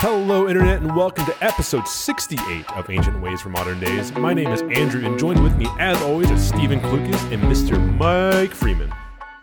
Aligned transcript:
Hello, 0.00 0.46
Internet, 0.46 0.80
and 0.82 0.94
welcome 0.94 1.26
to 1.26 1.34
episode 1.44 1.88
68 1.88 2.70
of 2.76 2.88
Ancient 2.88 3.20
Ways 3.20 3.40
for 3.40 3.48
Modern 3.48 3.80
Days. 3.80 4.12
My 4.12 4.32
name 4.32 4.46
is 4.52 4.62
Andrew, 4.62 5.04
and 5.04 5.18
joined 5.18 5.42
with 5.42 5.56
me, 5.56 5.66
as 5.80 6.00
always, 6.02 6.30
are 6.30 6.38
Stephen 6.38 6.78
Klukas 6.78 7.20
and 7.32 7.42
Mr. 7.42 7.80
Mike 7.98 8.52
Freeman. 8.52 8.92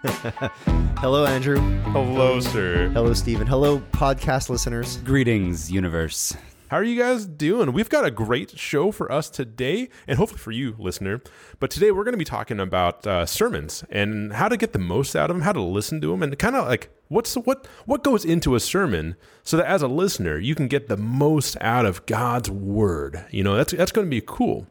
Hello, 1.00 1.26
Andrew. 1.26 1.60
Hello, 1.92 2.40
sir. 2.40 2.88
Hello, 2.94 3.14
Stephen. 3.14 3.46
Hello, 3.46 3.80
podcast 3.92 4.48
listeners. 4.48 4.96
Greetings, 5.04 5.70
universe. 5.70 6.38
How 6.70 6.78
are 6.78 6.84
you 6.84 7.00
guys 7.00 7.28
doing? 7.28 7.74
We've 7.74 7.90
got 7.90 8.06
a 8.06 8.12
great 8.12 8.58
show 8.58 8.92
for 8.92 9.12
us 9.12 9.30
today, 9.30 9.88
and 10.08 10.18
hopefully 10.18 10.40
for 10.40 10.52
you, 10.52 10.76
listener. 10.80 11.22
But 11.60 11.70
today 11.70 11.92
we're 11.92 12.04
going 12.04 12.14
to 12.14 12.18
be 12.18 12.26
talking 12.26 12.60
about 12.60 13.06
uh, 13.06 13.28
sermons 13.28 13.84
and 13.92 14.34
how 14.34 14.48
to 14.48 14.58
get 14.58 14.74
the 14.74 14.80
most 14.80 15.16
out 15.16 15.30
of 15.30 15.36
them, 15.36 15.44
how 15.44 15.52
to 15.52 15.62
listen 15.62 16.02
to 16.02 16.08
them, 16.08 16.24
and 16.24 16.38
kind 16.40 16.56
of 16.56 16.66
like 16.66 16.90
what's 17.08 17.36
what 17.36 17.68
what 17.86 18.04
goes 18.04 18.26
into 18.26 18.56
a 18.56 18.60
sermon, 18.60 19.16
so 19.44 19.58
that 19.58 19.68
as 19.68 19.84
a 19.84 19.88
listener 19.88 20.40
you 20.40 20.56
can 20.56 20.68
get 20.68 20.88
the 20.88 20.98
most 20.98 21.56
out 21.62 21.86
of 21.86 22.04
God's 22.08 22.50
word. 22.50 23.24
You 23.30 23.44
know, 23.44 23.56
that's 23.56 23.74
that's 23.74 23.92
going 23.92 24.08
to 24.08 24.12
be 24.12 24.24
cool. 24.26 24.66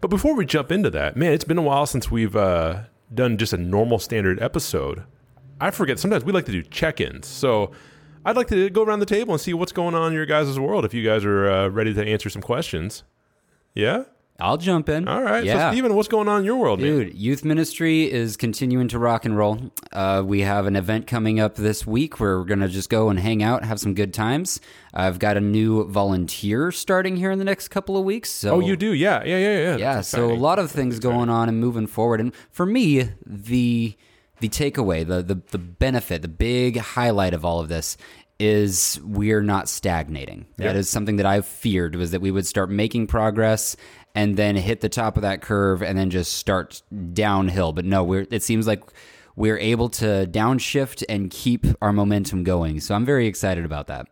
But 0.00 0.08
before 0.08 0.34
we 0.34 0.46
jump 0.46 0.72
into 0.72 0.88
that, 0.90 1.18
man, 1.18 1.32
it's 1.32 1.44
been 1.44 1.58
a 1.58 1.62
while 1.62 1.84
since 1.84 2.10
we've 2.10 2.34
uh, 2.34 2.84
done 3.12 3.36
just 3.36 3.52
a 3.52 3.58
normal 3.58 3.98
standard 3.98 4.40
episode. 4.40 5.04
I 5.60 5.70
forget 5.70 5.98
sometimes 5.98 6.24
we 6.24 6.32
like 6.32 6.46
to 6.46 6.52
do 6.52 6.62
check-ins, 6.62 7.26
so. 7.26 7.72
I'd 8.26 8.36
like 8.36 8.48
to 8.48 8.68
go 8.70 8.82
around 8.82 8.98
the 8.98 9.06
table 9.06 9.32
and 9.34 9.40
see 9.40 9.54
what's 9.54 9.70
going 9.70 9.94
on 9.94 10.08
in 10.08 10.12
your 10.12 10.26
guys' 10.26 10.58
world 10.58 10.84
if 10.84 10.92
you 10.92 11.04
guys 11.04 11.24
are 11.24 11.48
uh, 11.48 11.68
ready 11.68 11.94
to 11.94 12.04
answer 12.04 12.28
some 12.28 12.42
questions. 12.42 13.04
Yeah? 13.72 14.02
I'll 14.40 14.56
jump 14.56 14.88
in. 14.88 15.06
All 15.06 15.22
right. 15.22 15.44
Yeah. 15.44 15.70
So, 15.70 15.74
Stephen, 15.74 15.94
what's 15.94 16.08
going 16.08 16.26
on 16.26 16.40
in 16.40 16.44
your 16.44 16.56
world, 16.56 16.80
man? 16.80 16.90
Dude, 16.90 17.14
youth 17.14 17.44
ministry 17.44 18.10
is 18.10 18.36
continuing 18.36 18.88
to 18.88 18.98
rock 18.98 19.24
and 19.24 19.36
roll. 19.38 19.70
Uh, 19.92 20.22
we 20.26 20.40
have 20.40 20.66
an 20.66 20.74
event 20.74 21.06
coming 21.06 21.38
up 21.38 21.54
this 21.54 21.86
week 21.86 22.18
where 22.18 22.36
we're 22.38 22.44
going 22.44 22.58
to 22.58 22.68
just 22.68 22.90
go 22.90 23.08
and 23.10 23.18
hang 23.20 23.44
out, 23.44 23.64
have 23.64 23.78
some 23.78 23.94
good 23.94 24.12
times. 24.12 24.60
I've 24.92 25.20
got 25.20 25.36
a 25.36 25.40
new 25.40 25.84
volunteer 25.84 26.72
starting 26.72 27.16
here 27.16 27.30
in 27.30 27.38
the 27.38 27.44
next 27.46 27.68
couple 27.68 27.96
of 27.96 28.04
weeks. 28.04 28.28
So 28.28 28.56
Oh, 28.56 28.60
you 28.60 28.76
do? 28.76 28.92
Yeah. 28.92 29.22
Yeah, 29.24 29.38
yeah, 29.38 29.58
yeah. 29.58 29.76
Yeah, 29.76 29.94
That's 29.94 30.08
so 30.08 30.32
a 30.32 30.34
lot 30.34 30.58
of 30.58 30.70
things 30.70 30.98
going 30.98 31.30
on 31.30 31.48
and 31.48 31.58
moving 31.60 31.86
forward. 31.86 32.20
And 32.20 32.34
for 32.50 32.66
me, 32.66 33.10
the 33.24 33.96
the 34.40 34.48
takeaway, 34.48 35.06
the 35.06 35.22
the 35.22 35.40
the 35.50 35.58
benefit, 35.58 36.22
the 36.22 36.28
big 36.28 36.78
highlight 36.78 37.34
of 37.34 37.44
all 37.44 37.60
of 37.60 37.68
this 37.68 37.96
is 38.38 39.00
we're 39.02 39.42
not 39.42 39.66
stagnating. 39.68 40.44
That 40.58 40.76
is 40.76 40.90
something 40.90 41.16
that 41.16 41.24
I've 41.26 41.46
feared 41.46 41.94
was 41.96 42.10
that 42.10 42.20
we 42.20 42.30
would 42.30 42.46
start 42.46 42.70
making 42.70 43.06
progress 43.06 43.76
and 44.14 44.36
then 44.36 44.56
hit 44.56 44.82
the 44.82 44.90
top 44.90 45.16
of 45.16 45.22
that 45.22 45.40
curve 45.40 45.82
and 45.82 45.96
then 45.96 46.10
just 46.10 46.34
start 46.34 46.82
downhill. 47.14 47.72
But 47.72 47.86
no, 47.86 48.04
we're 48.04 48.26
it 48.30 48.42
seems 48.42 48.66
like 48.66 48.82
we're 49.36 49.58
able 49.58 49.88
to 49.90 50.26
downshift 50.30 51.02
and 51.08 51.30
keep 51.30 51.64
our 51.80 51.92
momentum 51.94 52.44
going. 52.44 52.80
So 52.80 52.94
I'm 52.94 53.06
very 53.06 53.26
excited 53.26 53.64
about 53.64 53.86
that. 53.86 54.06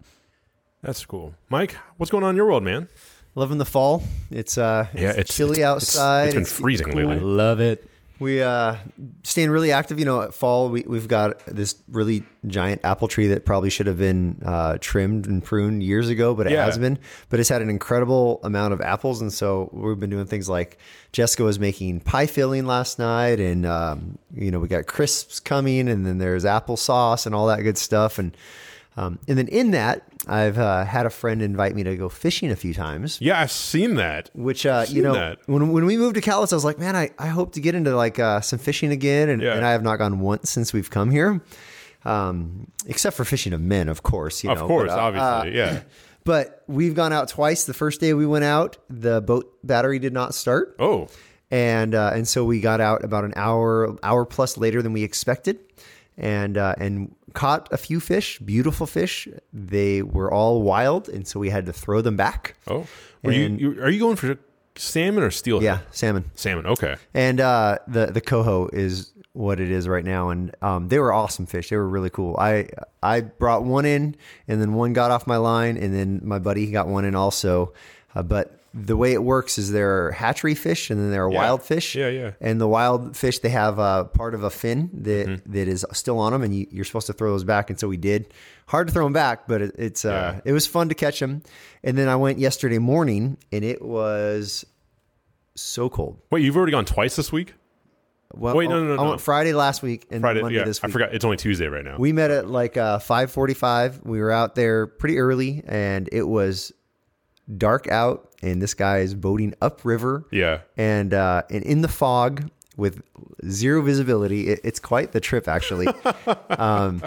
That's 0.83 1.05
cool. 1.07 1.35
Mike, 1.51 1.77
what's 1.99 2.11
going 2.11 2.25
on 2.25 2.31
in 2.31 2.37
your 2.37 2.47
world, 2.47 2.63
man? 2.63 2.89
Loving 3.35 3.59
the 3.59 3.65
fall. 3.65 4.03
It's 4.31 4.57
uh, 4.59 4.87
Yeah, 4.95 5.11
it's, 5.11 5.19
it's- 5.19 5.37
chilly 5.37 5.59
it's- 5.61 5.67
outside. 5.71 6.25
it's 6.29 6.35
been 6.35 6.45
freezing 6.45 6.87
cool. 6.89 6.97
lately. 7.05 7.21
Love 7.21 7.61
it. 7.61 7.89
We 8.21 8.41
uh, 8.43 8.77
staying 9.25 9.51
really 9.51 9.73
active. 9.73 9.99
You 9.99 10.05
know, 10.05 10.23
at 10.23 10.35
fall 10.35 10.69
we 10.69 10.83
we've 10.87 11.09
got 11.09 11.45
this 11.47 11.75
really 11.89 12.23
giant 12.47 12.81
apple 12.85 13.09
tree 13.09 13.27
that 13.29 13.45
probably 13.45 13.71
should 13.71 13.87
have 13.89 13.99
been 13.99 14.41
uh, 14.45 14.79
trimmed 14.81 15.27
and 15.27 15.43
pruned 15.43 15.83
years 15.83 16.09
ago, 16.09 16.33
but 16.35 16.47
it 16.47 16.53
Yeah. 16.53 16.65
has 16.65 16.79
been. 16.79 16.99
But 17.29 17.41
it's 17.41 17.49
had 17.49 17.61
an 17.61 17.69
incredible 17.71 18.39
amount 18.45 18.73
of 18.73 18.81
apples, 18.81 19.21
and 19.21 19.33
so 19.33 19.69
we've 19.73 19.99
been 19.99 20.11
doing 20.11 20.27
things 20.27 20.49
like 20.49 20.79
Jessica 21.13 21.43
was 21.43 21.59
making 21.59 22.01
pie 22.01 22.27
filling 22.27 22.67
last 22.67 22.99
night, 23.01 23.41
and 23.41 23.67
um, 23.67 24.19
you 24.33 24.51
know 24.53 24.61
we 24.61 24.69
got 24.69 24.87
crisps 24.87 25.41
coming, 25.41 25.89
and 25.89 26.07
then 26.07 26.19
there's 26.19 26.45
applesauce 26.45 27.27
and 27.27 27.35
all 27.35 27.49
that 27.49 27.63
good 27.63 27.77
stuff, 27.79 28.19
and 28.21 28.37
um, 28.97 29.19
and 29.29 29.37
then 29.39 29.49
in 29.49 29.73
that 29.73 30.03
I've 30.27 30.57
uh, 30.59 30.85
had 30.85 31.05
a 31.07 31.11
friend 31.11 31.43
invite 31.43 31.75
me 31.75 31.83
to 31.85 31.97
go 31.97 32.09
fishing 32.09 32.51
a 32.51 32.57
few 32.57 32.73
times. 32.75 33.21
Yeah, 33.21 33.41
I've 33.41 33.51
seen 33.51 33.97
that. 33.97 34.31
Which 34.35 34.65
uh, 34.67 34.87
you 34.89 35.03
know, 35.03 35.15
that. 35.15 35.39
when 35.47 35.71
when 35.73 35.85
we 35.87 35.97
moved 35.97 36.15
to 36.15 36.21
Calais, 36.21 36.49
I 36.53 36.55
was 36.55 36.65
like, 36.65 36.79
man, 36.79 36.97
I, 36.97 37.11
I 37.19 37.27
hope 37.29 37.53
to 37.55 37.61
get 37.61 37.75
into 37.75 37.95
like 37.97 38.19
uh, 38.19 38.41
some 38.41 38.59
fishing 38.59 38.91
again, 38.93 39.29
and, 39.29 39.43
Yeah. 39.43 39.55
and 39.55 39.65
I 39.65 39.73
have 39.73 39.83
not 39.83 39.97
gone 39.99 40.21
once 40.21 40.51
since 40.51 40.73
we've 40.73 40.91
come 40.91 41.11
here, 41.11 41.41
um, 42.05 42.69
except 42.87 43.17
for 43.17 43.25
fishing 43.25 43.53
of 43.53 43.61
men, 43.61 43.89
of 43.89 44.03
course. 44.03 44.45
You 44.45 44.51
Of 44.51 44.59
know, 44.59 44.67
course, 44.67 44.91
but, 44.91 44.99
uh, 44.99 45.03
obviously. 45.03 45.59
yeah. 45.59 45.81
But 46.27 46.65
we've 46.67 46.95
gone 46.95 47.13
out 47.13 47.29
twice. 47.29 47.65
The 47.65 47.75
first 47.75 48.01
day 48.01 48.15
we 48.15 48.25
went 48.25 48.47
out, 48.47 48.79
the 48.89 49.21
boat 49.21 49.59
battery 49.63 49.99
did 49.99 50.15
not 50.15 50.35
start, 50.35 50.75
Oh, 50.79 51.09
and 51.51 51.95
uh, 51.95 52.13
and 52.15 52.27
so 52.27 52.47
we 52.47 52.61
got 52.63 52.81
out 52.81 53.05
about 53.05 53.25
an 53.25 53.35
hour 53.37 53.95
hour 54.03 54.25
plus 54.25 54.57
later 54.57 54.81
than 54.81 54.95
we 54.95 55.03
expected, 55.03 55.59
and 56.17 56.57
uh, 56.57 56.77
and 56.79 57.15
caught 57.35 57.69
a 57.73 57.77
few 57.77 58.01
fish, 58.01 58.39
beautiful 58.39 58.87
fish. 58.87 59.29
They 59.53 60.03
were 60.03 60.33
all 60.33 60.63
wild, 60.63 61.09
and 61.09 61.27
so 61.29 61.39
we 61.41 61.51
had 61.51 61.67
to 61.67 61.73
throw 61.73 62.01
them 62.01 62.17
back. 62.17 62.57
oh. 62.67 62.87
Were 63.23 63.33
And- 63.33 63.61
you? 63.61 63.83
Are 63.83 63.91
you 63.91 63.99
going 64.01 64.17
for 64.17 64.37
salmon 64.77 65.23
or 65.23 65.31
steelhead? 65.31 65.65
Yeah, 65.65 65.79
salmon. 65.91 66.31
Salmon. 66.35 66.67
Okay. 66.67 66.97
And 67.15 67.41
uh, 67.41 67.79
the 67.89 68.07
the 68.07 68.21
coho 68.21 68.69
is 68.73 69.13
what 69.33 69.59
it 69.61 69.71
is 69.71 69.89
right 69.89 70.05
now, 70.05 70.29
and 70.31 70.55
um, 70.63 70.89
they 70.89 70.99
were 70.99 71.13
awesome 71.13 71.47
fish. 71.47 71.71
They 71.71 71.77
were 71.77 71.89
really 71.89 72.11
cool. 72.11 72.37
I 72.39 72.69
I 73.03 73.21
brought 73.23 73.65
one 73.65 73.85
in, 73.85 74.15
and 74.47 74.61
then 74.61 74.75
one 74.75 74.93
got 74.93 75.11
off 75.11 75.27
my 75.27 75.39
line, 75.39 75.77
and 75.77 75.95
then 75.95 76.21
my 76.23 76.39
buddy 76.39 76.71
got 76.71 76.87
one 76.87 77.05
in 77.05 77.15
also. 77.15 77.73
Uh, 78.15 78.23
but 78.23 78.61
the 78.77 78.97
way 78.97 79.13
it 79.13 79.23
works 79.23 79.57
is 79.57 79.71
there 79.71 80.07
are 80.07 80.11
hatchery 80.11 80.57
fish, 80.57 80.91
and 80.91 81.01
then 81.01 81.13
there 81.13 81.25
are 81.25 81.31
Yeah. 81.31 81.39
wild 81.39 81.63
fish. 81.63 81.95
Yeah, 81.95 82.09
yeah. 82.09 82.33
And 82.41 82.61
the 82.61 82.67
wild 82.67 83.17
fish 83.17 83.39
they 83.39 83.51
have 83.51 83.79
uh, 83.79 84.05
part 84.05 84.35
of 84.35 84.43
a 84.43 84.51
fin 84.51 84.91
that, 85.03 85.29
Mm-hmm. 85.29 85.53
that 85.53 85.69
is 85.69 85.87
still 85.93 86.19
on 86.19 86.33
them, 86.33 86.43
and 86.43 86.53
you, 86.55 86.67
you're 86.73 86.85
supposed 86.85 87.07
to 87.07 87.13
throw 87.13 87.31
those 87.31 87.45
back. 87.45 87.71
And 87.71 87.79
so 87.79 87.87
we 87.87 87.97
did. 87.97 88.35
Hard 88.67 88.89
to 88.89 88.93
throw 88.93 89.05
them 89.05 89.13
back, 89.13 89.47
but 89.47 89.63
it, 89.63 89.75
it's 89.79 90.05
uh, 90.05 90.41
it 90.45 90.53
was 90.53 90.67
fun 90.67 90.89
to 90.89 90.95
catch 90.97 91.21
them. 91.21 91.43
And 91.85 91.97
then 91.97 92.09
I 92.09 92.17
went 92.17 92.39
yesterday 92.41 92.79
morning, 92.79 93.37
and 93.53 93.65
it 93.65 93.81
was 93.81 94.65
so 95.55 95.89
cold. 95.89 96.19
Wait, 96.33 96.43
you've 96.43 96.57
already 96.57 96.73
gone 96.73 96.85
twice 96.85 97.15
this 97.15 97.31
week? 97.31 97.55
Well, 98.33 98.57
Wait, 98.57 98.69
no, 98.69 98.83
no, 98.83 98.97
no, 98.97 99.01
I 99.03 99.11
no. 99.13 99.19
Friday 99.19 99.53
last 99.53 99.81
week 99.85 100.07
and 100.11 100.21
Friday. 100.21 100.43
Monday 100.43 100.59
yeah, 100.59 100.65
this 100.65 100.83
week. 100.83 100.91
I 100.91 100.93
forgot. 100.93 101.15
It's 101.15 101.25
only 101.25 101.37
Tuesday 101.37 101.69
right 101.69 101.85
now. 101.85 101.97
We 101.99 102.13
met 102.13 102.33
at 102.33 102.49
like 102.51 102.77
uh, 102.77 102.99
five 102.99 103.31
forty-five. 103.31 104.01
We 104.03 104.19
were 104.19 104.33
out 104.33 104.57
there 104.57 104.89
pretty 104.89 105.19
early, 105.19 105.63
and 105.69 106.09
it 106.11 106.25
was 106.27 106.73
dark 107.57 107.87
out. 107.89 108.34
And 108.45 108.61
this 108.61 108.75
guy 108.75 108.99
is 108.99 109.15
boating 109.15 109.55
upriver, 109.63 110.27
yeah. 110.31 110.61
and 110.77 111.15
uh, 111.15 111.43
and 111.51 111.63
in 111.65 111.81
the 111.81 111.89
fog 111.89 112.51
with 112.77 113.03
zero 113.49 113.83
visibility. 113.83 114.49
It, 114.49 114.61
it's 114.65 114.81
quite 114.81 115.13
the 115.13 115.21
trip, 115.21 115.49
actually. 115.49 115.87
um, 116.51 117.03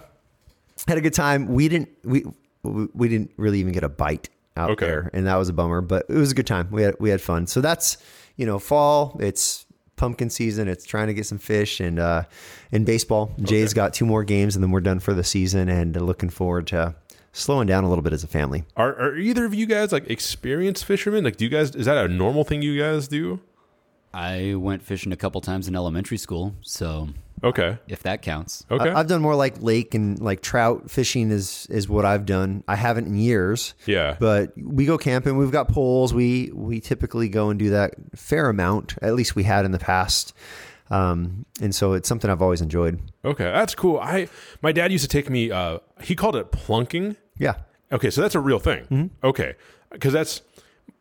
had 0.87 0.97
a 0.97 1.01
good 1.01 1.13
time. 1.13 1.47
We 1.47 1.69
didn't 1.69 1.89
we 2.03 2.25
we 2.63 3.07
didn't 3.09 3.31
really 3.37 3.59
even 3.59 3.73
get 3.73 3.83
a 3.83 3.89
bite 3.89 4.29
out 4.55 4.71
Okay. 4.71 4.85
there, 4.85 5.09
and 5.13 5.27
that 5.27 5.35
was 5.35 5.49
a 5.49 5.53
bummer. 5.53 5.81
But 5.81 6.05
it 6.09 6.15
was 6.15 6.31
a 6.31 6.35
good 6.35 6.47
time. 6.47 6.69
We 6.71 6.81
had 6.81 6.95
we 6.99 7.09
had 7.09 7.21
fun. 7.21 7.47
So 7.47 7.61
that's 7.61 7.97
you 8.35 8.45
know 8.45 8.59
fall. 8.59 9.17
It's 9.19 9.65
pumpkin 9.95 10.29
season. 10.29 10.67
It's 10.67 10.85
trying 10.85 11.07
to 11.07 11.13
get 11.13 11.25
some 11.25 11.39
fish 11.39 11.79
and 11.79 11.99
uh, 11.99 12.23
in 12.71 12.85
baseball. 12.85 13.33
Jay's 13.41 13.73
got 13.73 13.93
two 13.93 14.05
more 14.05 14.23
games, 14.23 14.55
and 14.55 14.63
then 14.63 14.71
we're 14.71 14.81
done 14.81 14.99
for 14.99 15.13
the 15.13 15.23
season. 15.23 15.69
And 15.69 15.99
looking 15.99 16.29
forward 16.29 16.67
to 16.67 16.95
slowing 17.37 17.67
down 17.67 17.83
a 17.83 17.89
little 17.89 18.01
bit 18.03 18.13
as 18.13 18.23
a 18.23 18.27
family. 18.27 18.63
Are, 18.75 18.93
are 18.95 19.15
either 19.17 19.45
of 19.45 19.53
you 19.53 19.65
guys 19.65 19.91
like 19.91 20.09
experienced 20.09 20.85
fishermen? 20.85 21.23
Like, 21.23 21.37
do 21.37 21.45
you 21.45 21.49
guys? 21.51 21.75
Is 21.75 21.85
that 21.85 21.97
a 21.97 22.07
normal 22.07 22.43
thing 22.43 22.61
you 22.61 22.79
guys 22.79 23.07
do? 23.07 23.39
I 24.13 24.55
went 24.55 24.81
fishing 24.83 25.11
a 25.11 25.17
couple 25.17 25.41
times 25.41 25.67
in 25.67 25.75
elementary 25.75 26.17
school, 26.17 26.55
so 26.61 27.09
Okay. 27.43 27.77
if 27.87 28.01
that 28.03 28.21
counts. 28.23 28.65
Okay. 28.71 28.89
I, 28.89 28.97
have 28.97 29.07
done 29.07 29.21
more 29.21 29.35
like 29.35 29.61
lake 29.61 29.93
and 29.93 30.19
like 30.19 30.41
trout 30.41 30.89
fishing 30.89 31.29
is 31.29 31.67
is 31.69 31.87
what 31.87 32.03
I've 32.05 32.25
done. 32.25 32.63
I 32.67 32.75
haven't 32.75 33.05
in 33.07 33.15
years. 33.17 33.75
Yeah. 33.85 34.15
But 34.19 34.53
we 34.57 34.85
go 34.85 34.97
camping. 34.97 35.37
We've 35.37 35.51
got 35.51 35.67
poles. 35.69 36.13
We 36.13 36.49
we 36.53 36.79
typically 36.79 37.29
go 37.29 37.49
and 37.49 37.59
do 37.59 37.69
that 37.71 37.93
fair 38.15 38.49
amount. 38.49 38.95
At 39.01 39.13
least 39.13 39.35
we 39.35 39.43
had 39.43 39.65
in 39.65 39.71
the 39.71 39.79
past. 39.79 40.33
Um, 40.89 41.45
and 41.61 41.75
so 41.75 41.93
it's 41.93 42.07
something 42.07 42.31
I've 42.31 42.41
always 42.41 42.61
enjoyed. 42.61 42.99
okay. 43.25 43.43
That's 43.43 43.75
cool. 43.75 43.99
I 43.99 44.29
my 44.61 44.71
dad 44.71 44.91
used 44.91 45.03
to 45.03 45.09
take 45.09 45.29
me. 45.29 45.51
Uh, 45.51 45.79
he 46.01 46.15
called 46.15 46.35
it 46.37 46.51
plunking. 46.51 47.17
Yeah. 47.39 47.55
Okay, 47.91 48.09
so 48.09 48.21
that's 48.21 48.35
a 48.35 48.39
real 48.39 48.59
thing. 48.59 48.83
Mm-hmm. 48.85 49.25
Okay, 49.25 49.55
because 49.91 50.13
that's 50.13 50.41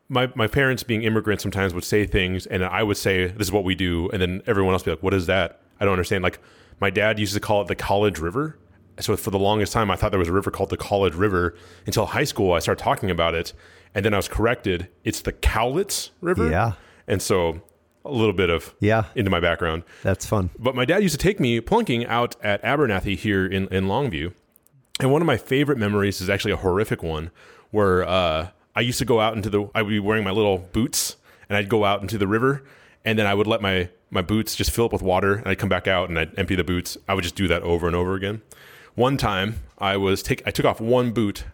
my 0.09 0.31
my 0.35 0.47
parents 0.47 0.83
being 0.83 1.03
immigrants 1.03 1.43
sometimes 1.43 1.75
would 1.75 1.85
say 1.85 2.07
things, 2.07 2.47
and 2.47 2.65
I 2.65 2.83
would 2.83 2.97
say 2.97 3.27
this 3.27 3.49
is 3.49 3.53
what 3.53 3.65
we 3.65 3.75
do, 3.75 4.09
and 4.11 4.23
then 4.23 4.43
everyone 4.47 4.73
else 4.73 4.83
would 4.87 4.93
be 4.93 4.97
like, 4.97 5.03
"What 5.03 5.15
is 5.15 5.27
that?" 5.27 5.61
I 5.81 5.85
don't 5.85 5.93
understand. 5.95 6.23
Like 6.23 6.39
my 6.81 6.91
dad 6.91 7.19
used 7.19 7.35
to 7.35 7.41
call 7.41 7.63
it 7.63 7.69
the 7.69 7.75
College 7.75 8.19
River. 8.19 8.59
So 8.99 9.15
for 9.17 9.31
the 9.31 9.39
longest 9.39 9.73
time, 9.75 9.91
I 9.91 9.97
thought 9.97 10.11
there 10.11 10.19
was 10.19 10.29
a 10.29 10.33
river 10.33 10.51
called 10.51 10.71
the 10.71 10.77
College 10.79 11.15
River 11.15 11.55
until 11.85 12.07
high 12.07 12.25
school. 12.25 12.53
I 12.55 12.61
started 12.61 12.83
talking 12.83 13.11
about 13.11 13.35
it, 13.35 13.53
and 13.95 14.05
then 14.05 14.15
I 14.15 14.17
was 14.17 14.29
corrected. 14.29 14.89
It's 15.05 15.21
the 15.21 15.33
Cowlitz 15.35 16.11
River. 16.23 16.51
Yeah. 16.51 16.73
and 17.09 17.21
so 17.21 17.61
a 18.05 18.11
little 18.11 18.33
bit 18.33 18.49
of 18.51 18.75
Yeah. 18.81 19.05
into 19.17 19.31
my 19.31 19.41
background. 19.41 19.83
That's 20.03 20.25
fun. 20.25 20.51
But 20.59 20.75
my 20.77 20.85
dad 20.85 21.03
used 21.03 21.19
to 21.19 21.23
take 21.23 21.41
me 21.41 21.61
plunking 21.61 22.07
out 22.07 22.37
at 22.43 22.63
Abernathy 22.63 23.17
here 23.19 23.45
in, 23.45 23.67
in 23.69 23.85
Longview. 23.87 24.33
And 25.01 25.13
one 25.13 25.21
of 25.21 25.27
my 25.27 25.37
favorite 25.37 25.79
memories 25.79 26.21
is 26.21 26.31
actually 26.31 26.53
a 26.53 26.57
horrific 26.57 27.03
one 27.03 27.31
where 27.71 28.05
uh, 28.05 28.49
I 28.75 28.81
used 28.81 28.99
to 28.99 29.05
go 29.05 29.21
out 29.21 29.35
into 29.35 29.51
the, 29.51 29.69
I 29.75 29.83
would 29.83 29.91
be 29.91 30.01
wearing 30.01 30.25
my 30.25 30.31
little 30.31 30.59
boots 30.59 31.17
and 31.49 31.57
I'd 31.57 31.69
go 31.69 31.85
out 31.85 32.01
into 32.01 32.19
the 32.19 32.27
river 32.27 32.65
and 33.05 33.19
then 33.19 33.27
I 33.27 33.35
would 33.35 33.47
let 33.47 33.61
my, 33.61 33.91
my 34.11 34.23
boots 34.23 34.57
just 34.57 34.71
fill 34.71 34.87
up 34.87 34.93
with 34.93 35.03
water 35.03 35.35
and 35.35 35.47
I'd 35.47 35.59
come 35.59 35.69
back 35.69 35.87
out 35.87 36.09
and 36.09 36.19
I'd 36.19 36.39
empty 36.39 36.55
the 36.55 36.65
boots. 36.65 36.97
I 37.09 37.15
would 37.15 37.25
just 37.25 37.35
do 37.37 37.47
that 37.49 37.63
over 37.63 37.87
and 37.87 37.95
over 37.95 38.15
again. 38.15 38.43
One 38.95 39.17
time 39.19 39.61
I 39.79 39.99
was 39.99 40.23
take, 40.23 40.43
I 40.47 40.51
took 40.51 40.65
off 40.65 40.81
one 40.81 41.13
boot 41.13 41.45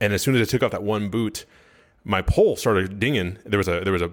and 0.00 0.12
as 0.12 0.22
soon 0.22 0.34
as 0.34 0.48
I 0.48 0.50
took 0.50 0.62
off 0.62 0.70
that 0.72 0.82
one 0.82 1.08
boot, 1.08 1.44
my 2.04 2.22
pole 2.22 2.56
started 2.56 3.00
dinging. 3.00 3.38
There 3.44 3.58
was 3.58 3.68
a 3.68 3.80
there 3.80 3.92
was 3.92 4.02
a 4.02 4.12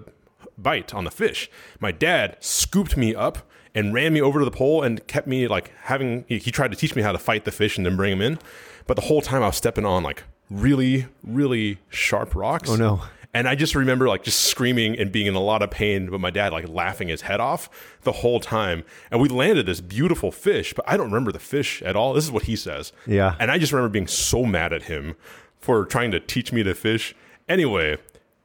bite 0.58 0.94
on 0.94 1.04
the 1.04 1.10
fish. 1.10 1.50
My 1.80 1.92
dad 1.92 2.36
scooped 2.40 2.96
me 2.96 3.14
up 3.14 3.38
and 3.74 3.92
ran 3.92 4.12
me 4.12 4.20
over 4.20 4.38
to 4.38 4.44
the 4.44 4.50
pole 4.50 4.82
and 4.82 5.06
kept 5.06 5.26
me 5.26 5.46
like 5.46 5.72
having. 5.82 6.24
He, 6.28 6.38
he 6.38 6.50
tried 6.50 6.70
to 6.70 6.76
teach 6.76 6.96
me 6.96 7.02
how 7.02 7.12
to 7.12 7.18
fight 7.18 7.44
the 7.44 7.52
fish 7.52 7.76
and 7.76 7.86
then 7.86 7.96
bring 7.96 8.12
him 8.12 8.22
in, 8.22 8.38
but 8.86 8.96
the 8.96 9.02
whole 9.02 9.20
time 9.20 9.42
I 9.42 9.46
was 9.46 9.56
stepping 9.56 9.84
on 9.84 10.02
like 10.02 10.24
really 10.50 11.06
really 11.22 11.78
sharp 11.88 12.34
rocks. 12.34 12.70
Oh, 12.70 12.76
no. 12.76 13.02
And 13.36 13.48
I 13.48 13.56
just 13.56 13.74
remember 13.74 14.08
like 14.08 14.22
just 14.22 14.40
screaming 14.42 14.96
and 14.96 15.10
being 15.10 15.26
in 15.26 15.34
a 15.34 15.40
lot 15.40 15.60
of 15.60 15.70
pain, 15.70 16.08
but 16.08 16.20
my 16.20 16.30
dad 16.30 16.52
like 16.52 16.68
laughing 16.68 17.08
his 17.08 17.22
head 17.22 17.40
off 17.40 17.68
the 18.02 18.12
whole 18.12 18.38
time. 18.38 18.84
And 19.10 19.20
we 19.20 19.28
landed 19.28 19.66
this 19.66 19.80
beautiful 19.80 20.30
fish, 20.30 20.72
but 20.72 20.84
I 20.88 20.96
don't 20.96 21.06
remember 21.06 21.32
the 21.32 21.40
fish 21.40 21.82
at 21.82 21.96
all. 21.96 22.14
This 22.14 22.22
is 22.22 22.30
what 22.30 22.44
he 22.44 22.54
says. 22.54 22.92
Yeah. 23.08 23.34
And 23.40 23.50
I 23.50 23.58
just 23.58 23.72
remember 23.72 23.88
being 23.92 24.06
so 24.06 24.44
mad 24.44 24.72
at 24.72 24.84
him 24.84 25.16
for 25.58 25.84
trying 25.84 26.12
to 26.12 26.20
teach 26.20 26.52
me 26.52 26.62
to 26.62 26.74
fish. 26.76 27.16
Anyway, 27.48 27.98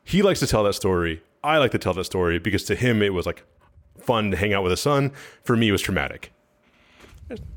he 0.03 0.23
likes 0.23 0.39
to 0.39 0.47
tell 0.47 0.63
that 0.63 0.73
story. 0.73 1.21
I 1.43 1.59
like 1.59 1.71
to 1.71 1.77
tell 1.77 1.93
that 1.93 2.05
story 2.05 2.39
because 2.39 2.63
to 2.63 2.75
him 2.75 3.03
it 3.03 3.13
was 3.13 3.27
like 3.27 3.43
fun 3.99 4.31
to 4.31 4.37
hang 4.37 4.53
out 4.55 4.63
with 4.63 4.71
his 4.71 4.81
son. 4.81 5.11
For 5.43 5.55
me, 5.55 5.69
it 5.69 5.71
was 5.71 5.81
traumatic. 5.83 6.31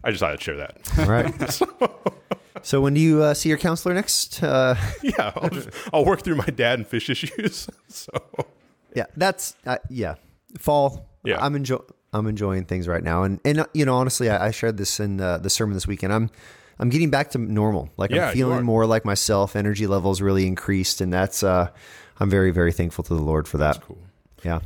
I 0.05 0.11
just 0.11 0.21
thought 0.21 0.33
I'd 0.33 0.43
share 0.43 0.59
that. 0.59 0.79
All 0.99 1.07
right. 1.07 1.51
so 1.51 1.67
when 2.81 2.95
do 2.95 3.01
you 3.01 3.23
uh, 3.23 3.35
see 3.35 3.49
your 3.49 3.59
counselor 3.59 3.95
next? 3.95 4.43
Uh, 4.43 4.77
yeah, 5.03 5.33
I'll, 5.37 5.51
just, 5.51 5.69
I'll 5.93 6.05
work 6.05 6.23
through 6.23 6.37
my 6.37 6.47
dad 6.47 6.79
and 6.79 6.87
fish 6.87 7.11
issues. 7.11 7.69
so 7.89 8.13
yeah, 8.95 9.07
that's 9.17 9.57
uh, 9.67 9.79
yeah. 9.91 10.15
Fall. 10.59 11.09
Yeah. 11.25 11.45
I'm 11.45 11.55
enjoy. 11.55 11.79
I'm 12.13 12.27
enjoying 12.27 12.67
things 12.67 12.87
right 12.89 13.03
now, 13.03 13.23
and 13.23 13.41
and 13.45 13.61
uh, 13.61 13.67
you 13.73 13.85
know 13.85 13.97
honestly, 13.97 14.29
I, 14.29 14.49
I 14.49 14.51
shared 14.51 14.77
this 14.77 15.01
in 15.01 15.21
uh, 15.21 15.39
the 15.39 15.51
sermon 15.51 15.75
this 15.75 15.87
weekend. 15.87 16.13
I'm 16.13 16.31
I'm 16.79 16.91
getting 16.91 17.11
back 17.11 17.31
to 17.31 17.39
normal. 17.39 17.91
Like 17.97 18.11
Yeah, 18.11 18.29
I'm 18.29 18.35
feeling 18.35 18.65
more 18.65 18.87
like 18.87 19.05
myself. 19.05 19.57
Energy 19.57 19.87
levels 19.87 20.21
really 20.21 20.47
increased, 20.47 21.01
and 21.01 21.13
that's 21.13 21.43
uh, 21.43 21.71
I'm 22.21 22.31
very 22.31 22.51
very 22.51 22.73
thankful 22.73 23.05
to 23.05 23.15
the 23.15 23.23
Lord 23.23 23.49
for 23.49 23.59
that. 23.59 23.81
cool. 23.83 23.99
Yeah. 24.45 24.61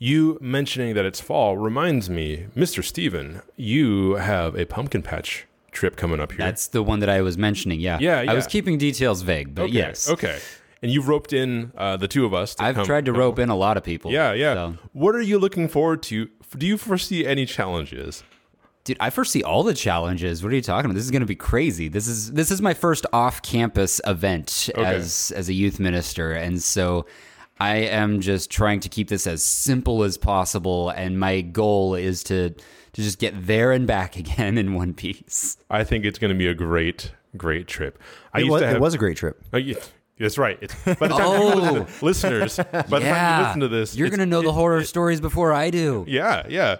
You 0.00 0.38
mentioning 0.40 0.94
that 0.94 1.04
it's 1.04 1.20
fall 1.20 1.56
reminds 1.58 2.08
me, 2.08 2.46
Mr. 2.56 2.84
Stephen, 2.84 3.42
you 3.56 4.14
have 4.14 4.54
a 4.54 4.64
pumpkin 4.64 5.02
patch 5.02 5.47
trip 5.72 5.96
coming 5.96 6.20
up 6.20 6.32
here. 6.32 6.38
That's 6.38 6.68
the 6.68 6.82
one 6.82 7.00
that 7.00 7.08
I 7.08 7.20
was 7.22 7.36
mentioning. 7.38 7.80
Yeah. 7.80 7.98
Yeah, 8.00 8.24
I 8.28 8.34
was 8.34 8.46
keeping 8.46 8.78
details 8.78 9.22
vague, 9.22 9.54
but 9.54 9.62
okay. 9.64 9.72
yes. 9.72 10.08
Okay. 10.08 10.38
And 10.82 10.92
you've 10.92 11.08
roped 11.08 11.32
in 11.32 11.72
uh, 11.76 11.96
the 11.96 12.06
two 12.08 12.24
of 12.24 12.32
us. 12.32 12.54
To 12.56 12.62
I've 12.64 12.76
come- 12.76 12.86
tried 12.86 13.04
to 13.06 13.12
rope 13.12 13.38
in 13.38 13.48
a 13.48 13.56
lot 13.56 13.76
of 13.76 13.82
people. 13.84 14.12
Yeah, 14.12 14.32
yeah. 14.32 14.54
So- 14.54 14.76
What 14.92 15.14
are 15.14 15.20
you 15.22 15.38
looking 15.38 15.68
forward 15.68 16.02
to? 16.04 16.28
Do 16.56 16.66
you 16.66 16.78
foresee 16.78 17.26
any 17.26 17.46
challenges? 17.46 18.22
Dude, 18.84 18.96
I 19.00 19.10
foresee 19.10 19.42
all 19.42 19.64
the 19.64 19.74
challenges. 19.74 20.42
What 20.42 20.50
are 20.52 20.54
you 20.56 20.62
talking 20.62 20.86
about? 20.86 20.94
This 20.94 21.04
is 21.04 21.10
going 21.10 21.20
to 21.20 21.26
be 21.26 21.34
crazy. 21.34 21.88
This 21.88 22.06
is 22.06 22.32
this 22.32 22.50
is 22.50 22.62
my 22.62 22.72
first 22.74 23.04
off-campus 23.12 24.00
event 24.06 24.70
Okay. 24.74 24.82
as 24.94 25.30
as 25.36 25.48
a 25.48 25.52
youth 25.52 25.78
minister, 25.78 26.32
and 26.32 26.62
so 26.62 27.04
I 27.60 27.76
am 27.78 28.20
just 28.20 28.50
trying 28.50 28.80
to 28.80 28.88
keep 28.88 29.08
this 29.08 29.26
as 29.26 29.44
simple 29.44 30.04
as 30.04 30.16
possible. 30.16 30.88
And 30.90 31.18
my 31.20 31.42
goal 31.42 31.94
is 31.96 32.22
to 32.24 32.54
to 32.94 33.02
just 33.02 33.18
get 33.18 33.46
there 33.46 33.72
and 33.72 33.86
back 33.86 34.16
again 34.22 34.58
in 34.58 34.74
one 34.74 34.94
piece. 34.94 35.56
I 35.70 35.84
think 35.84 36.04
it's 36.04 36.18
going 36.18 36.32
to 36.32 36.38
be 36.38 36.46
a 36.48 36.54
great, 36.54 37.12
great 37.36 37.66
trip. 37.66 37.98
I 38.32 38.38
It 38.38 38.42
used 38.42 38.52
was, 38.52 38.60
to 38.62 38.66
have. 38.68 38.76
it 38.76 38.80
was 38.80 38.94
a 38.94 38.98
great 38.98 39.16
trip. 39.16 39.40
Oh, 39.52 39.56
yeah, 39.58 39.76
that's 40.18 40.38
right. 40.38 40.58
It's, 40.60 40.74
by 40.84 40.94
the 40.94 41.08
time 41.08 41.20
Oh. 41.20 41.54
you 41.56 41.60
listen, 41.80 41.86
listeners, 42.02 42.56
by 42.56 42.62
the 42.62 42.80
time 42.82 43.00
you 43.00 43.06
yeah, 43.06 43.46
listen 43.46 43.60
to 43.60 43.68
this, 43.68 43.96
you're 43.96 44.08
going 44.10 44.20
to 44.20 44.26
know 44.26 44.42
the 44.42 44.48
it- 44.48 44.54
horror 44.54 44.84
stories 44.84 45.20
before 45.20 45.52
I 45.52 45.70
do. 45.70 46.04
Yeah, 46.08 46.44
yeah. 46.48 46.76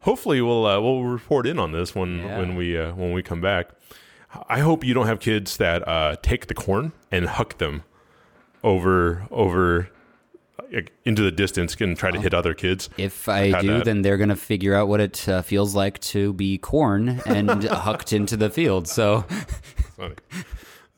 Hopefully, 0.00 0.40
we'll 0.42 0.66
uh, 0.66 0.80
we'll 0.80 1.04
report 1.04 1.46
in 1.46 1.58
on 1.60 1.70
this 1.72 1.94
when 1.94 2.18
Yeah. 2.18 2.38
when 2.38 2.56
we 2.56 2.76
uh, 2.76 2.92
when 2.94 3.12
we 3.12 3.22
come 3.22 3.40
back. 3.40 3.68
I 4.48 4.58
hope 4.60 4.82
you 4.82 4.94
don't 4.94 5.06
have 5.06 5.20
kids 5.20 5.58
that 5.58 5.86
uh, 5.86 6.16
take 6.22 6.46
the 6.48 6.54
corn 6.54 6.90
and 7.12 7.26
huck 7.26 7.58
them 7.58 7.84
over 8.64 9.26
over 9.30 9.82
like, 9.82 9.92
into 11.04 11.22
the 11.22 11.30
distance 11.30 11.74
and 11.80 11.96
try 11.96 12.10
to 12.10 12.20
hit 12.20 12.34
other 12.34 12.54
kids. 12.54 12.88
If 12.96 13.28
I 13.28 13.60
do, 13.60 13.78
that. 13.78 13.84
then 13.84 14.02
they're 14.02 14.16
going 14.16 14.28
to 14.28 14.36
figure 14.36 14.74
out 14.74 14.88
what 14.88 15.00
it 15.00 15.28
uh, 15.28 15.42
feels 15.42 15.74
like 15.74 15.98
to 16.00 16.32
be 16.32 16.58
corn 16.58 17.20
and 17.26 17.64
hucked 17.64 18.12
into 18.12 18.36
the 18.36 18.50
field. 18.50 18.88
So, 18.88 19.22
Funny. 19.96 20.14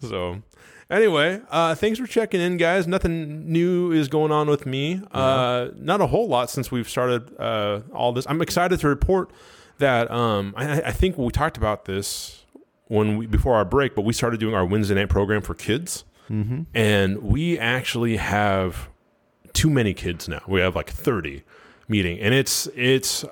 So, 0.01 0.43
anyway, 0.91 1.41
uh, 1.51 1.75
thanks 1.75 1.99
for 1.99 2.07
checking 2.07 2.41
in, 2.41 2.57
guys. 2.57 2.87
Nothing 2.87 3.51
new 3.51 3.93
is 3.93 4.09
going 4.09 4.33
on 4.33 4.49
with 4.49 4.67
me. 4.67 5.03
Uh, 5.11 5.69
not 5.77 6.01
a 6.01 6.07
whole 6.07 6.29
lot 6.29 6.51
since 6.51 6.71
we've 6.71 6.89
started 6.89 7.35
uh, 7.39 7.81
all 7.93 8.13
this. 8.13 8.27
I'm 8.29 8.43
excited 8.43 8.81
to 8.81 8.89
report 8.89 9.31
that 9.79 10.11
um, 10.11 10.55
I, 10.57 10.83
I 10.83 10.93
think 10.93 11.19
we 11.19 11.31
talked 11.31 11.57
about 11.57 11.85
this 11.85 12.45
when 12.87 13.17
we 13.17 13.27
before 13.27 13.55
our 13.55 13.65
break, 13.65 13.95
but 13.95 14.03
we 14.03 14.13
started 14.13 14.41
doing 14.41 14.55
our 14.55 14.65
Wednesday 14.65 14.95
night 14.95 15.09
program 15.09 15.43
for 15.43 15.55
kids, 15.55 16.05
mm-hmm. 16.31 16.63
and 16.75 17.23
we 17.23 17.59
actually 17.59 18.19
have 18.19 18.89
too 19.55 19.71
many 19.71 19.95
kids 19.95 20.29
now. 20.29 20.43
We 20.47 20.61
have 20.61 20.77
like 20.77 20.91
30 20.91 21.43
meeting, 21.89 22.21
and 22.21 22.35
it's 22.35 22.67
it's 22.75 23.25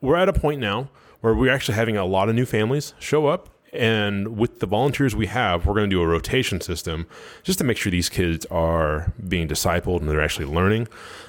we're 0.00 0.16
at 0.16 0.28
a 0.28 0.32
point 0.32 0.60
now 0.60 0.88
where 1.20 1.34
we're 1.34 1.52
actually 1.52 1.74
having 1.74 1.96
a 1.96 2.04
lot 2.04 2.28
of 2.28 2.34
new 2.34 2.46
families 2.46 2.94
show 2.98 3.26
up. 3.26 3.50
And 3.72 4.38
with 4.38 4.60
the 4.60 4.66
volunteers 4.66 5.16
we 5.16 5.26
have, 5.26 5.66
we're 5.66 5.74
going 5.74 5.90
to 5.90 5.96
do 5.96 6.00
a 6.00 6.06
rotation 6.06 6.60
system 6.60 7.06
just 7.42 7.58
to 7.58 7.64
make 7.64 7.76
sure 7.76 7.90
these 7.90 8.08
kids 8.08 8.46
are 8.46 9.12
being 9.26 9.48
discipled 9.48 10.00
and 10.00 10.08
they're 10.08 10.22
actually 10.22 10.46
learning. 10.46 10.86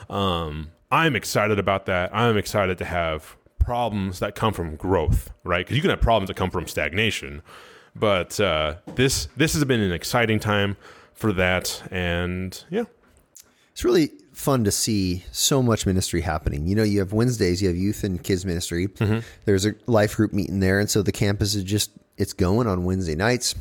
Um, 0.09 0.71
I'm 0.91 1.15
excited 1.15 1.57
about 1.57 1.87
that. 1.87 2.13
I'm 2.15 2.37
excited 2.37 2.77
to 2.77 2.85
have 2.85 3.35
problems 3.57 4.19
that 4.19 4.35
come 4.35 4.53
from 4.53 4.75
growth, 4.75 5.31
right? 5.43 5.65
Because 5.65 5.75
you 5.75 5.81
can 5.81 5.89
have 5.89 6.01
problems 6.01 6.27
that 6.27 6.35
come 6.35 6.51
from 6.51 6.67
stagnation. 6.67 7.41
But 7.95 8.39
uh, 8.39 8.75
this 8.95 9.27
this 9.37 9.53
has 9.53 9.63
been 9.63 9.79
an 9.79 9.91
exciting 9.91 10.39
time 10.39 10.77
for 11.13 11.31
that, 11.33 11.81
and 11.89 12.61
yeah, 12.69 12.83
It's 13.71 13.85
really 13.85 14.11
fun 14.35 14.63
to 14.65 14.71
see 14.71 15.23
so 15.31 15.63
much 15.63 15.85
ministry 15.85 16.21
happening. 16.21 16.67
You 16.67 16.75
know, 16.75 16.83
you 16.83 16.99
have 16.99 17.13
Wednesdays, 17.13 17.61
you 17.61 17.67
have 17.69 17.77
youth 17.77 18.03
and 18.03 18.21
kids 18.23 18.45
ministry. 18.45 18.87
There's 19.45 19.65
a 19.65 19.73
life 19.87 20.15
group 20.17 20.33
meeting 20.33 20.59
there, 20.59 20.79
and 20.79 20.89
so 20.89 21.01
the 21.01 21.11
campus 21.11 21.55
is 21.55 21.63
just 21.63 21.91
it's 22.17 22.33
going 22.33 22.67
on 22.67 22.83
Wednesday 22.85 23.15
nights. 23.15 23.55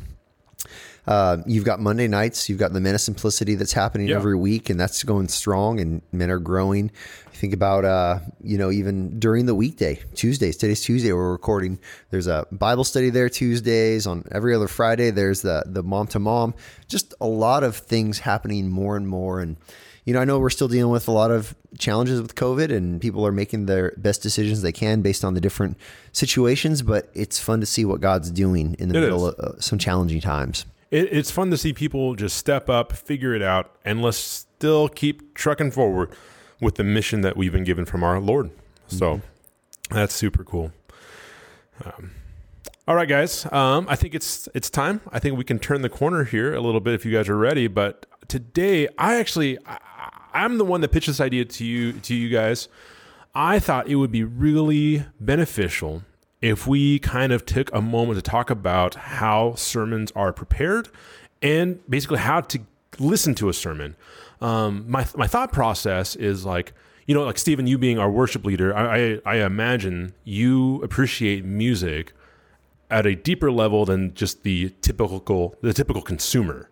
Uh, 1.07 1.37
you've 1.45 1.65
got 1.65 1.79
Monday 1.79 2.07
nights. 2.07 2.49
You've 2.49 2.57
got 2.57 2.73
the 2.73 2.79
Men 2.79 2.95
of 2.95 3.01
Simplicity 3.01 3.53
that's 3.53 3.73
happening 3.73 4.07
Yeah. 4.07 4.15
every 4.15 4.35
week, 4.35 4.71
and 4.71 4.79
that's 4.79 5.03
going 5.03 5.27
strong. 5.27 5.79
And 5.79 6.01
men 6.11 6.31
are 6.31 6.39
growing. 6.39 6.89
Think 7.31 7.53
about, 7.53 7.85
uh, 7.85 8.19
you 8.41 8.57
know, 8.57 8.71
even 8.71 9.19
during 9.19 9.45
the 9.45 9.53
weekday, 9.53 9.99
Tuesdays. 10.15 10.57
Today's 10.57 10.81
Tuesday. 10.81 11.13
We're 11.13 11.31
recording. 11.31 11.77
There's 12.09 12.25
a 12.25 12.47
Bible 12.51 12.83
study 12.83 13.11
there 13.11 13.29
Tuesdays. 13.29 14.07
On 14.07 14.23
every 14.31 14.55
other 14.55 14.67
Friday, 14.67 15.11
there's 15.11 15.41
the 15.43 15.63
the 15.67 15.83
mom 15.83 16.07
to 16.07 16.19
mom. 16.19 16.55
Just 16.87 17.13
a 17.21 17.27
lot 17.27 17.63
of 17.63 17.75
things 17.75 18.19
happening 18.19 18.69
more 18.69 18.97
and 18.97 19.07
more. 19.07 19.41
And 19.41 19.57
you 20.05 20.13
know, 20.13 20.21
I 20.21 20.25
know 20.25 20.39
we're 20.39 20.49
still 20.51 20.67
dealing 20.67 20.91
with 20.91 21.07
a 21.07 21.11
lot 21.11 21.31
of 21.31 21.55
challenges 21.77 22.21
with 22.21 22.35
COVID, 22.35 22.71
and 22.71 23.01
people 23.01 23.25
are 23.27 23.31
making 23.31 23.65
their 23.65 23.91
best 23.97 24.21
decisions 24.21 24.61
they 24.61 24.71
can 24.71 25.01
based 25.01 25.25
on 25.25 25.33
the 25.33 25.41
different 25.41 25.77
situations. 26.11 26.81
But 26.81 27.09
it's 27.13 27.39
fun 27.39 27.59
to 27.59 27.65
see 27.65 27.83
what 27.85 28.01
God's 28.01 28.31
doing 28.31 28.75
in 28.79 28.89
the 28.89 28.97
It 28.97 29.01
middle 29.01 29.27
is. 29.27 29.33
of 29.35 29.39
uh, 29.55 29.59
some 29.59 29.77
challenging 29.79 30.21
times. 30.21 30.65
it, 30.91 31.11
it's 31.11 31.31
fun 31.31 31.49
to 31.51 31.57
see 31.57 31.73
people 31.73 32.15
just 32.15 32.37
step 32.37 32.69
up, 32.69 32.93
figure 32.93 33.33
it 33.35 33.41
out, 33.41 33.75
and 33.83 34.01
let's 34.01 34.17
still 34.17 34.87
keep 34.89 35.33
trucking 35.33 35.71
forward 35.71 36.11
with 36.61 36.75
the 36.75 36.83
mission 36.83 37.21
that 37.21 37.35
we've 37.35 37.51
been 37.51 37.63
given 37.65 37.83
from 37.85 38.03
our 38.03 38.19
Lord. 38.19 38.51
So 38.87 39.21
that's 39.89 40.13
super 40.13 40.43
cool. 40.43 40.71
Um, 41.83 42.11
all 42.87 42.95
right, 42.95 43.09
guys. 43.09 43.51
Um, 43.51 43.87
I 43.89 43.95
think 43.95 44.13
it's 44.15 44.47
it's 44.53 44.69
time. 44.69 45.01
I 45.11 45.19
think 45.19 45.37
we 45.37 45.43
can 45.43 45.57
turn 45.59 45.81
the 45.81 45.89
corner 45.89 46.23
here 46.23 46.53
a 46.53 46.61
little 46.61 46.79
bit 46.79 46.93
if 46.93 47.03
you 47.05 47.11
guys 47.11 47.27
are 47.27 47.37
ready. 47.37 47.67
But 47.67 48.05
today, 48.27 48.87
I 48.97 49.15
actually 49.15 49.57
I, 49.65 49.79
I'm 50.35 50.57
the 50.57 50.65
one 50.65 50.81
that 50.81 50.91
pitched 50.91 51.07
this 51.07 51.21
idea 51.21 51.45
to 51.45 51.65
you 51.65 51.93
to 51.93 52.13
you 52.13 52.29
guys. 52.29 52.67
I 53.33 53.57
thought 53.57 53.87
it 53.87 53.95
would 53.95 54.11
be 54.11 54.23
really 54.23 55.05
beneficial 55.19 56.03
if 56.41 56.67
we 56.67 56.99
kind 56.99 57.31
of 57.31 57.45
took 57.45 57.73
a 57.73 57.81
moment 57.81 58.17
to 58.17 58.21
talk 58.21 58.49
about 58.49 58.95
how 58.95 59.55
sermons 59.55 60.11
are 60.13 60.33
prepared 60.33 60.89
and 61.41 61.79
basically 61.89 62.19
how 62.19 62.41
to 62.41 62.59
listen 62.99 63.33
to 63.35 63.47
a 63.49 63.53
sermon. 63.53 63.95
Um, 64.41 64.85
my 64.89 65.07
my 65.15 65.25
thought 65.25 65.53
process 65.53 66.17
is 66.17 66.45
like 66.45 66.73
you 67.07 67.15
know 67.15 67.23
like 67.23 67.37
Stephen, 67.37 67.65
you 67.65 67.77
being 67.77 67.97
our 67.97 68.11
worship 68.11 68.45
leader, 68.45 68.75
I, 68.75 68.97
I 68.97 69.21
I 69.25 69.45
imagine 69.45 70.13
you 70.25 70.83
appreciate 70.83 71.45
music 71.45 72.11
at 72.91 73.05
a 73.05 73.15
deeper 73.15 73.51
level 73.51 73.85
than 73.85 74.13
just 74.13 74.43
the 74.43 74.73
typical 74.81 75.55
the 75.61 75.73
typical 75.73 76.01
consumer 76.01 76.69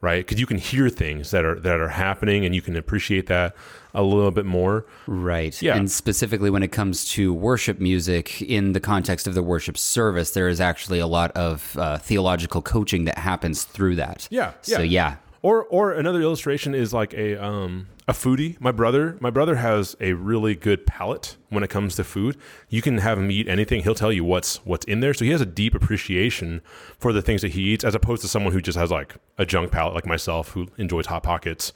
right 0.00 0.24
because 0.26 0.40
you 0.40 0.46
can 0.46 0.58
hear 0.58 0.88
things 0.88 1.30
that 1.30 1.44
are 1.44 1.58
that 1.60 1.80
are 1.80 1.88
happening 1.88 2.44
and 2.44 2.54
you 2.54 2.62
can 2.62 2.76
appreciate 2.76 3.26
that 3.26 3.54
a 3.94 4.02
little 4.02 4.30
bit 4.30 4.46
more 4.46 4.84
Right. 5.06 5.60
Yeah. 5.60 5.76
And 5.76 5.90
specifically 5.90 6.50
when 6.50 6.62
it 6.62 6.70
comes 6.70 7.06
to 7.10 7.32
worship 7.32 7.80
music 7.80 8.42
in 8.42 8.72
the 8.72 8.80
context 8.80 9.26
of 9.26 9.34
the 9.34 9.42
worship 9.42 9.78
service, 9.78 10.32
there 10.32 10.48
is 10.48 10.60
actually 10.60 10.98
a 10.98 11.06
lot 11.06 11.30
of 11.32 11.76
uh, 11.78 11.98
theological 11.98 12.60
coaching 12.60 13.04
that 13.06 13.18
happens 13.18 13.64
through 13.64 13.96
that. 13.96 14.28
Yeah, 14.30 14.52
So, 14.60 14.82
yeah. 14.82 15.16
Or 15.48 15.64
or 15.64 15.92
another 15.92 16.20
illustration 16.20 16.74
is 16.74 16.92
like 16.92 17.14
a 17.14 17.42
um 17.42 17.88
a 18.06 18.12
foodie. 18.12 18.60
My 18.60 18.70
brother 18.70 19.16
my 19.18 19.30
brother 19.30 19.56
has 19.56 19.96
a 19.98 20.12
really 20.12 20.54
good 20.54 20.84
palate 20.86 21.38
when 21.48 21.64
it 21.64 21.70
comes 21.70 21.96
to 21.96 22.04
food. 22.04 22.36
You 22.68 22.82
can 22.82 22.98
have 22.98 23.18
him 23.18 23.30
eat 23.30 23.48
anything. 23.48 23.82
He'll 23.82 23.94
tell 23.94 24.12
you 24.12 24.24
what's 24.24 24.56
what's 24.66 24.84
in 24.84 25.00
there. 25.00 25.14
So 25.14 25.24
he 25.24 25.30
has 25.30 25.40
a 25.40 25.46
deep 25.46 25.74
appreciation 25.74 26.60
for 26.98 27.14
the 27.14 27.22
things 27.22 27.40
that 27.40 27.52
he 27.52 27.62
eats, 27.62 27.82
as 27.82 27.94
opposed 27.94 28.20
to 28.20 28.28
someone 28.28 28.52
who 28.52 28.60
just 28.60 28.76
has 28.76 28.90
like 28.90 29.14
a 29.38 29.46
junk 29.46 29.72
palate 29.72 29.94
like 29.94 30.04
myself, 30.04 30.50
who 30.50 30.66
enjoys 30.76 31.06
hot 31.06 31.22
pockets. 31.22 31.72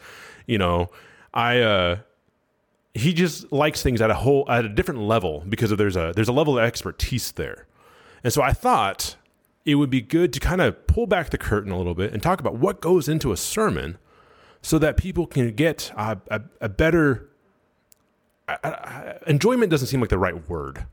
You 0.46 0.58
know, 0.58 0.90
I 1.32 1.60
uh 1.60 1.96
he 2.92 3.14
just 3.14 3.50
likes 3.52 3.82
things 3.82 4.02
at 4.02 4.10
a 4.10 4.16
whole 4.16 4.44
at 4.50 4.66
a 4.66 4.68
different 4.68 5.00
level 5.00 5.44
because 5.48 5.72
of 5.72 5.78
there's 5.78 5.96
a 5.96 6.12
there's 6.14 6.28
a 6.28 6.32
level 6.34 6.58
of 6.58 6.64
expertise 6.64 7.32
there. 7.32 7.64
And 8.22 8.34
so 8.34 8.42
I 8.42 8.52
thought 8.52 9.16
it 9.64 9.76
would 9.76 9.90
be 9.90 10.00
good 10.00 10.32
to 10.32 10.40
kind 10.40 10.60
of 10.60 10.86
pull 10.86 11.06
back 11.06 11.30
the 11.30 11.38
curtain 11.38 11.70
a 11.70 11.78
little 11.78 11.94
bit 11.94 12.12
and 12.12 12.22
talk 12.22 12.40
about 12.40 12.56
what 12.56 12.80
goes 12.80 13.08
into 13.08 13.32
a 13.32 13.36
sermon 13.36 13.98
so 14.60 14.78
that 14.78 14.96
people 14.96 15.26
can 15.26 15.52
get 15.54 15.92
a, 15.96 16.18
a, 16.30 16.40
a 16.62 16.68
better 16.68 17.28
enjoyment 19.26 19.70
doesn't 19.70 19.88
seem 19.88 20.00
like 20.00 20.10
the 20.10 20.18
right 20.18 20.48
word 20.48 20.86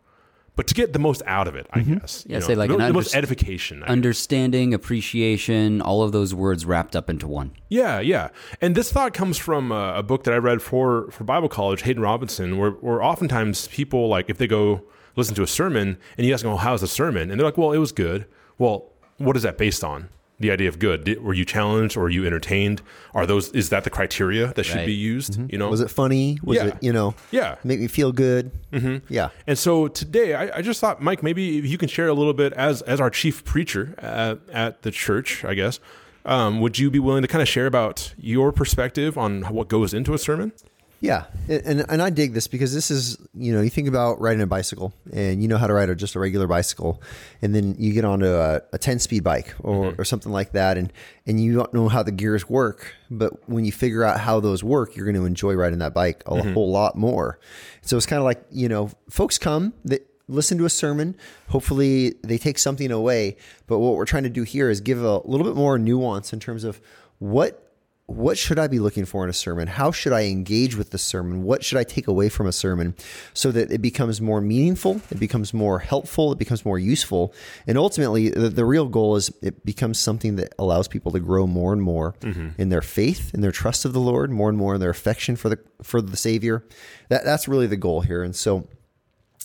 but 0.55 0.67
to 0.67 0.73
get 0.73 0.93
the 0.93 0.99
most 0.99 1.21
out 1.25 1.47
of 1.47 1.55
it 1.55 1.67
i 1.73 1.79
guess 1.81 2.25
Yeah, 2.27 2.39
say 2.39 2.55
like 2.55 2.69
the, 2.69 2.77
the 2.77 2.93
most 2.93 3.15
edification 3.15 3.81
I 3.83 3.87
Understanding, 3.87 4.73
appreciation, 4.73 5.81
all 5.81 6.03
of 6.03 6.11
those 6.11 6.33
words 6.33 6.65
wrapped 6.65 6.95
up 6.95 7.09
into 7.09 7.27
one. 7.27 7.51
Yeah, 7.69 7.99
yeah. 7.99 8.29
And 8.61 8.75
this 8.75 8.91
thought 8.91 9.13
comes 9.13 9.37
from 9.37 9.71
uh, 9.71 9.97
a 9.97 10.03
book 10.03 10.23
that 10.25 10.33
I 10.33 10.37
read 10.37 10.61
for 10.61 11.09
for 11.11 11.23
Bible 11.23 11.49
college, 11.49 11.81
Haddon 11.81 12.01
Robinson, 12.03 12.57
where 12.57 12.71
where 12.71 13.01
oftentimes 13.01 13.67
people 13.69 14.07
like 14.09 14.29
if 14.29 14.37
they 14.37 14.47
go 14.47 14.83
listen 15.15 15.33
to 15.35 15.43
a 15.43 15.47
sermon 15.47 15.97
and 16.17 16.27
you 16.27 16.33
ask 16.33 16.43
them, 16.43 16.51
"Well, 16.51 16.59
how's 16.59 16.81
the 16.81 16.87
sermon?" 16.87 17.31
and 17.31 17.39
they're 17.39 17.45
like, 17.47 17.57
"Well, 17.57 17.71
it 17.71 17.77
was 17.77 17.91
good." 17.91 18.25
Well, 18.59 18.91
what 19.17 19.35
is 19.35 19.41
that 19.43 19.57
based 19.57 19.83
on? 19.83 20.09
The 20.41 20.51
idea 20.51 20.69
of 20.69 20.79
good. 20.79 21.03
Did, 21.03 21.21
were 21.21 21.33
you 21.33 21.43
challenged 21.43 21.97
or 21.97 22.01
were 22.03 22.09
you 22.09 22.25
entertained? 22.25 22.81
Are 23.13 23.25
those 23.25 23.49
is 23.49 23.69
that 23.71 23.83
the 23.83 23.89
criteria 23.89 24.53
that 24.53 24.63
should 24.63 24.77
Right. 24.77 24.85
be 24.85 24.93
used? 24.93 25.37
You 25.51 25.57
know, 25.57 25.69
Was 25.69 25.81
it 25.81 25.89
funny? 25.89 26.37
Was 26.41 26.55
Yeah. 26.57 26.67
it, 26.67 26.75
you 26.79 26.93
know, 26.93 27.13
Yeah. 27.31 27.55
make 27.65 27.81
me 27.81 27.87
feel 27.87 28.13
good? 28.13 28.51
Mm-hmm. 28.71 29.11
Yeah. 29.13 29.29
And 29.47 29.57
so 29.57 29.89
today, 29.89 30.35
I, 30.35 30.59
I 30.59 30.61
just 30.61 30.79
thought, 30.79 31.01
Mike, 31.01 31.23
maybe 31.23 31.41
you 31.43 31.77
can 31.77 31.89
share 31.89 32.07
a 32.07 32.13
little 32.13 32.33
bit 32.33 32.53
as 32.53 32.81
as 32.83 33.01
our 33.01 33.09
chief 33.09 33.43
preacher 33.43 33.95
at, 33.97 34.39
at 34.53 34.81
the 34.83 34.91
church, 34.91 35.43
I 35.43 35.55
guess. 35.55 35.81
Um, 36.25 36.61
would 36.61 36.79
you 36.79 36.89
be 36.89 36.99
willing 36.99 37.21
to 37.23 37.27
kind 37.27 37.41
of 37.41 37.47
share 37.49 37.65
about 37.65 38.13
your 38.17 38.51
perspective 38.53 39.17
on 39.17 39.41
what 39.43 39.67
goes 39.67 39.93
into 39.93 40.13
a 40.13 40.17
sermon? 40.17 40.53
Yeah, 41.01 41.25
and 41.47 41.85
and- 41.89 42.01
I 42.01 42.09
dig 42.09 42.33
this 42.33 42.47
because 42.47 42.73
this 42.73 42.91
is 42.91 43.17
you 43.33 43.53
know 43.53 43.61
you 43.61 43.69
think 43.69 43.87
about 43.87 44.19
riding 44.19 44.41
a 44.41 44.47
bicycle 44.47 44.93
and 45.13 45.41
you 45.41 45.47
know 45.47 45.57
how 45.57 45.67
to 45.67 45.73
ride 45.73 45.89
a, 45.89 45.95
just 45.95 46.15
a 46.15 46.19
regular 46.19 46.45
bicycle, 46.45 47.01
and 47.41 47.55
then 47.55 47.75
you 47.79 47.93
get 47.93 48.03
onto 48.03 48.25
a, 48.25 48.61
a 48.73 48.77
ten 48.77 48.99
speed 48.99 49.23
bike 49.23 49.55
or, 49.59 49.91
mm-hmm. 49.91 50.01
or 50.01 50.03
something 50.03 50.31
like 50.31 50.51
that, 50.51 50.77
and 50.77 50.91
and 51.25 51.41
you 51.41 51.53
don't 51.53 51.73
know 51.73 51.87
how 51.87 52.03
the 52.03 52.11
gears 52.11 52.49
work, 52.49 52.93
but 53.09 53.47
when 53.49 53.63
you 53.63 53.71
figure 53.71 54.03
out 54.03 54.19
how 54.19 54.41
those 54.41 54.63
work, 54.63 54.95
you're 54.95 55.05
going 55.05 55.15
to 55.15 55.25
enjoy 55.25 55.53
riding 55.53 55.79
that 55.79 55.93
bike 55.93 56.21
a 56.25 56.31
mm-hmm. 56.31 56.53
whole 56.53 56.69
lot 56.69 56.97
more. 56.97 57.39
So 57.81 57.95
it's 57.95 58.05
kind 58.05 58.19
of 58.19 58.25
like 58.25 58.43
you 58.51 58.67
know 58.67 58.91
folks 59.09 59.37
come 59.37 59.73
that 59.85 60.05
listen 60.27 60.57
to 60.57 60.65
a 60.65 60.69
sermon. 60.69 61.15
Hopefully, 61.49 62.15
they 62.23 62.37
take 62.37 62.59
something 62.59 62.91
away. 62.91 63.37
But 63.67 63.79
what 63.79 63.95
we're 63.95 64.05
trying 64.05 64.23
to 64.23 64.29
do 64.29 64.43
here 64.43 64.69
is 64.69 64.81
give 64.81 65.01
a 65.01 65.17
little 65.19 65.45
bit 65.45 65.55
more 65.55 65.77
nuance 65.79 66.33
in 66.33 66.39
terms 66.39 66.63
of 66.63 66.81
what 67.19 67.68
what 68.09 68.37
should 68.37 68.57
I 68.57 68.67
be 68.67 68.79
looking 68.79 69.05
for 69.05 69.23
in 69.23 69.29
a 69.29 69.33
sermon? 69.33 69.67
How 69.67 69.91
should 69.91 70.13
I 70.13 70.23
engage 70.25 70.75
with 70.75 70.89
the 70.89 70.97
sermon? 70.97 71.43
What 71.43 71.63
should 71.63 71.77
I 71.77 71.83
take 71.83 72.07
away 72.07 72.29
from 72.29 72.47
a 72.47 72.51
sermon 72.51 72.95
so 73.33 73.51
that 73.51 73.71
it 73.71 73.81
becomes 73.81 74.19
more 74.19 74.41
meaningful, 74.41 75.01
it 75.11 75.19
becomes 75.19 75.53
more 75.53 75.79
helpful, 75.79 76.31
it 76.31 76.39
becomes 76.39 76.65
more 76.65 76.79
useful, 76.79 77.33
and 77.67 77.77
ultimately, 77.77 78.29
the, 78.29 78.49
the 78.49 78.65
real 78.65 78.87
goal 78.87 79.15
is 79.15 79.31
it 79.41 79.65
becomes 79.65 79.99
something 79.99 80.37
that 80.37 80.53
allows 80.57 80.87
people 80.87 81.11
to 81.11 81.19
grow 81.19 81.45
more 81.45 81.71
and 81.71 81.81
more 81.83 82.15
in 82.57 82.69
their 82.69 82.81
faith, 82.81 83.33
in 83.33 83.41
their 83.41 83.51
trust 83.51 83.85
of 83.85 83.93
the 83.93 83.99
Lord, 83.99 84.31
more 84.31 84.49
and 84.49 84.57
more 84.57 84.73
in 84.75 84.81
their 84.81 84.89
affection 84.89 85.35
for 85.35 85.49
the 85.49 85.59
for 85.83 86.01
the 86.01 86.17
Savior. 86.17 86.65
That 87.09 87.23
that's 87.25 87.47
really 87.47 87.67
the 87.67 87.77
goal 87.77 88.01
here, 88.01 88.23
and 88.23 88.35
so 88.35 88.67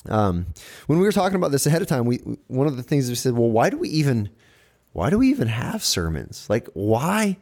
um, 0.08 0.46
when 0.86 0.98
we 0.98 1.04
were 1.04 1.12
talking 1.12 1.36
about 1.36 1.50
this 1.50 1.66
ahead 1.66 1.82
of 1.82 1.88
time, 1.88 2.06
we 2.06 2.18
one 2.46 2.66
of 2.66 2.76
the 2.76 2.82
things 2.82 3.08
we 3.08 3.14
said, 3.14 3.34
well, 3.34 3.50
why 3.50 3.70
do 3.70 3.78
we 3.78 3.88
even 3.90 4.30
why 4.92 5.10
do 5.10 5.18
we 5.18 5.28
even 5.28 5.48
have 5.48 5.84
sermons? 5.84 6.48
Like 6.48 6.68
why 6.72 7.36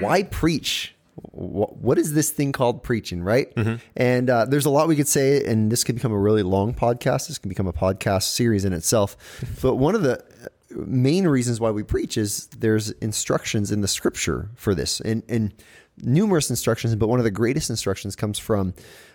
why 0.00 0.22
preach? 0.24 0.94
Wh- 1.16 1.72
What 1.82 1.98
is 1.98 2.14
this 2.14 2.30
thing 2.30 2.52
called 2.52 2.82
preaching, 2.82 3.22
right? 3.22 3.52
And 3.96 4.30
uh, 4.30 4.44
there's 4.46 4.66
a 4.66 4.70
lot 4.70 4.88
we 4.88 4.96
could 4.96 5.08
say, 5.08 5.44
and 5.44 5.70
this 5.70 5.84
could 5.84 5.94
become 5.94 6.12
a 6.12 6.18
really 6.18 6.42
long 6.42 6.74
podcast. 6.74 7.28
This 7.28 7.38
can 7.38 7.48
become 7.48 7.66
a 7.66 7.72
podcast 7.72 8.24
series 8.24 8.64
in 8.64 8.72
itself. 8.72 9.16
but 9.62 9.76
one 9.76 9.94
of 9.94 10.02
the 10.02 10.22
main 10.70 11.26
reasons 11.26 11.60
why 11.60 11.70
we 11.70 11.82
preach 11.82 12.16
is 12.16 12.46
there's 12.58 12.90
instructions 12.92 13.70
in 13.70 13.82
the 13.82 13.88
scripture 13.88 14.48
for 14.56 14.74
this, 14.74 15.00
and 15.00 15.22
and 15.28 15.52
numerous 15.98 16.48
instructions. 16.50 16.94
But 16.96 17.08
one 17.08 17.20
of 17.20 17.24
the 17.24 17.30
greatest 17.30 17.68
instructions 17.68 18.16
comes 18.16 18.38
from 18.38 18.72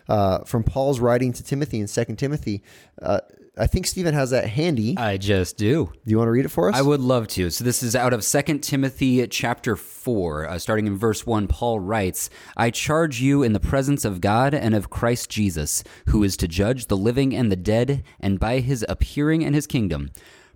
uh, 0.07 0.39
from 0.43 0.63
Paul's 0.63 0.99
writing 0.99 1.33
to 1.33 1.43
Timothy 1.43 1.79
in 1.79 1.87
Second 1.87 2.17
Timothy. 2.17 2.61
Uh, 3.01 3.21
I 3.59 3.65
think 3.65 3.87
Stephen 3.87 4.13
has 4.13 4.29
that 4.29 4.47
handy. 4.47 4.95
I 4.97 5.17
just 5.17 5.57
do. 5.57 5.91
Do 6.05 6.11
you 6.11 6.17
want 6.17 6.27
to 6.27 6.31
read 6.31 6.45
it 6.45 6.49
for 6.49 6.69
us? 6.69 6.75
I 6.75 6.81
would 6.81 7.01
love 7.01 7.27
to. 7.29 7.49
So 7.49 7.63
this 7.63 7.81
is 7.81 7.95
out 7.95 8.13
of 8.13 8.23
2 8.23 8.59
Timothy 8.59 9.25
chapter 9.27 9.75
4, 9.75 10.47
uh, 10.47 10.59
starting 10.59 10.85
in 10.85 10.97
verse 10.97 11.25
1. 11.25 11.47
Paul 11.47 11.79
writes, 11.79 12.29
I 12.55 12.69
charge 12.69 13.19
you 13.19 13.41
in 13.41 13.53
the 13.53 13.59
presence 13.59 14.05
of 14.05 14.21
God 14.21 14.53
and 14.53 14.75
of 14.75 14.91
Christ 14.91 15.29
Jesus, 15.31 15.83
who 16.09 16.23
is 16.23 16.37
to 16.37 16.47
judge 16.47 16.85
the 16.85 16.97
living 16.97 17.35
and 17.35 17.51
the 17.51 17.55
dead, 17.55 18.03
and 18.19 18.39
by 18.39 18.59
his 18.59 18.85
appearing 18.87 19.43
and 19.43 19.55
his 19.55 19.65
kingdom. 19.65 20.11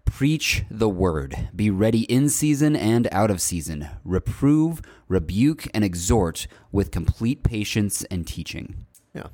Preach 0.05 0.63
the 0.70 0.89
word. 0.89 1.50
Be 1.55 1.70
ready 1.70 2.01
in 2.03 2.29
season 2.29 2.75
and 2.75 3.08
out 3.12 3.31
of 3.31 3.41
season. 3.41 3.89
Reprove, 4.03 4.81
rebuke, 5.08 5.67
and 5.74 5.84
exhort 5.84 6.48
with 6.72 6.91
complete 6.91 7.43
patience 7.43 8.03
and 8.05 8.27
teaching. 8.27 8.86
Yeah. 9.13 9.27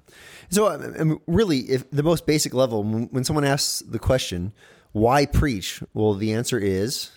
So, 0.49 0.67
I 0.67 0.75
I 0.75 1.03
mean, 1.03 1.19
really, 1.27 1.59
if 1.59 1.89
the 1.91 2.03
most 2.03 2.25
basic 2.25 2.53
level, 2.53 2.83
when 2.83 3.03
when 3.11 3.23
someone 3.23 3.43
asks 3.45 3.79
the 3.79 3.99
question, 3.99 4.53
why 4.93 5.25
preach? 5.25 5.83
Well, 5.93 6.13
the 6.13 6.33
answer 6.33 6.57
is 6.57 7.11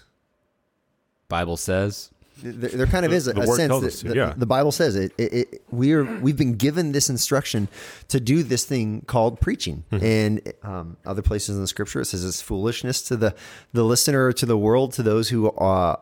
Bible 1.28 1.56
says. 1.56 2.10
there, 2.42 2.70
there 2.70 2.87
kind 2.87 3.04
of 3.04 3.12
is 3.12 3.28
a, 3.28 3.34
the 3.34 3.42
a 3.42 3.46
sense 3.46 3.68
tells 3.68 3.82
that 3.82 3.87
us 3.88 4.00
to, 4.00 4.08
the, 4.08 4.14
yeah. 4.16 4.34
the 4.37 4.46
Bible 4.46 4.72
says 4.72 4.96
it. 4.96 5.12
It, 5.18 5.32
it. 5.32 5.62
We're 5.70 6.04
we've 6.20 6.37
been 6.37 6.54
given 6.56 6.92
this 6.92 7.10
instruction 7.10 7.68
to 8.08 8.18
do 8.18 8.42
this 8.42 8.64
thing 8.64 9.02
called 9.06 9.40
preaching, 9.40 9.84
Mm-hmm. 9.92 10.04
and 10.04 10.52
um, 10.62 10.96
other 11.06 11.22
places 11.22 11.56
in 11.56 11.62
the 11.62 11.68
Scripture 11.68 12.00
it 12.00 12.06
says 12.06 12.25
it's 12.25 12.40
foolishness 12.42 13.02
to 13.02 13.16
the 13.16 13.34
the 13.72 13.84
listener, 13.84 14.32
to 14.32 14.46
the 14.46 14.56
world, 14.56 14.92
to 14.94 15.02
those 15.02 15.28
who 15.28 15.50
uh, 15.50 15.96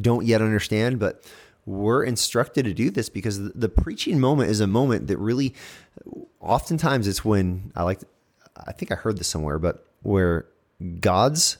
don't 0.00 0.26
yet 0.26 0.40
understand, 0.40 0.98
but. 0.98 1.22
We're 1.70 2.04
instructed 2.04 2.64
to 2.64 2.74
do 2.74 2.90
this 2.90 3.08
because 3.08 3.52
the, 3.52 3.68
preaching 3.68 4.18
moment 4.18 4.50
is 4.50 4.60
a 4.60 4.66
moment 4.66 5.06
that 5.06 5.18
really, 5.18 5.54
oftentimes, 6.40 7.06
it's 7.06 7.24
when 7.24 7.72
I 7.76 7.84
like. 7.84 8.00
I 8.56 8.72
think 8.72 8.92
I 8.92 8.96
heard 8.96 9.16
this 9.16 9.28
somewhere, 9.28 9.58
but 9.58 9.86
where 10.02 10.46
God's 11.00 11.58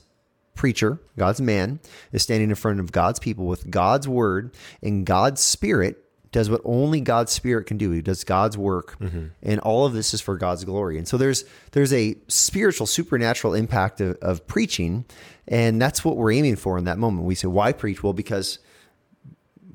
preacher, 0.55 0.99
God's 1.17 1.41
man, 1.41 1.79
is 2.11 2.21
standing 2.23 2.49
in 2.49 2.55
front 2.55 2.79
of 2.79 2.91
God's 2.91 3.19
people 3.19 3.45
with 3.45 3.71
God's 3.71 4.07
word 4.07 4.53
and 4.83 5.05
God's 5.05 5.41
spirit 5.41 6.03
does 6.31 6.49
what 6.49 6.61
only 6.63 7.01
God's 7.01 7.31
spirit 7.31 7.65
can 7.65 7.77
do. 7.77 7.91
He 7.91 8.01
does 8.01 8.23
God's 8.23 8.57
work. 8.57 8.97
Mm-hmm. 8.99 9.27
And 9.43 9.59
all 9.61 9.85
of 9.85 9.93
this 9.93 10.13
is 10.13 10.21
for 10.21 10.37
God's 10.37 10.63
glory. 10.63 10.97
And 10.97 11.07
so 11.07 11.17
there's 11.17 11.43
there's 11.71 11.93
a 11.93 12.15
spiritual 12.27 12.87
supernatural 12.87 13.53
impact 13.53 14.01
of, 14.01 14.17
of 14.21 14.47
preaching 14.47 15.05
and 15.47 15.81
that's 15.81 16.05
what 16.05 16.17
we're 16.17 16.31
aiming 16.31 16.55
for 16.55 16.77
in 16.77 16.85
that 16.85 16.97
moment. 16.97 17.25
We 17.25 17.35
say 17.35 17.47
why 17.47 17.73
preach? 17.73 18.03
Well, 18.03 18.13
because 18.13 18.59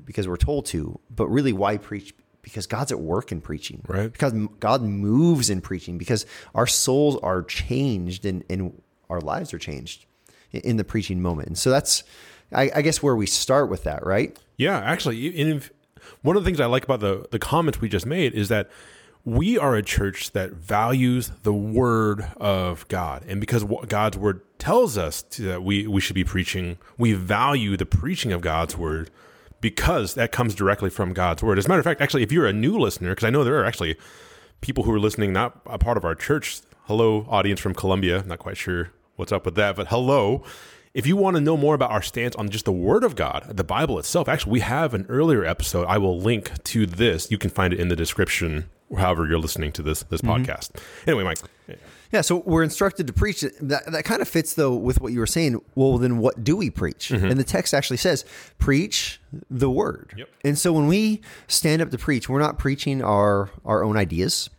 because 0.07 0.27
we're 0.27 0.37
told 0.37 0.65
to, 0.67 0.99
but 1.15 1.27
really 1.27 1.53
why 1.53 1.77
preach? 1.77 2.15
Because 2.41 2.65
God's 2.65 2.93
at 2.93 2.99
work 2.99 3.31
in 3.31 3.41
preaching, 3.41 3.83
Right. 3.87 4.11
Because 4.11 4.33
God 4.59 4.81
moves 4.81 5.49
in 5.49 5.59
preaching, 5.61 5.97
because 5.97 6.25
our 6.55 6.65
souls 6.65 7.17
are 7.17 7.43
changed 7.43 8.25
and, 8.25 8.43
and 8.49 8.81
our 9.09 9.19
lives 9.19 9.53
are 9.53 9.59
changed 9.59 10.05
in- 10.51 10.77
the 10.77 10.85
preaching 10.85 11.21
moment. 11.21 11.49
And 11.49 11.57
so 11.57 11.69
that's, 11.69 12.03
I, 12.53 12.71
I 12.73 12.81
guess, 12.81 13.03
where 13.03 13.17
we 13.17 13.25
start 13.25 13.69
with 13.69 13.83
that, 13.83 14.05
right? 14.05 14.39
Yeah, 14.55 14.79
actually, 14.79 15.27
in- 15.27 15.61
one 16.21 16.37
of 16.37 16.43
the 16.43 16.47
things 16.47 16.61
I 16.61 16.67
like 16.67 16.85
about 16.85 17.01
the 17.01 17.27
the 17.31 17.39
comments 17.39 17.81
we 17.81 17.89
just 17.89 18.05
made 18.05 18.33
is 18.33 18.47
that 18.47 18.69
we 19.25 19.57
are 19.57 19.75
a 19.75 19.83
church 19.83 20.31
that 20.31 20.53
values 20.53 21.31
the 21.43 21.51
word 21.53 22.31
of 22.37 22.87
God, 22.87 23.25
and 23.27 23.41
because 23.41 23.65
God's 23.89 24.17
word 24.17 24.39
tells 24.57 24.97
us 24.97 25.21
to, 25.23 25.41
that 25.43 25.63
we 25.63 25.85
we 25.85 25.99
should 25.99 26.15
be 26.15 26.23
preaching, 26.23 26.77
we 26.97 27.11
value 27.11 27.75
the 27.75 27.85
preaching 27.85 28.31
of 28.31 28.39
God's 28.39 28.77
word 28.77 29.09
because 29.61 30.13
that 30.15 30.31
comes 30.31 30.55
directly 30.55 30.89
from 30.89 31.13
God's 31.13 31.43
word. 31.43 31.57
As 31.57 31.65
a 31.65 31.69
matter 31.69 31.79
of 31.79 31.85
fact, 31.85 32.01
actually, 32.01 32.23
if 32.23 32.31
you're 32.31 32.47
a 32.47 32.53
new 32.53 32.77
listener, 32.77 33.11
because 33.11 33.23
I 33.23 33.29
know 33.29 33.43
there 33.43 33.59
are 33.59 33.65
actually 33.65 33.95
people 34.61 34.83
who 34.83 34.93
are 34.93 34.99
listening, 34.99 35.33
not 35.33 35.61
a 35.65 35.77
part 35.77 35.97
of 35.97 36.05
our 36.05 36.15
church. 36.15 36.61
Hello, 36.85 37.25
audience 37.29 37.59
from 37.59 37.73
Columbia. 37.73 38.23
Not 38.25 38.39
quite 38.39 38.57
sure 38.57 38.91
what's 39.15 39.31
up 39.31 39.45
with 39.45 39.55
that, 39.55 39.75
but 39.75 39.87
hello. 39.87 40.43
If 40.93 41.05
you 41.05 41.15
want 41.15 41.35
to 41.35 41.41
know 41.41 41.57
more 41.57 41.75
about 41.75 41.91
our 41.91 42.01
stance 42.01 42.35
on 42.37 42.49
just 42.49 42.65
the 42.65 42.71
Word 42.71 43.03
of 43.03 43.15
God, 43.15 43.51
the 43.55 43.63
Bible 43.63 43.99
itself, 43.99 44.27
actually, 44.27 44.53
we 44.53 44.59
have 44.61 44.93
an 44.93 45.05
earlier 45.09 45.45
episode. 45.45 45.85
I 45.85 45.97
will 45.97 46.19
link 46.19 46.51
to 46.63 46.85
this. 46.85 47.29
You 47.29 47.37
can 47.37 47.49
find 47.49 47.73
it 47.73 47.79
in 47.79 47.89
the 47.89 47.95
description, 47.95 48.69
however 48.97 49.27
you're 49.27 49.37
listening 49.37 49.71
to 49.73 49.83
this 49.83 50.03
this 50.03 50.21
mm-hmm. 50.21 50.43
podcast. 50.43 50.71
Anyway, 51.05 51.23
Mike. 51.23 51.39
Yeah, 52.11 52.21
so 52.21 52.37
we're 52.37 52.63
instructed 52.63 53.07
to 53.07 53.13
preach. 53.13 53.41
That 53.41 53.91
that 53.91 54.05
kind 54.05 54.21
of 54.21 54.27
fits 54.27 54.53
though 54.53 54.75
with 54.75 55.01
what 55.01 55.11
you 55.13 55.19
were 55.19 55.27
saying. 55.27 55.61
Well, 55.75 55.97
then 55.97 56.19
what 56.19 56.43
do 56.43 56.55
we 56.55 56.69
preach? 56.69 57.11
And 57.11 57.37
the 57.37 57.43
text 57.43 57.73
actually 57.73 57.97
says, 57.97 58.23
"Preach 58.57 59.19
the 59.49 59.69
word." 59.69 60.13
Yep. 60.17 60.29
And 60.45 60.57
so 60.57 60.71
when 60.71 60.87
we 60.87 61.21
stand 61.47 61.81
up 61.81 61.91
to 61.91 61.97
preach, 61.97 62.29
we're 62.29 62.39
not 62.39 62.57
preaching 62.57 63.01
our 63.01 63.49
our 63.65 63.83
own 63.83 63.97
ideas. 63.97 64.49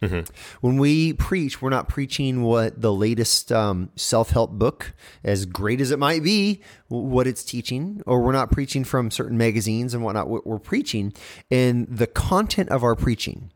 When 0.61 0.77
we 0.79 1.15
preach, 1.15 1.63
we're 1.63 1.71
not 1.71 1.89
preaching 1.89 2.43
what 2.43 2.81
the 2.81 2.93
latest 2.93 3.51
um, 3.51 3.91
self 3.97 4.31
help 4.31 4.53
book, 4.53 4.93
as 5.25 5.47
great 5.47 5.81
as 5.81 5.91
it 5.91 5.99
might 5.99 6.23
be, 6.23 6.61
what 6.89 7.27
it's 7.27 7.43
teaching, 7.43 8.03
or 8.07 8.21
we're 8.21 8.33
not 8.33 8.51
preaching 8.51 8.85
from 8.85 9.11
certain 9.11 9.39
magazines 9.39 9.95
and 9.95 10.05
whatnot. 10.05 10.29
We're 10.29 10.59
preaching, 10.59 11.13
and 11.51 11.87
the 11.89 12.07
content 12.07 12.69
of 12.69 12.83
our 12.85 12.95
preaching, 12.95 13.51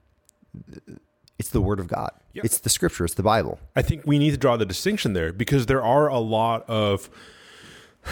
it's 1.38 1.50
the 1.50 1.60
word 1.60 1.80
of 1.80 1.88
God. 1.88 2.10
Yep. 2.34 2.44
It's 2.44 2.58
the 2.58 2.70
scripture. 2.70 3.04
It's 3.04 3.14
the 3.14 3.22
Bible. 3.22 3.58
I 3.76 3.82
think 3.82 4.06
we 4.06 4.18
need 4.18 4.30
to 4.30 4.36
draw 4.36 4.56
the 4.56 4.66
distinction 4.66 5.12
there 5.12 5.32
because 5.32 5.66
there 5.66 5.82
are 5.82 6.08
a 6.08 6.18
lot 6.18 6.68
of 6.68 7.10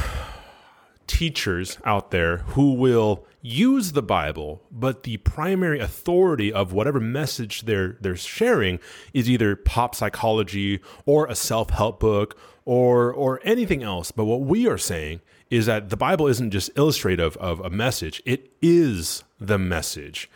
teachers 1.07 1.79
out 1.85 2.11
there 2.11 2.39
who 2.39 2.75
will 2.75 3.25
use 3.43 3.93
the 3.93 4.03
Bible, 4.03 4.63
but 4.71 5.05
the 5.05 5.17
primary 5.19 5.81
authority 5.81 6.53
of 6.53 6.73
whatever 6.73 7.01
message 7.01 7.63
they're 7.63 7.97
they're 8.01 8.17
sharing 8.17 8.79
is 9.15 9.29
either 9.31 9.57
pop 9.57 9.95
psychology 9.95 10.81
or 11.07 11.27
a 11.27 11.35
self-help 11.35 12.01
book 12.01 12.39
or 12.65 13.13
or 13.13 13.41
anything 13.43 13.83
else. 13.83 14.11
But 14.11 14.27
what 14.27 14.43
we 14.43 14.69
are 14.69 14.79
saying 14.79 15.21
is 15.49 15.67
that 15.67 15.91
the 15.91 15.97
Bible 15.97 16.27
isn't 16.27 16.51
just 16.51 16.71
illustrative 16.77 17.37
of 17.39 17.61
a 17.61 17.71
message; 17.71 18.23
it 18.27 18.51
is 18.61 19.25
the 19.39 19.59
message. 19.59 20.31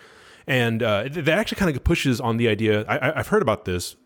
And 0.46 0.82
uh, 0.82 1.04
that 1.10 1.28
actually 1.38 1.56
kind 1.56 1.74
of 1.74 1.84
pushes 1.84 2.20
on 2.20 2.36
the 2.36 2.48
idea. 2.48 2.84
I, 2.86 2.98
I- 2.98 3.18
I've 3.20 3.28
heard 3.28 3.42
about 3.42 3.64
this 3.64 3.96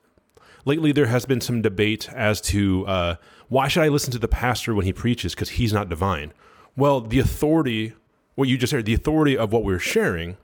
lately 0.64 0.92
there 0.92 1.07
has 1.07 1.25
been 1.25 1.40
some 1.40 1.62
debate 1.62 2.11
as 2.12 2.40
to 2.42 2.87
uh, 2.87 3.14
why 3.49 3.68
should 3.68 3.83
I 3.83 3.88
listen 3.88 4.11
to 4.12 4.18
the 4.18 4.28
pastor 4.28 4.75
when 4.75 4.85
he 4.85 4.92
preaches 4.92 5.35
because 5.35 5.50
he's 5.50 5.73
not 5.73 5.88
divine. 5.88 6.33
Well, 6.76 7.00
the 7.00 7.18
authority, 7.21 7.95
what 8.35 8.49
you 8.49 8.59
just 8.59 8.71
said, 8.73 8.85
the 8.85 8.92
authority 8.95 9.37
of 9.37 9.50
what 9.52 9.64
we're 9.64 9.78
sharing, 9.78 10.37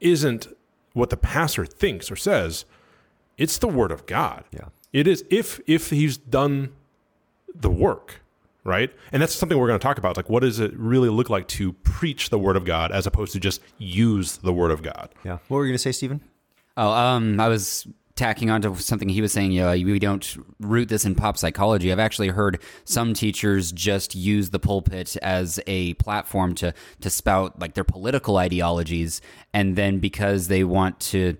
isn't 0.00 0.46
what 0.92 1.10
the 1.10 1.16
pastor 1.16 1.66
thinks 1.66 2.10
or 2.10 2.16
says. 2.16 2.64
It's 3.36 3.58
the 3.58 3.66
word 3.68 3.90
of 3.90 4.06
God. 4.06 4.44
Yeah. 4.52 4.66
It 4.92 5.06
is 5.06 5.24
if 5.30 5.60
if 5.66 5.90
he's 5.90 6.16
done 6.16 6.70
the 7.54 7.70
work, 7.70 8.21
right? 8.64 8.90
And 9.12 9.22
that's 9.22 9.34
something 9.34 9.58
we're 9.58 9.66
going 9.66 9.78
to 9.78 9.82
talk 9.82 9.98
about. 9.98 10.16
Like, 10.16 10.28
what 10.28 10.40
does 10.40 10.60
it 10.60 10.72
really 10.76 11.08
look 11.08 11.30
like 11.30 11.48
to 11.48 11.72
preach 11.72 12.30
the 12.30 12.38
word 12.38 12.56
of 12.56 12.64
God 12.64 12.92
as 12.92 13.06
opposed 13.06 13.32
to 13.32 13.40
just 13.40 13.60
use 13.78 14.38
the 14.38 14.52
word 14.52 14.70
of 14.70 14.82
God? 14.82 15.10
Yeah. 15.24 15.38
What 15.48 15.58
were 15.58 15.64
you 15.64 15.70
going 15.70 15.76
to 15.76 15.82
say, 15.82 15.92
Stephen? 15.92 16.20
Oh, 16.76 16.90
um, 16.90 17.38
I 17.38 17.48
was 17.48 17.86
tacking 18.14 18.50
onto 18.50 18.74
something 18.76 19.08
he 19.08 19.20
was 19.20 19.32
saying. 19.32 19.52
You 19.52 19.62
know, 19.62 19.70
we 19.72 19.98
don't 19.98 20.36
root 20.60 20.88
this 20.88 21.04
in 21.04 21.14
pop 21.14 21.36
psychology. 21.36 21.90
I've 21.90 21.98
actually 21.98 22.28
heard 22.28 22.60
some 22.84 23.14
teachers 23.14 23.72
just 23.72 24.14
use 24.14 24.50
the 24.50 24.58
pulpit 24.58 25.16
as 25.22 25.60
a 25.66 25.94
platform 25.94 26.54
to 26.56 26.74
to 27.00 27.10
spout 27.10 27.58
like 27.58 27.74
their 27.74 27.84
political 27.84 28.36
ideologies, 28.36 29.20
and 29.52 29.76
then 29.76 29.98
because 29.98 30.48
they 30.48 30.64
want 30.64 31.00
to. 31.00 31.36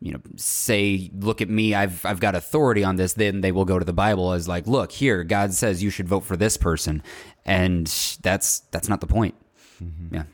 You 0.00 0.12
know, 0.12 0.20
say, 0.36 1.10
look 1.14 1.40
at 1.40 1.48
me. 1.48 1.74
I've 1.74 2.04
I've 2.04 2.20
got 2.20 2.34
authority 2.34 2.84
on 2.84 2.96
this. 2.96 3.14
Then 3.14 3.40
they 3.40 3.50
will 3.50 3.64
go 3.64 3.78
to 3.78 3.84
the 3.84 3.94
Bible 3.94 4.32
as 4.32 4.46
like, 4.46 4.66
look 4.66 4.92
here. 4.92 5.24
God 5.24 5.54
says 5.54 5.82
you 5.82 5.90
should 5.90 6.06
vote 6.06 6.24
for 6.24 6.36
this 6.36 6.56
person, 6.56 7.02
and 7.44 7.86
that's 8.22 8.60
that's 8.70 8.88
not 8.88 9.00
the 9.00 9.06
point. 9.06 9.34
Mm-hmm. 9.82 10.14
Yeah. 10.14 10.24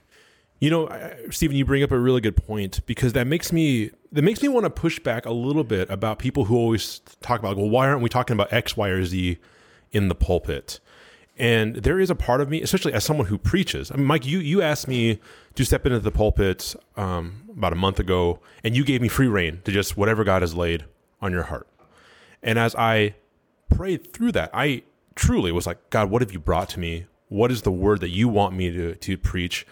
You 0.58 0.70
know, 0.70 1.12
Stephen, 1.30 1.56
you 1.56 1.64
bring 1.64 1.82
up 1.82 1.90
a 1.90 1.98
really 1.98 2.20
good 2.20 2.36
point 2.36 2.86
because 2.86 3.14
that 3.14 3.26
makes 3.26 3.52
me 3.52 3.90
that 4.12 4.22
makes 4.22 4.42
me 4.42 4.48
want 4.48 4.64
to 4.64 4.70
push 4.70 4.98
back 4.98 5.26
a 5.26 5.32
little 5.32 5.64
bit 5.64 5.90
about 5.90 6.18
people 6.18 6.44
who 6.44 6.56
always 6.56 7.00
talk 7.20 7.40
about, 7.40 7.56
well, 7.56 7.68
why 7.68 7.88
aren't 7.88 8.02
we 8.02 8.08
talking 8.08 8.34
about 8.34 8.52
X, 8.52 8.76
Y, 8.76 8.88
or 8.88 9.04
Z 9.04 9.38
in 9.90 10.08
the 10.08 10.14
pulpit? 10.14 10.78
And 11.38 11.76
there 11.76 11.98
is 11.98 12.10
a 12.10 12.14
part 12.14 12.40
of 12.40 12.50
me, 12.50 12.60
especially 12.60 12.92
as 12.92 13.04
someone 13.04 13.26
who 13.26 13.38
preaches. 13.38 13.90
I 13.90 13.96
mean, 13.96 14.06
Mike, 14.06 14.26
you 14.26 14.38
you 14.38 14.60
asked 14.60 14.86
me 14.86 15.18
to 15.54 15.64
step 15.64 15.86
into 15.86 15.98
the 15.98 16.10
pulpit 16.10 16.74
um, 16.96 17.44
about 17.50 17.72
a 17.72 17.76
month 17.76 17.98
ago, 17.98 18.40
and 18.62 18.76
you 18.76 18.84
gave 18.84 19.00
me 19.00 19.08
free 19.08 19.28
reign 19.28 19.60
to 19.64 19.72
just 19.72 19.96
whatever 19.96 20.24
God 20.24 20.42
has 20.42 20.54
laid 20.54 20.84
on 21.20 21.32
your 21.32 21.44
heart. 21.44 21.66
And 22.42 22.58
as 22.58 22.74
I 22.74 23.14
prayed 23.70 24.12
through 24.12 24.32
that, 24.32 24.50
I 24.52 24.82
truly 25.14 25.52
was 25.52 25.66
like, 25.66 25.90
God, 25.90 26.10
what 26.10 26.22
have 26.22 26.32
you 26.32 26.38
brought 26.38 26.68
to 26.70 26.80
me? 26.80 27.06
What 27.28 27.50
is 27.50 27.62
the 27.62 27.72
word 27.72 28.00
that 28.00 28.10
you 28.10 28.28
want 28.28 28.54
me 28.54 28.70
to, 28.70 28.94
to 28.94 29.16
preach? 29.16 29.66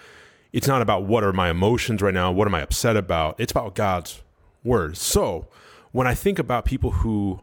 It's 0.52 0.66
not 0.66 0.82
about 0.82 1.04
what 1.04 1.22
are 1.24 1.32
my 1.32 1.50
emotions 1.50 2.00
right 2.00 2.14
now, 2.14 2.32
what 2.32 2.48
am 2.48 2.54
I 2.54 2.62
upset 2.62 2.96
about? 2.96 3.38
It's 3.38 3.52
about 3.52 3.74
God's 3.74 4.22
word. 4.64 4.96
So 4.96 5.48
when 5.92 6.06
I 6.06 6.14
think 6.14 6.38
about 6.38 6.64
people 6.64 6.90
who 6.90 7.40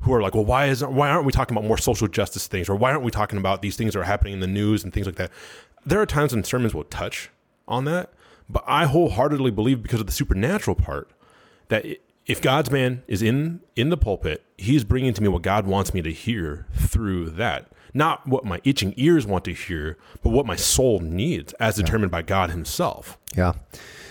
who 0.00 0.12
are 0.12 0.22
like, 0.22 0.34
well, 0.34 0.44
why 0.44 0.66
isn't 0.66 0.92
why 0.92 1.08
aren't 1.08 1.24
we 1.24 1.32
talking 1.32 1.56
about 1.56 1.66
more 1.66 1.78
social 1.78 2.08
justice 2.08 2.46
things, 2.46 2.68
or 2.68 2.76
why 2.76 2.92
aren't 2.92 3.04
we 3.04 3.10
talking 3.10 3.38
about 3.38 3.62
these 3.62 3.76
things 3.76 3.94
that 3.94 4.00
are 4.00 4.04
happening 4.04 4.34
in 4.34 4.40
the 4.40 4.46
news 4.46 4.84
and 4.84 4.92
things 4.92 5.06
like 5.06 5.16
that? 5.16 5.30
There 5.84 6.00
are 6.00 6.06
times 6.06 6.32
when 6.32 6.44
sermons 6.44 6.74
will 6.74 6.84
touch 6.84 7.30
on 7.68 7.84
that, 7.86 8.12
but 8.48 8.64
I 8.66 8.86
wholeheartedly 8.86 9.50
believe 9.50 9.82
because 9.82 10.00
of 10.00 10.06
the 10.06 10.12
supernatural 10.12 10.74
part 10.74 11.10
that 11.68 11.84
if 12.26 12.40
God's 12.42 12.70
man 12.70 13.02
is 13.06 13.22
in 13.22 13.60
in 13.74 13.90
the 13.90 13.96
pulpit, 13.96 14.44
he's 14.58 14.84
bringing 14.84 15.14
to 15.14 15.22
me 15.22 15.28
what 15.28 15.42
God 15.42 15.66
wants 15.66 15.94
me 15.94 16.02
to 16.02 16.12
hear 16.12 16.66
through 16.74 17.30
that. 17.30 17.70
Not 17.94 18.26
what 18.26 18.44
my 18.44 18.60
itching 18.62 18.92
ears 18.96 19.26
want 19.26 19.44
to 19.46 19.54
hear, 19.54 19.96
but 20.22 20.28
what 20.28 20.44
my 20.44 20.56
soul 20.56 21.00
needs 21.00 21.54
as 21.54 21.76
determined 21.76 22.10
by 22.10 22.22
God 22.22 22.50
himself. 22.50 23.16
Yeah. 23.34 23.54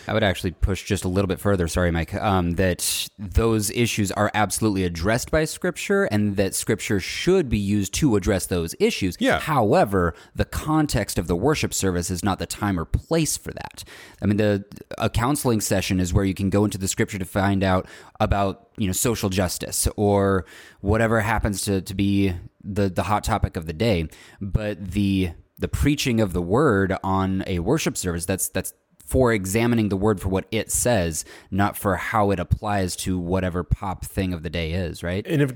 I 0.08 0.14
would 0.14 0.24
actually 0.24 0.52
push 0.52 0.84
just 0.84 1.04
a 1.04 1.08
little 1.08 1.28
bit 1.28 1.40
further. 1.40 1.68
Sorry, 1.68 1.92
Mike. 1.92 2.14
Um, 2.14 2.54
that 2.54 3.08
those 3.18 3.70
issues 3.72 4.12
are 4.12 4.32
absolutely 4.34 4.84
addressed 4.84 5.32
by 5.32 5.46
Scripture, 5.46 6.06
and 6.06 6.36
that 6.38 6.54
Scripture 6.56 7.00
should 7.00 7.50
be 7.50 7.58
used 7.58 7.94
to 7.96 8.16
address 8.16 8.46
those 8.46 8.76
issues. 8.80 9.18
Yeah. 9.20 9.40
However, 9.40 10.14
the 10.36 10.46
context 10.46 11.18
of 11.18 11.28
the 11.28 11.36
worship 11.36 11.74
service 11.74 12.10
is 12.10 12.24
not 12.24 12.40
the 12.40 12.46
time 12.46 12.80
or 12.80 12.86
place 12.86 13.38
for 13.38 13.52
that. 13.54 13.84
I 14.22 14.26
mean, 14.26 14.38
the 14.38 14.66
a 14.98 15.10
counseling 15.10 15.62
session 15.62 16.00
is 16.00 16.14
where 16.14 16.26
you 16.26 16.34
can 16.34 16.50
go 16.50 16.66
into 16.66 16.78
the 16.78 16.88
Scripture 16.88 17.20
to 17.20 17.26
find 17.26 17.64
out 17.64 17.88
about 18.20 18.70
you 18.78 18.88
know 18.88 18.94
social 18.94 19.30
justice 19.30 19.88
or 19.96 20.46
whatever 20.82 21.22
happens 21.22 21.62
to 21.64 21.82
to 21.82 21.94
be 21.94 22.34
the 22.64 22.90
the 22.90 23.04
hot 23.04 23.24
topic 23.24 23.58
of 23.58 23.66
the 23.66 23.74
day. 23.74 24.08
But 24.42 24.92
the 24.92 25.32
the 25.58 25.68
preaching 25.68 26.20
of 26.20 26.34
the 26.34 26.42
word 26.42 26.96
on 27.04 27.44
a 27.48 27.60
worship 27.60 27.96
service 27.96 28.26
that's 28.26 28.50
that's 28.50 28.74
for 29.06 29.32
examining 29.32 29.90
the 29.90 29.96
word 29.96 30.20
for 30.20 30.30
what 30.30 30.46
it 30.52 30.72
says, 30.72 31.24
not 31.52 31.78
for 31.78 31.96
how 31.96 32.32
it 32.32 32.40
applies 32.40 32.96
to 32.98 33.18
whatever 33.18 33.64
pop 33.64 34.04
thing 34.04 34.34
of 34.34 34.44
the 34.44 34.50
day 34.50 34.72
is, 34.72 35.04
right? 35.04 35.26
And 35.28 35.42
if 35.42 35.54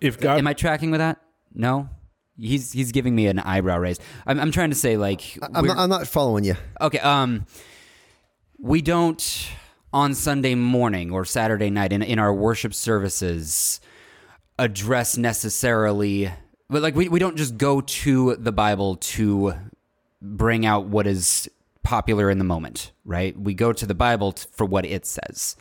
if 0.00 0.20
God 0.20 0.38
Am 0.38 0.46
I 0.46 0.52
tracking 0.52 0.90
with 0.90 1.00
that? 1.00 1.20
No. 1.54 1.88
He's 2.38 2.72
he's 2.72 2.92
giving 2.92 3.14
me 3.14 3.26
an 3.26 3.38
eyebrow 3.38 3.78
raise. 3.78 3.98
I'm, 4.26 4.38
I'm 4.40 4.52
trying 4.52 4.70
to 4.70 4.76
say 4.76 4.96
like 4.96 5.38
I'm 5.54 5.66
not, 5.66 5.76
I'm 5.76 5.90
not 5.90 6.06
following 6.06 6.44
you. 6.44 6.56
okay. 6.80 6.98
Um, 6.98 7.46
we 8.58 8.82
don't 8.82 9.48
on 9.92 10.14
Sunday 10.14 10.54
morning 10.54 11.10
or 11.10 11.24
Saturday 11.24 11.70
night 11.70 11.92
in 11.92 12.02
in 12.02 12.18
our 12.18 12.32
worship 12.32 12.74
services 12.74 13.80
address 14.58 15.16
necessarily, 15.16 16.30
but 16.68 16.82
like 16.82 16.94
we 16.94 17.08
we 17.08 17.18
don't 17.18 17.36
just 17.36 17.58
go 17.58 17.80
to 17.80 18.36
the 18.36 18.52
Bible 18.52 18.96
to 18.96 19.54
bring 20.20 20.64
out 20.64 20.86
what 20.86 21.06
is 21.06 21.50
popular 21.82 22.30
in 22.30 22.38
the 22.38 22.44
moment, 22.44 22.92
right? 23.04 23.38
We 23.38 23.54
go 23.54 23.72
to 23.72 23.86
the 23.86 23.94
Bible 23.94 24.32
t- 24.32 24.46
for 24.52 24.64
what 24.64 24.84
it 24.84 25.04
says. 25.06 25.56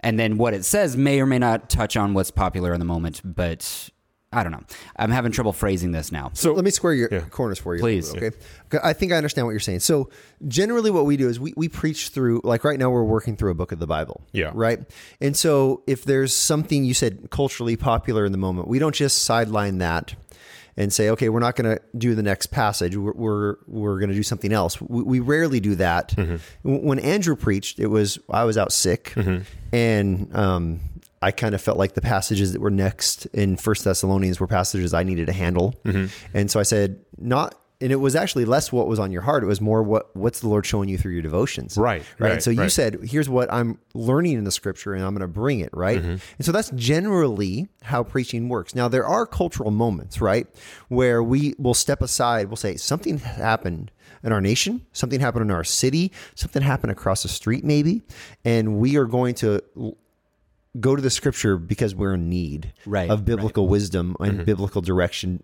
And 0.00 0.18
then 0.18 0.36
what 0.36 0.52
it 0.54 0.64
says 0.64 0.96
may 0.96 1.20
or 1.20 1.26
may 1.26 1.38
not 1.38 1.70
touch 1.70 1.96
on 1.96 2.12
what's 2.14 2.30
popular 2.30 2.72
in 2.74 2.80
the 2.80 2.84
moment, 2.84 3.20
but 3.24 3.88
I 4.32 4.42
don't 4.42 4.50
know. 4.52 4.62
I'm 4.96 5.10
having 5.10 5.30
trouble 5.30 5.52
phrasing 5.52 5.92
this 5.92 6.10
now. 6.10 6.30
so 6.34 6.54
Let 6.54 6.64
me 6.64 6.70
square 6.70 6.94
your 6.94 7.08
Yeah. 7.12 7.20
corners 7.20 7.58
for 7.58 7.74
you. 7.76 7.80
Please. 7.82 8.12
Okay. 8.14 8.30
Okay, 8.66 8.78
I 8.82 8.94
think 8.94 9.12
I 9.12 9.16
understand 9.16 9.46
what 9.46 9.52
you're 9.52 9.60
saying. 9.60 9.80
So 9.80 10.08
generally 10.48 10.90
what 10.90 11.04
we 11.04 11.16
do 11.16 11.28
is 11.28 11.38
we, 11.38 11.52
we 11.56 11.68
preach 11.68 12.08
through, 12.08 12.40
like 12.42 12.64
right 12.64 12.78
now 12.78 12.90
we're 12.90 13.04
working 13.04 13.36
through 13.36 13.50
a 13.50 13.54
book 13.54 13.72
of 13.72 13.78
the 13.78 13.86
Bible. 13.86 14.22
Yeah. 14.32 14.50
Right. 14.54 14.80
And 15.20 15.36
so 15.36 15.82
if 15.86 16.04
there's 16.04 16.34
something 16.34 16.84
you 16.84 16.94
said 16.94 17.28
culturally 17.30 17.76
popular 17.76 18.24
in 18.24 18.32
the 18.32 18.38
moment, 18.38 18.68
we 18.68 18.78
don't 18.78 18.94
just 18.94 19.22
sideline 19.24 19.78
that 19.78 20.14
and 20.76 20.92
say, 20.92 21.10
okay, 21.10 21.28
we're 21.28 21.40
not 21.40 21.56
going 21.56 21.76
to 21.76 21.82
do 21.96 22.14
the 22.14 22.22
next 22.22 22.46
passage. 22.46 22.96
We're, 22.96 23.12
we're, 23.12 23.56
we're 23.66 23.98
going 23.98 24.10
to 24.10 24.14
do 24.14 24.22
something 24.22 24.52
else. 24.52 24.80
We, 24.80 25.02
we 25.02 25.20
rarely 25.20 25.60
do 25.60 25.74
that. 25.76 26.10
Mm-hmm. 26.10 26.36
W- 26.64 26.86
When 26.86 26.98
Andrew 26.98 27.36
preached, 27.36 27.78
it 27.78 27.88
was, 27.88 28.18
I 28.30 28.44
was 28.44 28.56
out 28.56 28.72
sick 28.72 29.12
mm-hmm. 29.14 29.42
and, 29.72 30.34
um, 30.36 30.80
I 31.24 31.30
kind 31.30 31.54
of 31.54 31.62
felt 31.62 31.78
like 31.78 31.94
the 31.94 32.00
passages 32.00 32.52
that 32.52 32.60
were 32.60 32.68
next 32.68 33.26
in 33.26 33.56
First 33.56 33.84
Thessalonians 33.84 34.40
were 34.40 34.48
passages 34.48 34.92
I 34.92 35.04
needed 35.04 35.26
to 35.26 35.32
handle, 35.32 35.72
mm-hmm. 35.84 36.06
and 36.36 36.50
so 36.50 36.58
I 36.58 36.64
said, 36.64 36.98
"Not." 37.16 37.54
And 37.82 37.92
it 37.92 37.96
was 37.96 38.14
actually 38.16 38.44
less 38.44 38.72
what 38.72 38.86
was 38.86 38.98
on 38.98 39.10
your 39.12 39.22
heart; 39.22 39.42
it 39.42 39.46
was 39.46 39.60
more 39.60 39.82
what 39.82 40.14
what's 40.16 40.40
the 40.40 40.48
Lord 40.48 40.64
showing 40.64 40.88
you 40.88 40.96
through 40.96 41.12
your 41.12 41.22
devotions, 41.22 41.76
Right, 41.76 42.02
Right. 42.18 42.20
right, 42.20 42.32
And 42.34 42.42
so 42.42 42.50
you 42.50 42.60
right. 42.60 42.72
said, 42.72 43.00
"Here's 43.02 43.28
what 43.28 43.52
I'm 43.52 43.78
learning 43.92 44.34
in 44.38 44.44
the 44.44 44.52
Scripture, 44.52 44.94
and 44.94 45.04
I'm 45.04 45.12
going 45.14 45.20
to 45.20 45.26
bring 45.26 45.60
it." 45.60 45.70
Right. 45.72 45.98
Mm-hmm. 45.98 46.10
And 46.38 46.46
so 46.46 46.52
that's 46.52 46.70
generally 46.70 47.68
how 47.82 48.04
preaching 48.04 48.48
works. 48.48 48.74
Now 48.74 48.88
there 48.88 49.04
are 49.04 49.26
cultural 49.26 49.70
moments, 49.70 50.20
right, 50.20 50.46
where 50.88 51.22
we 51.22 51.54
will 51.58 51.74
step 51.74 52.00
aside. 52.02 52.46
We'll 52.48 52.56
say 52.56 52.76
something 52.76 53.18
happened 53.18 53.90
in 54.24 54.30
our 54.32 54.40
nation, 54.40 54.86
something 54.92 55.18
happened 55.18 55.42
in 55.42 55.50
our 55.50 55.64
city, 55.64 56.12
something 56.36 56.62
happened 56.62 56.92
across 56.92 57.24
the 57.24 57.28
street, 57.28 57.64
maybe, 57.64 58.02
and 58.44 58.78
we 58.78 58.96
are 58.96 59.06
going 59.06 59.34
to 59.36 59.60
go 60.80 60.94
to 60.96 61.02
the 61.02 61.10
scripture 61.10 61.58
because 61.58 61.94
we're 61.94 62.14
in 62.14 62.30
need 62.30 62.72
Right, 62.86 63.10
of 63.10 63.24
biblical 63.24 63.68
wisdom 63.68 64.16
and 64.20 64.46
biblical 64.46 64.80
direction 64.80 65.42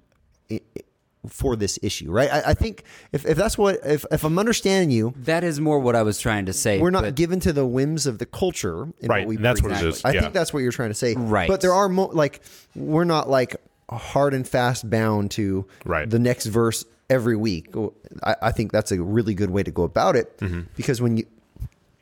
for 1.29 1.57
this 1.57 1.79
issue, 1.83 2.11
right? 2.11 2.31
I, 2.33 2.43
I 2.51 2.55
think 2.55 2.85
if, 3.12 3.25
if 3.27 3.37
that's 3.37 3.57
what 3.59 3.79
if, 3.85 4.05
if 4.11 4.25
I'm 4.25 4.38
understanding 4.38 4.91
you, 4.91 5.14
That 5.17 5.45
is 5.45 5.61
more 5.61 5.79
what 5.79 5.95
I 5.97 6.03
was 6.03 6.19
trying 6.21 6.47
to 6.47 6.53
say. 6.53 6.79
we're 6.81 6.91
not 6.91 7.05
but- 7.05 7.14
given 7.14 7.41
to 7.41 7.53
the 7.53 7.67
whims 7.67 8.07
of 8.07 8.19
the 8.19 8.27
culture. 8.27 8.85
In 9.01 9.09
Right, 9.09 9.21
What 9.21 9.29
we 9.29 9.37
and 9.37 9.45
that's 9.45 9.62
what 9.62 9.71
preach. 9.73 9.83
it 9.83 9.88
is, 9.88 10.05
I 10.05 10.12
yeah. 10.12 10.21
think 10.23 10.33
that's 10.35 10.53
what 10.53 10.61
you're 10.61 10.73
trying 10.73 10.91
to 10.91 10.95
say. 10.95 11.14
Right. 11.14 11.49
But 11.49 11.61
there 11.61 11.73
are 11.75 11.88
mo- 11.88 12.11
like 12.12 12.41
we're 12.75 13.05
not 13.05 13.29
like 13.31 13.57
hard 13.91 14.35
and 14.35 14.47
fast 14.47 14.88
bound 14.91 15.31
to 15.33 15.67
Right. 15.85 16.09
the 16.09 16.19
next 16.19 16.47
verse 16.47 16.85
every 17.11 17.37
week. 17.37 17.69
I, 18.23 18.37
I 18.43 18.53
think 18.53 18.71
that's 18.73 18.93
a 18.93 19.01
really 19.03 19.33
good 19.35 19.51
way 19.51 19.62
to 19.62 19.71
go 19.71 19.83
about 19.85 20.14
it 20.17 20.37
Mm-hmm. 20.38 20.61
because 20.77 21.01
when 21.01 21.17
you 21.17 21.27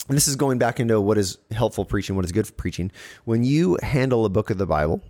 and 0.08 0.16
this 0.16 0.28
is 0.28 0.36
going 0.36 0.58
back 0.58 0.78
into 0.78 1.00
what 1.00 1.18
is 1.18 1.38
helpful 1.50 1.84
preaching, 1.84 2.14
what 2.14 2.24
is 2.24 2.30
good 2.30 2.46
for 2.46 2.52
preaching. 2.52 2.92
When 3.24 3.42
you 3.42 3.76
handle 3.82 4.24
a 4.24 4.28
book 4.28 4.50
of 4.50 4.58
the 4.58 4.66
Bible 4.66 5.00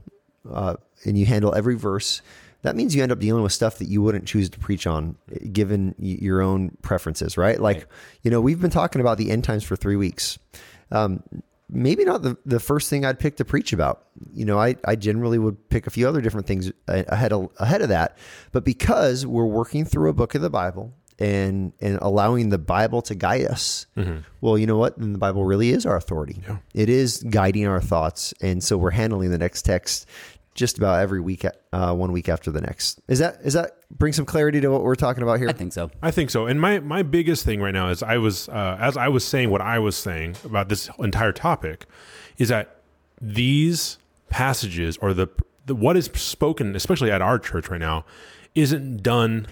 uh, 0.50 0.76
and 1.04 1.18
you 1.18 1.26
handle 1.26 1.54
every 1.54 1.74
verse, 1.76 2.22
that 2.66 2.74
means 2.74 2.96
you 2.96 3.02
end 3.02 3.12
up 3.12 3.20
dealing 3.20 3.44
with 3.44 3.52
stuff 3.52 3.78
that 3.78 3.86
you 3.86 4.02
wouldn't 4.02 4.26
choose 4.26 4.50
to 4.50 4.58
preach 4.58 4.88
on, 4.88 5.16
eh, 5.30 5.46
given 5.52 5.94
your 5.98 6.42
own 6.42 6.76
preferences, 6.82 7.38
right? 7.38 7.60
Like, 7.60 7.86
you 8.22 8.30
know, 8.30 8.40
we've 8.40 8.60
been 8.60 8.70
talking 8.70 9.00
about 9.00 9.18
the 9.18 9.30
end 9.30 9.44
times 9.44 9.62
for 9.62 9.76
three 9.76 9.94
weeks. 9.94 10.36
Um, 10.90 11.22
maybe 11.70 12.04
not 12.04 12.22
the, 12.22 12.36
the 12.44 12.58
first 12.58 12.90
thing 12.90 13.04
I'd 13.04 13.20
pick 13.20 13.36
to 13.36 13.44
preach 13.44 13.72
about. 13.72 14.06
You 14.32 14.44
know, 14.44 14.58
I, 14.58 14.74
I 14.84 14.96
generally 14.96 15.38
would 15.38 15.68
pick 15.68 15.86
a 15.86 15.90
few 15.90 16.08
other 16.08 16.20
different 16.20 16.48
things 16.48 16.72
uh, 16.88 17.04
ahead 17.06 17.32
of, 17.32 17.50
ahead 17.58 17.82
of 17.82 17.88
that. 17.90 18.18
But 18.50 18.64
because 18.64 19.24
we're 19.24 19.46
working 19.46 19.84
through 19.84 20.10
a 20.10 20.12
book 20.12 20.34
of 20.34 20.42
the 20.42 20.50
Bible 20.50 20.92
and 21.18 21.72
and 21.80 21.98
allowing 22.02 22.50
the 22.50 22.58
Bible 22.58 23.00
to 23.02 23.14
guide 23.14 23.46
us, 23.46 23.86
mm-hmm. 23.96 24.18
well, 24.40 24.58
you 24.58 24.66
know 24.66 24.76
what? 24.76 24.98
Then 24.98 25.12
the 25.12 25.18
Bible 25.18 25.44
really 25.44 25.70
is 25.70 25.86
our 25.86 25.96
authority. 25.96 26.42
It 26.74 26.88
is 26.88 27.22
guiding 27.30 27.66
our 27.66 27.80
thoughts, 27.80 28.34
and 28.42 28.62
so 28.62 28.76
we're 28.76 28.90
handling 28.90 29.30
the 29.30 29.38
next 29.38 29.62
text 29.62 30.06
just 30.56 30.78
about 30.78 31.00
every 31.00 31.20
week, 31.20 31.44
uh, 31.72 31.94
one 31.94 32.10
week 32.10 32.28
after 32.28 32.50
the 32.50 32.60
next. 32.60 33.00
Is 33.06 33.20
that 33.20 33.38
is 33.44 33.52
that 33.52 33.78
bring 33.90 34.12
some 34.12 34.24
clarity 34.24 34.60
to 34.60 34.68
what 34.68 34.82
we're 34.82 34.96
talking 34.96 35.22
about 35.22 35.38
here? 35.38 35.48
I 35.48 35.52
think 35.52 35.72
so. 35.72 35.90
I 36.02 36.10
think 36.10 36.30
so. 36.30 36.46
And 36.46 36.60
my 36.60 36.80
my 36.80 37.02
biggest 37.02 37.44
thing 37.44 37.60
right 37.60 37.74
now 37.74 37.88
is 37.88 38.02
I 38.02 38.16
was 38.18 38.48
uh, 38.48 38.76
as 38.80 38.96
I 38.96 39.08
was 39.08 39.24
saying 39.24 39.50
what 39.50 39.60
I 39.60 39.78
was 39.78 39.96
saying 39.96 40.36
about 40.44 40.68
this 40.68 40.90
entire 40.98 41.32
topic 41.32 41.86
is 42.38 42.48
that 42.48 42.80
these 43.20 43.98
passages 44.28 44.98
or 44.98 45.14
the, 45.14 45.28
the 45.66 45.74
what 45.74 45.96
is 45.96 46.06
spoken, 46.14 46.74
especially 46.74 47.10
at 47.10 47.22
our 47.22 47.38
church 47.38 47.68
right 47.68 47.80
now, 47.80 48.04
isn't 48.54 49.02
done 49.02 49.46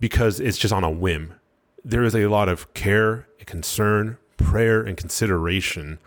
because 0.00 0.40
it's 0.40 0.58
just 0.58 0.72
on 0.72 0.84
a 0.84 0.90
whim. 0.90 1.34
There 1.84 2.04
is 2.04 2.14
a 2.14 2.26
lot 2.26 2.48
of 2.48 2.72
care, 2.74 3.26
and 3.38 3.46
concern, 3.46 4.16
prayer, 4.36 4.82
and 4.82 4.96
consideration 4.96 5.98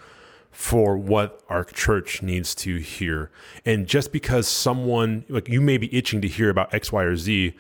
for 0.57 0.97
what 0.97 1.39
our 1.49 1.63
church 1.63 2.23
needs 2.23 2.55
to 2.55 2.77
hear. 2.77 3.29
And 3.63 3.85
just 3.85 4.11
because 4.11 4.47
someone 4.47 5.23
like 5.29 5.47
you 5.47 5.61
may 5.61 5.77
be 5.77 5.95
itching 5.95 6.19
to 6.21 6.27
hear 6.27 6.49
about 6.49 6.73
X, 6.73 6.91
Y, 6.91 7.03
or 7.03 7.15
Z, 7.15 7.53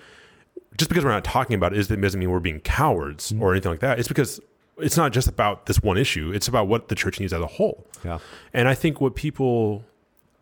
just 0.75 0.89
because 0.89 1.05
we're 1.05 1.11
not 1.11 1.23
talking 1.23 1.53
about 1.53 1.73
it 1.73 1.87
doesn't 1.87 2.19
mean 2.19 2.31
we're 2.31 2.39
being 2.39 2.59
cowards 2.59 3.31
mm-hmm. 3.31 3.43
or 3.43 3.51
anything 3.51 3.71
like 3.71 3.81
that. 3.81 3.99
It's 3.99 4.07
because 4.07 4.39
it's 4.79 4.97
not 4.97 5.13
just 5.13 5.27
about 5.27 5.67
this 5.67 5.79
one 5.83 5.95
issue. 5.95 6.31
It's 6.33 6.47
about 6.47 6.67
what 6.67 6.87
the 6.87 6.95
church 6.95 7.19
needs 7.19 7.33
as 7.33 7.39
a 7.39 7.45
whole. 7.45 7.85
Yeah. 8.03 8.17
And 8.51 8.67
I 8.67 8.73
think 8.73 8.99
what 8.99 9.13
people, 9.13 9.83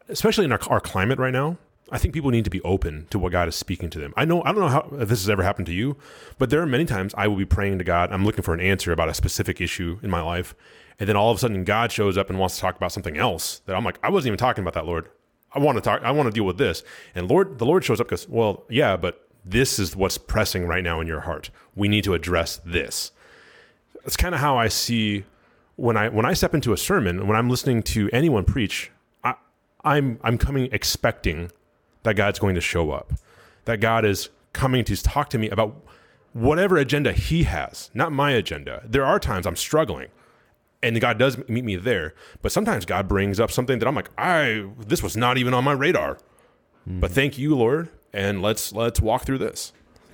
especially 0.08 0.46
in 0.46 0.54
our, 0.54 0.60
our 0.70 0.80
climate 0.80 1.20
right 1.20 1.34
now, 1.34 1.58
I 1.92 2.00
think 2.00 2.14
people 2.14 2.32
need 2.32 2.46
to 2.46 2.50
be 2.50 2.62
open 2.62 3.06
to 3.12 3.20
what 3.20 3.32
God 3.32 3.48
is 3.48 3.56
speaking 3.56 3.90
to 3.92 4.00
them. 4.00 4.14
I 4.18 4.26
know 4.26 4.42
I 4.44 4.52
don't 4.52 4.62
know 4.62 4.68
how 4.68 4.90
this 4.92 5.22
has 5.22 5.30
ever 5.30 5.44
happened 5.44 5.68
to 5.68 5.74
you, 5.74 5.98
but 6.40 6.50
there 6.50 6.62
are 6.62 6.66
many 6.66 6.86
times 6.86 7.14
I 7.16 7.28
will 7.28 7.36
be 7.36 7.46
praying 7.46 7.78
to 7.78 7.84
God. 7.84 8.12
I'm 8.12 8.26
looking 8.26 8.42
for 8.42 8.54
an 8.54 8.60
answer 8.60 8.92
about 8.92 9.10
a 9.10 9.14
specific 9.14 9.62
issue 9.62 10.00
in 10.02 10.10
my 10.10 10.22
life, 10.22 10.56
and 11.00 11.08
then 11.08 11.16
all 11.16 11.30
of 11.30 11.38
a 11.38 11.40
sudden 11.40 11.64
God 11.64 11.92
shows 11.92 12.18
up 12.18 12.30
and 12.30 12.40
wants 12.40 12.56
to 12.56 12.62
talk 12.62 12.76
about 12.76 12.92
something 12.92 13.18
else 13.18 13.60
that 13.68 13.76
I'm 13.76 13.84
like, 13.84 14.00
I 14.02 14.10
wasn't 14.10 14.30
even 14.30 14.40
talking 14.40 14.64
about 14.64 14.74
that, 14.74 14.86
Lord. 14.86 15.10
I 15.54 15.60
want 15.60 15.78
to 15.78 15.82
talk. 15.82 16.02
I 16.04 16.12
want 16.12 16.28
to 16.28 16.34
deal 16.34 16.44
with 16.44 16.58
this. 16.58 16.84
And 17.14 17.30
Lord, 17.30 17.60
the 17.60 17.66
Lord 17.66 17.86
shows 17.86 18.02
up 18.02 18.08
because, 18.08 18.28
well, 18.28 18.64
yeah, 18.68 18.98
but 18.98 19.28
this 19.46 19.78
is 19.78 19.96
what's 19.96 20.18
pressing 20.18 20.66
right 20.66 20.84
now 20.84 21.00
in 21.00 21.08
your 21.08 21.22
heart. 21.22 21.52
We 21.76 21.88
need 21.88 22.04
to 22.06 22.16
address 22.16 22.60
this. 22.66 23.12
That's 24.04 24.18
kind 24.18 24.34
of 24.34 24.42
how 24.42 24.58
I 24.58 24.68
see 24.68 25.24
when 25.76 25.98
I 25.98 26.10
when 26.10 26.26
I 26.26 26.34
step 26.34 26.56
into 26.56 26.74
a 26.74 26.78
sermon. 26.78 27.28
When 27.28 27.38
I'm 27.38 27.50
listening 27.50 27.84
to 27.84 28.10
anyone 28.12 28.44
preach, 28.44 28.92
I, 29.24 29.36
I'm 29.84 30.20
I'm 30.24 30.38
coming 30.38 30.68
expecting 30.72 31.52
that 32.06 32.16
God's 32.16 32.40
going 32.40 32.56
to 32.56 32.62
show 32.62 32.92
up, 32.92 33.14
that 33.66 33.80
God 33.82 34.06
is 34.06 34.30
coming 34.54 34.84
to 34.86 34.96
talk 35.04 35.30
to 35.30 35.38
me 35.38 35.50
about 35.50 35.76
whatever 36.34 36.78
agenda 36.78 37.12
He 37.12 37.44
has, 37.44 37.92
not 37.94 38.12
my 38.12 38.32
agenda. 38.32 38.82
There 38.86 39.06
are 39.06 39.20
times 39.20 39.46
I'm 39.46 39.56
struggling 39.56 40.10
and 40.86 41.00
God 41.02 41.18
does 41.18 41.38
meet 41.50 41.66
me 41.66 41.76
there. 41.76 42.14
But 42.42 42.52
sometimes 42.52 42.86
God 42.86 43.08
brings 43.08 43.40
up 43.40 43.52
something 43.52 43.80
that 43.80 43.88
I'm 43.88 43.96
like, 43.96 44.10
I 44.18 44.68
this 44.78 45.02
was 45.02 45.18
not 45.18 45.38
even 45.38 45.54
on 45.54 45.64
my 45.64 45.72
radar. 45.72 46.18
Hmm. 46.86 47.00
But 47.00 47.12
thank 47.12 47.38
you, 47.38 47.56
Lord, 47.56 47.90
and 48.14 48.42
let's 48.42 48.72
let's 48.72 49.02
walk 49.02 49.24
through 49.24 49.40
this. 49.40 49.74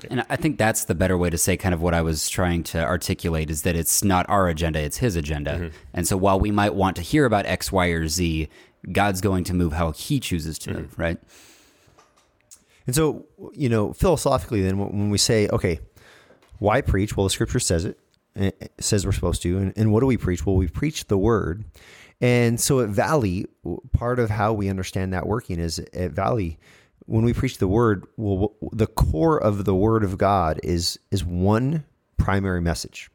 And 0.10 0.26
I 0.30 0.36
think 0.36 0.58
that's 0.58 0.86
the 0.86 0.96
better 0.96 1.16
way 1.16 1.30
to 1.30 1.38
say 1.38 1.58
kind 1.58 1.76
of 1.76 1.82
what 1.82 1.94
I 1.94 2.02
was 2.02 2.28
trying 2.28 2.64
to 2.64 2.84
articulate 2.84 3.52
is 3.52 3.62
that 3.62 3.76
it's 3.76 4.04
not 4.04 4.28
our 4.30 4.48
agenda, 4.48 4.80
it's 4.80 4.98
his 4.98 5.16
agenda. 5.16 5.52
Mm-hmm. 5.52 5.78
And 5.94 6.08
so 6.08 6.18
while 6.18 6.40
we 6.40 6.50
might 6.50 6.74
want 6.74 6.96
to 6.96 7.04
hear 7.04 7.26
about 7.26 7.46
X, 7.46 7.72
Y, 7.72 7.88
or 7.88 8.08
Z, 8.08 8.50
God's 8.92 9.22
going 9.22 9.44
to 9.44 9.54
move 9.54 9.74
how 9.74 9.92
he 9.92 10.20
chooses 10.20 10.58
to 10.60 10.72
mm-hmm. 10.72 10.82
move, 10.82 10.98
right? 10.98 11.20
And 12.88 12.96
so, 12.96 13.26
you 13.54 13.70
know, 13.70 13.94
philosophically, 13.94 14.62
then 14.62 14.78
when 14.78 15.10
we 15.10 15.18
say, 15.18 15.48
okay, 15.50 15.80
why 16.60 16.82
preach? 16.82 17.16
Well, 17.16 17.26
the 17.26 17.30
scripture 17.30 17.60
says 17.60 17.86
it, 17.86 18.00
it 18.36 18.72
says 18.80 19.06
we're 19.06 19.12
supposed 19.12 19.42
to. 19.44 19.58
And, 19.58 19.74
and 19.76 19.92
what 19.92 20.00
do 20.00 20.06
we 20.06 20.18
preach? 20.18 20.46
Well, 20.46 20.56
we 20.56 20.68
preach 20.68 21.08
the 21.08 21.18
word. 21.18 21.66
And 22.20 22.60
so 22.60 22.82
at 22.82 22.90
Valley, 22.90 23.48
part 23.94 24.20
of 24.20 24.30
how 24.30 24.54
we 24.54 24.70
understand 24.70 25.14
that 25.14 25.26
working 25.26 25.60
is 25.60 25.80
at 25.80 26.12
Valley, 26.12 26.60
when 27.06 27.26
we 27.26 27.34
preach 27.34 27.58
the 27.58 27.68
word, 27.68 28.06
well, 28.16 28.54
the 28.72 28.88
core 28.88 29.38
of 29.38 29.66
the 29.66 29.76
word 29.76 30.04
of 30.04 30.18
God 30.18 30.60
is 30.64 31.00
is 31.10 31.26
one 31.26 31.84
primary 32.22 32.62
message. 32.62 33.10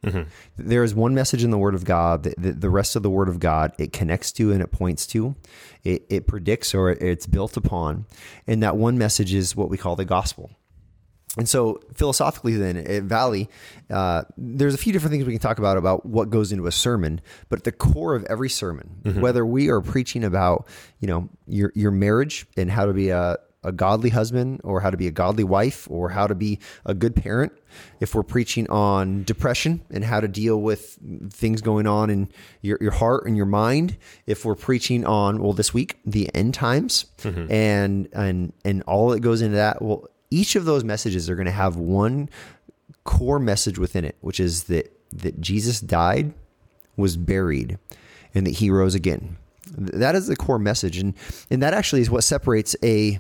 There 0.57 0.83
is 0.85 0.95
one 0.95 1.15
message 1.15 1.45
in 1.45 1.51
the 1.51 1.59
Word 1.59 1.75
of 1.75 1.85
God 1.85 2.25
that 2.25 2.35
the, 2.39 2.53
the 2.53 2.71
rest 2.71 2.97
of 2.97 3.03
the 3.03 3.11
Word 3.11 3.29
of 3.29 3.39
God 3.39 3.73
it 3.79 3.93
connects 3.93 4.33
to 4.33 4.53
and 4.53 4.61
it 4.61 4.73
points 4.73 5.07
to, 5.09 5.35
it, 5.85 6.05
it 6.09 6.27
predicts 6.27 6.75
or 6.75 6.91
it's 6.91 7.27
built 7.27 7.57
upon, 7.57 8.07
and 8.47 8.63
that 8.63 8.77
one 8.77 8.99
message 8.99 9.33
is 9.33 9.55
what 9.55 9.69
we 9.71 9.77
call 9.77 9.97
the 9.97 10.05
gospel. 10.05 10.51
And 11.39 11.47
so, 11.47 11.81
philosophically, 11.93 12.57
then 12.57 12.79
at 12.79 13.03
Valley, 13.03 13.51
uh, 13.91 14.23
there's 14.39 14.73
a 14.73 14.79
few 14.79 14.91
different 14.91 15.13
things 15.13 15.27
we 15.27 15.33
can 15.33 15.41
talk 15.41 15.59
about 15.59 15.77
about 15.77 16.07
what 16.07 16.31
goes 16.31 16.51
into 16.51 16.67
a 16.67 16.73
sermon. 16.73 17.21
But 17.51 17.59
at 17.59 17.65
the 17.65 17.73
core 17.73 18.15
of 18.15 18.25
every 18.25 18.49
sermon, 18.49 19.03
whether 19.21 19.45
we 19.45 19.69
are 19.69 19.83
preaching 19.83 20.25
about, 20.25 20.67
you 20.99 21.09
know, 21.09 21.29
your 21.47 21.73
your 21.75 21.91
marriage 21.91 22.47
and 22.57 22.71
how 22.71 22.87
to 22.87 22.95
be 22.95 23.11
a 23.11 23.37
a 23.67 23.73
godly 23.73 24.11
husband 24.11 24.61
or 24.65 24.81
how 24.81 24.91
to 24.91 24.97
be 24.97 25.07
a 25.07 25.11
godly 25.11 25.45
wife 25.45 25.87
or 25.91 26.11
how 26.11 26.27
to 26.27 26.35
be 26.35 26.59
a 26.85 26.95
good 26.95 27.17
parent, 27.17 27.53
if 28.01 28.15
we're 28.15 28.23
preaching 28.23 28.69
on 28.71 29.25
depression 29.25 29.83
and 29.91 30.05
how 30.05 30.21
to 30.21 30.29
deal 30.29 30.61
with 30.61 30.99
things 31.31 31.61
going 31.61 31.87
on 31.87 32.09
in 32.09 32.29
your, 32.63 32.79
your 32.81 32.93
heart 32.93 33.27
and 33.27 33.37
your 33.37 33.47
mind, 33.47 33.97
if 34.27 34.45
we're 34.45 34.55
preaching 34.55 35.05
on, 35.05 35.43
well, 35.43 35.53
this 35.53 35.75
week, 35.75 35.99
the 36.07 36.33
end 36.35 36.55
times 36.55 37.07
mm-hmm. 37.19 37.51
and, 37.53 38.09
and, 38.13 38.53
and 38.65 38.83
all 38.85 39.11
that 39.11 39.21
goes 39.21 39.43
into 39.43 39.57
that, 39.57 39.83
well, 39.83 40.09
each 40.31 40.57
of 40.57 40.65
those 40.65 40.85
messages 40.85 41.29
are 41.29 41.35
going 41.35 41.47
to 41.47 41.53
have 41.53 41.77
one 41.77 42.29
core 43.05 43.39
message 43.39 43.79
within 43.79 44.05
it, 44.05 44.17
which 44.21 44.41
is 44.41 44.65
that, 44.65 44.93
that 45.13 45.41
Jesus 45.41 45.81
died, 45.81 46.33
was 46.97 47.17
buried, 47.17 47.79
and 48.35 48.47
that 48.47 48.55
he 48.55 48.71
rose 48.71 48.95
again. 48.95 49.37
That 49.77 50.15
is 50.15 50.27
the 50.29 50.37
core 50.37 50.59
message. 50.59 50.99
And, 50.99 51.15
and 51.51 51.63
that 51.63 51.75
actually 51.75 52.01
is 52.01 52.11
what 52.11 52.25
separates 52.25 52.77
a, 52.83 53.19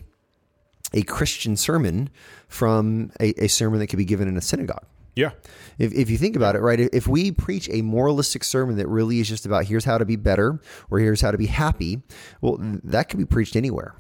a 0.92 1.02
Christian 1.02 1.56
sermon 1.56 2.10
from 2.48 3.10
a, 3.20 3.44
a 3.44 3.48
sermon 3.48 3.80
that 3.80 3.88
could 3.88 3.98
be 3.98 4.04
given 4.04 4.28
in 4.28 4.36
a 4.36 4.40
synagogue. 4.40 4.86
Yeah. 5.16 5.30
If, 5.78 5.94
if 5.94 6.10
you 6.10 6.18
think 6.18 6.36
about 6.36 6.56
it, 6.56 6.60
right, 6.60 6.78
if 6.78 7.08
we 7.08 7.32
preach 7.32 7.70
a 7.70 7.80
moralistic 7.80 8.44
sermon 8.44 8.76
that 8.76 8.86
really 8.86 9.18
is 9.18 9.28
just 9.28 9.46
about 9.46 9.64
here's 9.64 9.84
how 9.84 9.96
to 9.96 10.04
be 10.04 10.16
better 10.16 10.60
or 10.90 10.98
here's 10.98 11.22
how 11.22 11.30
to 11.30 11.38
be 11.38 11.46
happy, 11.46 12.02
well, 12.42 12.58
that 12.60 13.08
could 13.08 13.18
be 13.18 13.24
preached 13.24 13.56
anywhere. 13.56 13.94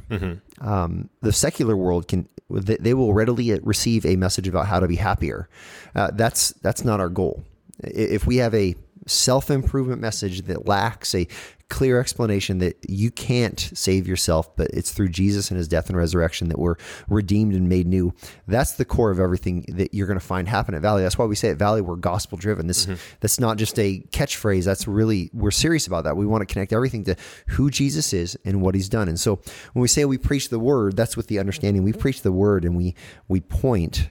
Um, 0.60 1.08
the 1.22 1.32
secular 1.32 1.76
world 1.76 2.06
can 2.06 2.28
they 2.50 2.76
they 2.76 2.94
will 2.94 3.12
readily 3.12 3.58
receive 3.62 4.06
a 4.06 4.16
message 4.16 4.46
about 4.46 4.66
how 4.66 4.78
to 4.78 4.86
be 4.86 4.96
happier. 4.96 5.48
Uh, 5.94 6.10
that's 6.12 6.50
that's 6.62 6.84
not 6.84 7.00
our 7.00 7.08
goal. 7.08 7.44
If 7.82 8.26
we 8.26 8.36
have 8.36 8.54
a 8.54 8.74
self 9.06 9.50
improvement 9.50 10.00
message 10.00 10.42
that 10.42 10.66
lacks 10.66 11.14
a 11.14 11.26
clear 11.68 11.98
explanation 11.98 12.58
that 12.58 12.76
you 12.88 13.10
can't 13.10 13.58
save 13.74 14.06
yourself, 14.06 14.54
but 14.56 14.70
it's 14.72 14.92
through 14.92 15.08
Jesus 15.08 15.50
and 15.50 15.58
his 15.58 15.66
death 15.66 15.88
and 15.88 15.96
resurrection 15.96 16.48
that 16.48 16.58
we're 16.58 16.76
redeemed 17.08 17.54
and 17.54 17.68
made 17.68 17.86
new. 17.86 18.14
That's 18.46 18.72
the 18.72 18.84
core 18.84 19.10
of 19.10 19.18
everything 19.18 19.64
that 19.68 19.92
you're 19.92 20.06
going 20.06 20.18
to 20.18 20.24
find 20.24 20.48
happen 20.48 20.74
at 20.74 20.82
Valley. 20.82 21.02
That's 21.02 21.18
why 21.18 21.24
we 21.24 21.34
say 21.34 21.50
at 21.50 21.56
Valley 21.56 21.80
we're 21.80 21.96
gospel 21.96 22.38
driven. 22.38 22.68
This 22.68 22.86
mm-hmm. 22.86 22.94
that's 23.20 23.40
not 23.40 23.56
just 23.56 23.78
a 23.78 24.00
catchphrase. 24.12 24.64
That's 24.64 24.86
really 24.86 25.30
we're 25.32 25.50
serious 25.50 25.86
about 25.86 26.04
that. 26.04 26.16
We 26.16 26.26
want 26.26 26.42
to 26.42 26.52
connect 26.52 26.72
everything 26.72 27.04
to 27.04 27.16
who 27.48 27.70
Jesus 27.70 28.12
is 28.12 28.38
and 28.44 28.62
what 28.62 28.74
he's 28.74 28.88
done. 28.88 29.08
And 29.08 29.18
so 29.18 29.40
when 29.72 29.82
we 29.82 29.88
say 29.88 30.04
we 30.04 30.18
preach 30.18 30.50
the 30.50 30.60
word, 30.60 30.96
that's 30.96 31.16
with 31.16 31.26
the 31.26 31.38
understanding 31.38 31.82
we 31.82 31.92
mm-hmm. 31.92 32.00
preach 32.00 32.22
the 32.22 32.32
word 32.32 32.64
and 32.64 32.76
we 32.76 32.94
we 33.26 33.40
point 33.40 34.08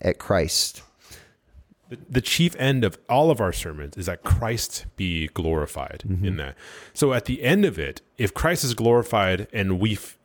at 0.00 0.18
Christ. 0.18 0.82
The 2.08 2.20
chief 2.20 2.54
end 2.58 2.84
of 2.84 2.98
all 3.08 3.30
of 3.30 3.40
our 3.40 3.52
sermons 3.52 3.96
is 3.96 4.06
that 4.06 4.22
Christ 4.22 4.86
be 4.96 5.28
glorified 5.28 6.02
in 6.04 6.16
mm-hmm. 6.16 6.36
that. 6.36 6.56
So 6.92 7.12
at 7.12 7.24
the 7.24 7.42
end 7.42 7.64
of 7.64 7.78
it, 7.78 8.00
if 8.18 8.32
Christ 8.32 8.64
is 8.64 8.74
glorified 8.74 9.48
and 9.52 9.80
we, 9.80 9.94
f- 9.94 10.18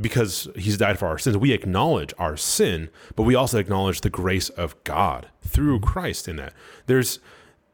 because 0.00 0.48
he's 0.56 0.78
died 0.78 0.98
for 0.98 1.08
our 1.08 1.18
sins, 1.18 1.36
we 1.36 1.52
acknowledge 1.52 2.12
our 2.18 2.36
sin, 2.36 2.90
but 3.16 3.24
we 3.24 3.34
also 3.34 3.58
acknowledge 3.58 4.00
the 4.00 4.10
grace 4.10 4.48
of 4.50 4.82
God 4.84 5.28
through 5.40 5.78
mm-hmm. 5.78 5.90
Christ 5.90 6.28
in 6.28 6.36
that. 6.36 6.52
There's, 6.86 7.18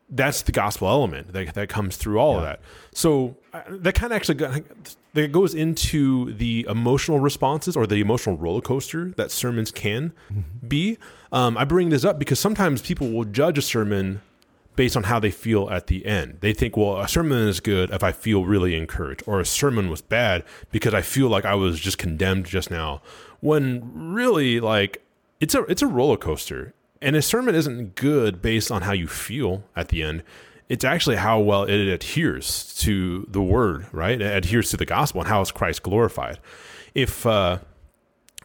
that's 0.09 0.43
the 0.43 0.53
gospel 0.53 0.89
element 0.89 1.33
that, 1.33 1.55
that 1.55 1.69
comes 1.69 1.97
through 1.97 2.19
all 2.19 2.37
of 2.37 2.43
that. 2.43 2.61
So 2.95 3.37
uh, 3.53 3.63
that 3.69 3.95
kind 3.95 4.13
of 4.13 4.17
actually 4.17 4.65
that 5.15 5.33
goes 5.33 5.55
into 5.55 6.33
the 6.35 6.67
emotional 6.69 7.19
responses 7.19 7.77
or 7.77 7.87
the 7.87 8.01
emotional 8.01 8.37
roller 8.37 8.61
coaster 8.61 9.13
that 9.17 9.31
sermons 9.31 9.71
can 9.71 10.13
be. 10.67 10.99
Um, 11.33 11.57
I 11.57 11.65
bring 11.65 11.89
this 11.89 12.05
up 12.05 12.19
because 12.19 12.39
sometimes 12.39 12.83
people 12.83 13.11
will 13.11 13.25
judge 13.25 13.59
a 13.59 13.63
sermon 13.63 14.21
based 14.77 14.97
on 14.97 15.05
how 15.05 15.19
they 15.19 15.31
feel 15.31 15.69
at 15.71 15.87
the 15.87 16.05
end. 16.07 16.39
They 16.41 16.53
think, 16.53 16.77
well, 16.77 17.01
a 17.01 17.09
sermon 17.09 17.49
is 17.49 17.61
good 17.61 17.91
if 17.91 18.05
I 18.05 18.13
feel 18.13 18.45
really 18.45 18.77
encouraged, 18.77 19.23
or 19.27 19.41
a 19.41 19.47
sermon 19.47 19.89
was 19.89 20.03
bad 20.03 20.45
because 20.71 20.95
I 20.95 21.01
feel 21.01 21.29
like 21.29 21.47
I 21.47 21.55
was 21.55 21.81
just 21.81 21.99
condemned 21.99 22.45
just 22.45 22.71
now. 22.71 23.01
When 23.41 24.13
really, 24.13 24.61
like, 24.61 25.03
it's 25.41 25.55
a 25.55 25.63
it's 25.63 25.83
a 25.83 25.87
roller 25.87 26.17
coaster, 26.17 26.75
and 27.01 27.17
a 27.17 27.23
sermon 27.23 27.55
isn't 27.55 27.95
good 27.95 28.43
based 28.43 28.71
on 28.71 28.83
how 28.83 28.93
you 28.93 29.07
feel 29.07 29.65
at 29.75 29.89
the 29.89 30.03
end. 30.03 30.23
It's 30.69 30.85
actually 30.85 31.17
how 31.17 31.39
well 31.39 31.65
it 31.65 31.89
adheres 31.89 32.75
to 32.79 33.27
the 33.29 33.43
word, 33.43 33.87
right? 33.93 34.21
It 34.21 34.37
adheres 34.45 34.71
to 34.71 34.77
the 34.77 34.87
gospel 34.87 35.21
and 35.21 35.29
how 35.29 35.41
is 35.41 35.53
Christ 35.53 35.83
glorified. 35.83 36.39
If 36.95 37.25
uh, 37.25 37.59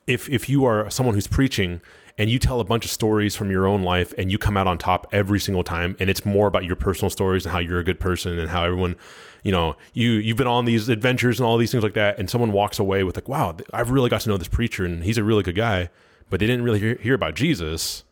if 0.08 0.30
if 0.30 0.50
you 0.50 0.66
are 0.66 0.90
someone 0.90 1.16
who's 1.16 1.28
preaching 1.28 1.82
and 2.18 2.30
you 2.30 2.38
tell 2.38 2.60
a 2.60 2.64
bunch 2.64 2.86
of 2.86 2.92
stories 2.92 3.36
from 3.36 3.50
your 3.50 3.66
own 3.66 3.84
life 3.84 4.14
and 4.18 4.32
you 4.32 4.38
come 4.38 4.58
out 4.58 4.68
on 4.68 4.78
top 4.78 5.08
every 5.12 5.40
single 5.40 5.64
time 5.64 5.96
and 6.00 6.10
it's 6.10 6.26
more 6.26 6.48
about 6.48 6.66
your 6.66 6.76
personal 6.76 7.10
stories 7.10 7.46
and 7.46 7.54
how 7.54 7.60
you're 7.60 7.80
a 7.80 7.84
good 7.84 8.00
person 8.00 8.38
and 8.38 8.50
how 8.50 8.64
everyone 8.64 8.96
you 9.44 9.52
know 9.52 9.76
you 9.94 10.12
you've 10.12 10.38
been 10.38 10.48
on 10.48 10.66
these 10.66 10.90
adventures 10.90 11.40
and 11.40 11.48
all 11.48 11.58
these 11.58 11.72
things 11.72 11.84
like 11.84 11.94
that 11.94 12.20
and 12.20 12.30
someone 12.30 12.52
walks 12.52 12.78
away 12.80 13.04
with 13.04 13.16
like 13.16 13.28
wow 13.28 13.56
i've 13.74 13.92
really 13.92 14.10
got 14.10 14.22
to 14.22 14.30
know 14.30 14.38
this 14.38 14.48
preacher 14.48 14.86
and 14.86 15.04
he's 15.04 15.18
a 15.18 15.24
really 15.24 15.44
good 15.44 15.56
guy 15.56 15.90
but 16.30 16.40
they 16.40 16.46
didn't 16.46 16.64
really 16.64 16.80
hear, 16.80 16.96
hear 16.96 17.16
about 17.16 17.34
jesus 17.34 18.04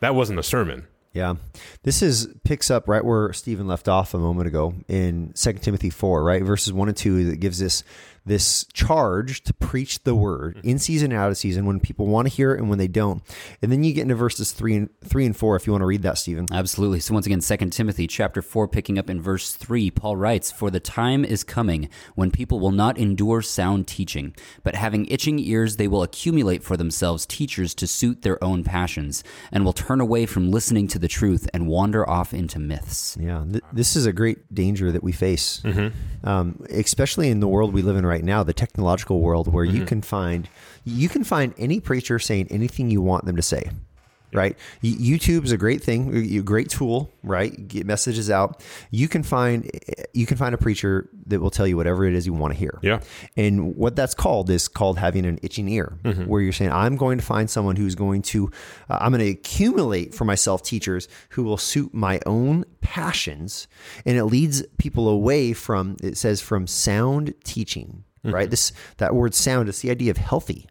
that 0.00 0.14
wasn't 0.14 0.38
a 0.38 0.42
sermon 0.42 0.86
Yeah. 1.12 1.34
This 1.82 2.02
is 2.02 2.28
picks 2.44 2.70
up 2.70 2.88
right 2.88 3.04
where 3.04 3.32
Stephen 3.32 3.66
left 3.66 3.88
off 3.88 4.14
a 4.14 4.18
moment 4.18 4.46
ago 4.46 4.74
in 4.86 5.32
2 5.34 5.52
Timothy 5.54 5.90
4, 5.90 6.22
right? 6.22 6.42
Verses 6.42 6.72
1 6.72 6.88
and 6.88 6.96
2 6.96 7.30
that 7.30 7.40
gives 7.40 7.58
this 7.58 7.82
this 8.30 8.64
charge 8.72 9.42
to 9.42 9.52
preach 9.52 10.04
the 10.04 10.14
word 10.14 10.60
in 10.62 10.78
season 10.78 11.10
and 11.10 11.20
out 11.20 11.32
of 11.32 11.36
season 11.36 11.66
when 11.66 11.80
people 11.80 12.06
want 12.06 12.28
to 12.28 12.32
hear 12.32 12.54
it 12.54 12.60
and 12.60 12.70
when 12.70 12.78
they 12.78 12.86
don't. 12.86 13.24
And 13.60 13.72
then 13.72 13.82
you 13.82 13.92
get 13.92 14.02
into 14.02 14.14
verses 14.14 14.52
3 14.52 14.76
and 14.76 14.88
3 15.04 15.26
and 15.26 15.36
4 15.36 15.56
if 15.56 15.66
you 15.66 15.72
want 15.72 15.82
to 15.82 15.86
read 15.86 16.02
that, 16.02 16.16
Stephen. 16.16 16.46
Absolutely. 16.52 17.00
So 17.00 17.12
once 17.12 17.26
again, 17.26 17.40
2 17.40 17.70
Timothy 17.70 18.06
chapter 18.06 18.40
4, 18.40 18.68
picking 18.68 19.00
up 19.00 19.10
in 19.10 19.20
verse 19.20 19.52
3, 19.52 19.90
Paul 19.90 20.16
writes, 20.16 20.52
For 20.52 20.70
the 20.70 20.78
time 20.78 21.24
is 21.24 21.42
coming 21.42 21.88
when 22.14 22.30
people 22.30 22.60
will 22.60 22.70
not 22.70 22.98
endure 22.98 23.42
sound 23.42 23.88
teaching, 23.88 24.32
but 24.62 24.76
having 24.76 25.06
itching 25.06 25.40
ears, 25.40 25.74
they 25.74 25.88
will 25.88 26.04
accumulate 26.04 26.62
for 26.62 26.76
themselves 26.76 27.26
teachers 27.26 27.74
to 27.74 27.88
suit 27.88 28.22
their 28.22 28.42
own 28.44 28.62
passions, 28.62 29.24
and 29.50 29.64
will 29.64 29.72
turn 29.72 30.00
away 30.00 30.24
from 30.24 30.52
listening 30.52 30.86
to 30.86 31.00
the 31.00 31.08
truth 31.08 31.50
and 31.52 31.66
wander 31.66 32.08
off 32.08 32.32
into 32.32 32.60
myths. 32.60 33.16
Yeah, 33.20 33.44
th- 33.50 33.64
this 33.72 33.96
is 33.96 34.06
a 34.06 34.12
great 34.12 34.54
danger 34.54 34.92
that 34.92 35.02
we 35.02 35.10
face, 35.10 35.62
um, 36.22 36.64
especially 36.70 37.28
in 37.28 37.40
the 37.40 37.48
world 37.48 37.74
we 37.74 37.82
live 37.82 37.96
in 37.96 38.06
right 38.06 38.19
now, 38.24 38.42
the 38.42 38.52
technological 38.52 39.20
world, 39.20 39.52
where 39.52 39.64
you 39.64 39.84
can 39.84 40.02
find 40.02 40.48
you 40.84 41.08
can 41.08 41.24
find 41.24 41.54
any 41.58 41.80
preacher 41.80 42.18
saying 42.18 42.48
anything 42.50 42.90
you 42.90 43.02
want 43.02 43.24
them 43.24 43.36
to 43.36 43.42
say. 43.42 43.70
Right, 44.32 44.56
Y- 44.80 44.90
YouTube 44.96 45.42
is 45.44 45.50
a 45.50 45.56
great 45.56 45.82
thing, 45.82 46.14
a 46.16 46.40
great 46.42 46.68
tool. 46.68 47.10
Right, 47.24 47.66
get 47.66 47.84
messages 47.84 48.30
out. 48.30 48.62
You 48.92 49.08
can 49.08 49.24
find 49.24 49.68
you 50.14 50.24
can 50.24 50.36
find 50.36 50.54
a 50.54 50.58
preacher 50.58 51.10
that 51.26 51.40
will 51.40 51.50
tell 51.50 51.66
you 51.66 51.76
whatever 51.76 52.04
it 52.04 52.14
is 52.14 52.26
you 52.26 52.32
want 52.32 52.52
to 52.54 52.58
hear. 52.58 52.78
Yeah. 52.80 53.00
And 53.36 53.74
what 53.74 53.96
that's 53.96 54.14
called 54.14 54.48
is 54.48 54.68
called 54.68 54.98
having 54.98 55.26
an 55.26 55.40
itching 55.42 55.68
ear, 55.68 55.98
where 56.26 56.40
you're 56.40 56.52
saying, 56.52 56.70
I'm 56.70 56.96
going 56.96 57.18
to 57.18 57.24
find 57.24 57.50
someone 57.50 57.74
who's 57.74 57.96
going 57.96 58.22
to, 58.22 58.52
uh, 58.88 58.98
I'm 59.00 59.10
going 59.10 59.24
to 59.24 59.30
accumulate 59.30 60.14
for 60.14 60.24
myself 60.24 60.62
teachers 60.62 61.08
who 61.30 61.42
will 61.42 61.56
suit 61.58 61.92
my 61.92 62.20
own 62.24 62.64
passions. 62.82 63.66
And 64.06 64.16
it 64.16 64.26
leads 64.26 64.62
people 64.78 65.08
away 65.08 65.52
from, 65.54 65.96
it 66.04 66.16
says, 66.16 66.40
from 66.40 66.68
sound 66.68 67.34
teaching. 67.42 68.04
Right, 68.22 68.50
this 68.50 68.72
that 68.98 69.14
word 69.14 69.34
"sound" 69.34 69.68
is 69.68 69.80
the 69.80 69.90
idea 69.90 70.10
of 70.10 70.18
healthy, 70.18 70.66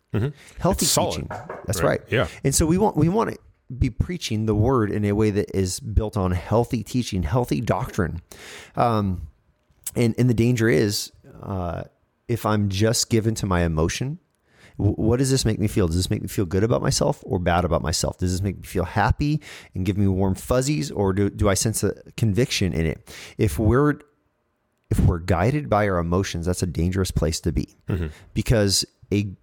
healthy 0.59 0.85
It's 0.85 0.91
solid, 0.91 1.11
teaching. 1.11 1.27
That's 1.65 1.81
right? 1.81 1.99
right. 1.99 2.11
Yeah. 2.11 2.27
And 2.43 2.53
so 2.53 2.65
we 2.67 2.77
want 2.77 2.95
we 2.95 3.09
want 3.09 3.31
to 3.31 3.37
be 3.75 3.89
preaching 3.89 4.45
the 4.45 4.53
word 4.55 4.91
in 4.91 5.03
a 5.05 5.13
way 5.13 5.31
that 5.31 5.55
is 5.55 5.79
built 5.79 6.15
on 6.17 6.31
healthy 6.31 6.83
teaching, 6.83 7.23
healthy 7.23 7.59
doctrine. 7.61 8.21
Um, 8.75 9.27
and 9.95 10.13
and 10.19 10.29
the 10.29 10.33
danger 10.35 10.69
is 10.69 11.11
uh, 11.41 11.83
if 12.27 12.45
I'm 12.45 12.69
just 12.69 13.09
given 13.09 13.33
to 13.35 13.45
my 13.47 13.61
emotion. 13.63 14.19
w- 14.77 14.95
What 14.95 15.17
does 15.17 15.31
this 15.31 15.43
make 15.45 15.57
me 15.59 15.67
feel? 15.67 15.87
Does 15.87 15.95
this 15.95 16.09
make 16.11 16.21
me 16.21 16.27
feel 16.27 16.45
good 16.45 16.63
about 16.63 16.81
myself 16.83 17.23
or 17.23 17.39
bad 17.39 17.65
about 17.65 17.81
myself? 17.81 18.17
Does 18.19 18.31
this 18.31 18.41
make 18.41 18.57
me 18.57 18.63
feel 18.63 18.85
happy 18.85 19.41
and 19.73 19.85
give 19.85 19.97
me 19.97 20.07
warm 20.07 20.35
fuzzies, 20.35 20.91
or 20.91 21.13
do, 21.13 21.29
do 21.29 21.49
I 21.49 21.55
sense 21.55 21.83
a 21.83 21.93
conviction 22.17 22.73
in 22.73 22.85
it? 22.85 23.13
If 23.37 23.57
we're 23.57 23.99
if 24.89 24.99
we're 24.99 25.19
guided 25.19 25.69
by 25.69 25.87
our 25.87 25.97
emotions, 25.97 26.45
that's 26.45 26.63
a 26.63 26.67
dangerous 26.67 27.11
place 27.11 27.39
to 27.41 27.51
be, 27.51 27.77
mm-hmm. 27.87 28.07
because 28.33 28.85
a 29.11 29.35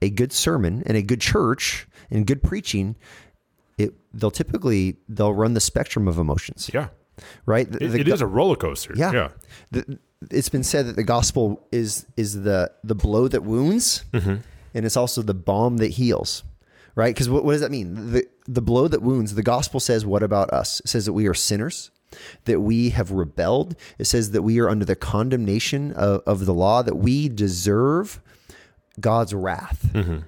a 0.00 0.10
good 0.10 0.32
sermon 0.32 0.82
and 0.86 0.96
a 0.96 1.02
good 1.02 1.20
church 1.20 1.86
and 2.10 2.26
good 2.26 2.42
preaching, 2.42 2.96
it 3.78 3.94
they'll 4.12 4.30
typically 4.30 4.96
they'll 5.08 5.34
run 5.34 5.54
the 5.54 5.60
spectrum 5.60 6.08
of 6.08 6.18
emotions, 6.18 6.70
yeah 6.72 6.88
right? 7.46 7.70
The- 7.70 7.84
it, 7.84 7.88
the 7.88 8.00
it 8.00 8.06
go- 8.06 8.14
is 8.14 8.20
a 8.20 8.26
roller 8.26 8.56
coaster 8.56 8.94
yeah. 8.96 9.12
yeah 9.12 9.28
The, 9.70 9.98
it's 10.30 10.48
been 10.48 10.62
said 10.62 10.86
that 10.86 10.96
the 10.96 11.04
gospel 11.04 11.66
is 11.72 12.06
is 12.16 12.42
the 12.42 12.70
the 12.84 12.94
blow 12.94 13.28
that 13.28 13.42
wounds, 13.42 14.04
mm-hmm. 14.12 14.36
and 14.74 14.86
it's 14.86 14.96
also 14.96 15.22
the 15.22 15.34
balm 15.34 15.78
that 15.78 15.88
heals. 15.88 16.44
Right? 16.94 17.14
Because 17.14 17.30
what, 17.30 17.42
what 17.42 17.52
does 17.52 17.62
that 17.62 17.70
mean? 17.70 18.12
The 18.12 18.26
the 18.46 18.62
blow 18.62 18.86
that 18.86 19.02
wounds. 19.02 19.34
The 19.34 19.42
gospel 19.42 19.80
says 19.80 20.04
what 20.06 20.22
about 20.22 20.50
us? 20.50 20.80
It 20.80 20.88
says 20.88 21.06
that 21.06 21.12
we 21.12 21.26
are 21.26 21.34
sinners, 21.34 21.90
that 22.44 22.60
we 22.60 22.90
have 22.90 23.10
rebelled. 23.10 23.76
It 23.98 24.04
says 24.04 24.30
that 24.32 24.42
we 24.42 24.58
are 24.60 24.68
under 24.68 24.84
the 24.84 24.96
condemnation 24.96 25.92
of, 25.92 26.22
of 26.26 26.46
the 26.46 26.54
law, 26.54 26.82
that 26.82 26.96
we 26.96 27.28
deserve 27.28 28.20
God's 29.00 29.34
wrath 29.34 29.88
mm-hmm. 29.92 30.18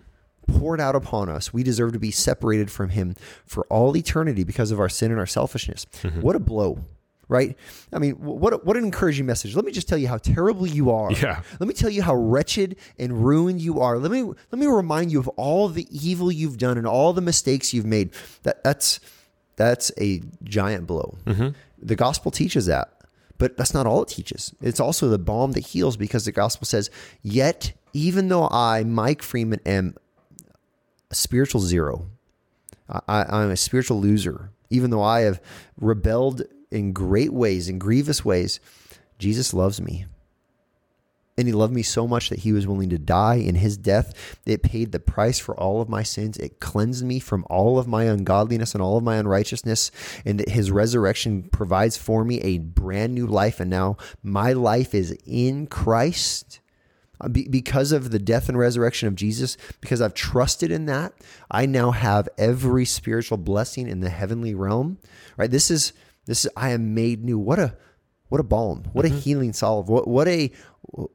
poured 0.58 0.80
out 0.80 0.96
upon 0.96 1.28
us. 1.28 1.52
We 1.52 1.62
deserve 1.62 1.92
to 1.92 1.98
be 1.98 2.10
separated 2.10 2.70
from 2.70 2.90
Him 2.90 3.14
for 3.44 3.66
all 3.66 3.96
eternity 3.96 4.44
because 4.44 4.70
of 4.70 4.80
our 4.80 4.88
sin 4.88 5.10
and 5.10 5.20
our 5.20 5.26
selfishness. 5.26 5.86
Mm-hmm. 6.02 6.22
What 6.22 6.34
a 6.34 6.38
blow, 6.38 6.78
right? 7.28 7.56
I 7.92 7.98
mean, 7.98 8.14
what 8.14 8.64
what 8.64 8.76
an 8.76 8.84
encouraging 8.84 9.26
message. 9.26 9.54
Let 9.54 9.64
me 9.64 9.72
just 9.72 9.88
tell 9.88 9.98
you 9.98 10.08
how 10.08 10.18
terrible 10.18 10.66
you 10.66 10.90
are. 10.90 11.12
Yeah. 11.12 11.42
Let 11.60 11.68
me 11.68 11.74
tell 11.74 11.90
you 11.90 12.02
how 12.02 12.14
wretched 12.14 12.76
and 12.98 13.24
ruined 13.24 13.60
you 13.60 13.80
are. 13.80 13.98
Let 13.98 14.10
me 14.10 14.22
let 14.22 14.58
me 14.58 14.66
remind 14.66 15.12
you 15.12 15.20
of 15.20 15.28
all 15.28 15.68
the 15.68 15.86
evil 15.90 16.32
you've 16.32 16.58
done 16.58 16.78
and 16.78 16.86
all 16.86 17.12
the 17.12 17.20
mistakes 17.20 17.74
you've 17.74 17.86
made. 17.86 18.10
That 18.44 18.64
that's 18.64 19.00
that's 19.56 19.92
a 20.00 20.22
giant 20.42 20.86
blow. 20.86 21.18
Mm-hmm. 21.26 21.48
The 21.84 21.96
gospel 21.96 22.30
teaches 22.30 22.66
that. 22.66 22.90
But 23.36 23.56
that's 23.56 23.74
not 23.74 23.86
all 23.86 24.02
it 24.02 24.08
teaches. 24.08 24.54
It's 24.60 24.80
also 24.80 25.08
the 25.08 25.18
balm 25.18 25.52
that 25.52 25.66
heals 25.66 25.96
because 25.96 26.24
the 26.24 26.32
gospel 26.32 26.66
says, 26.66 26.90
Yet, 27.22 27.72
even 27.92 28.28
though 28.28 28.48
I, 28.48 28.84
Mike 28.84 29.22
Freeman, 29.22 29.60
am 29.66 29.96
a 31.10 31.14
spiritual 31.14 31.60
zero. 31.60 32.06
I, 32.88 33.24
I'm 33.24 33.50
a 33.50 33.56
spiritual 33.56 34.00
loser. 34.00 34.50
Even 34.70 34.90
though 34.90 35.02
I 35.02 35.20
have 35.20 35.40
rebelled 35.78 36.42
in 36.70 36.92
great 36.92 37.32
ways, 37.32 37.68
in 37.68 37.78
grievous 37.78 38.24
ways, 38.24 38.60
Jesus 39.18 39.52
loves 39.52 39.80
me. 39.80 40.06
And 41.36 41.48
he 41.48 41.52
loved 41.52 41.72
me 41.72 41.82
so 41.82 42.06
much 42.06 42.30
that 42.30 42.40
he 42.40 42.52
was 42.52 42.66
willing 42.66 42.90
to 42.90 42.98
die 42.98 43.36
in 43.36 43.56
his 43.56 43.76
death. 43.76 44.38
It 44.46 44.62
paid 44.62 44.92
the 44.92 45.00
price 45.00 45.40
for 45.40 45.58
all 45.58 45.80
of 45.80 45.88
my 45.88 46.04
sins. 46.04 46.36
It 46.36 46.60
cleansed 46.60 47.04
me 47.04 47.18
from 47.18 47.44
all 47.50 47.76
of 47.76 47.88
my 47.88 48.04
ungodliness 48.04 48.72
and 48.72 48.80
all 48.80 48.96
of 48.96 49.02
my 49.02 49.16
unrighteousness. 49.16 49.90
And 50.24 50.46
his 50.46 50.70
resurrection 50.70 51.42
provides 51.42 51.96
for 51.96 52.24
me 52.24 52.40
a 52.40 52.58
brand 52.58 53.14
new 53.14 53.26
life. 53.26 53.58
And 53.58 53.68
now 53.68 53.96
my 54.22 54.52
life 54.52 54.94
is 54.94 55.16
in 55.26 55.66
Christ. 55.66 56.60
Uh, 57.20 57.28
because 57.28 57.92
of 57.92 58.10
the 58.10 58.18
death 58.18 58.48
and 58.48 58.58
resurrection 58.58 59.06
of 59.06 59.14
Jesus, 59.14 59.56
because 59.80 60.00
I've 60.00 60.14
trusted 60.14 60.72
in 60.72 60.86
that, 60.86 61.14
I 61.48 61.64
now 61.64 61.92
have 61.92 62.28
every 62.36 62.84
spiritual 62.84 63.38
blessing 63.38 63.88
in 63.88 64.00
the 64.00 64.10
heavenly 64.10 64.54
realm. 64.54 64.98
Right? 65.36 65.50
This 65.50 65.70
is 65.70 65.92
this 66.26 66.44
is 66.44 66.50
I 66.56 66.70
am 66.70 66.94
made 66.94 67.24
new. 67.24 67.38
What 67.38 67.58
a 67.58 67.76
what 68.34 68.40
a 68.40 68.42
balm. 68.42 68.82
What 68.92 69.04
a 69.04 69.08
healing 69.08 69.52
salve. 69.52 69.88
What 69.88 70.08
what 70.08 70.26
a 70.26 70.50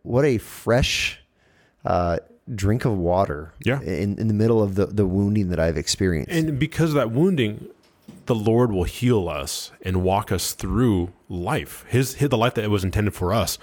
what 0.03 0.23
a 0.23 0.37
fresh 0.37 1.19
uh, 1.83 2.19
drink 2.55 2.85
of 2.85 2.97
water. 2.97 3.53
Yeah. 3.61 3.81
In 3.81 4.17
in 4.17 4.29
the 4.29 4.33
middle 4.33 4.63
of 4.63 4.75
the 4.75 4.85
the 4.85 5.05
wounding 5.05 5.49
that 5.49 5.59
I've 5.59 5.75
experienced. 5.75 6.31
And 6.31 6.57
because 6.57 6.91
of 6.91 6.95
that 6.95 7.11
wounding, 7.11 7.67
the 8.27 8.35
Lord 8.35 8.71
will 8.71 8.85
heal 8.85 9.27
us 9.27 9.73
and 9.81 10.01
walk 10.01 10.31
us 10.31 10.53
through 10.53 11.11
life, 11.27 11.83
his, 11.89 12.13
his 12.13 12.29
the 12.29 12.37
life 12.37 12.53
that 12.53 12.69
was 12.69 12.85
intended 12.85 13.13
for 13.13 13.33
us. 13.33 13.57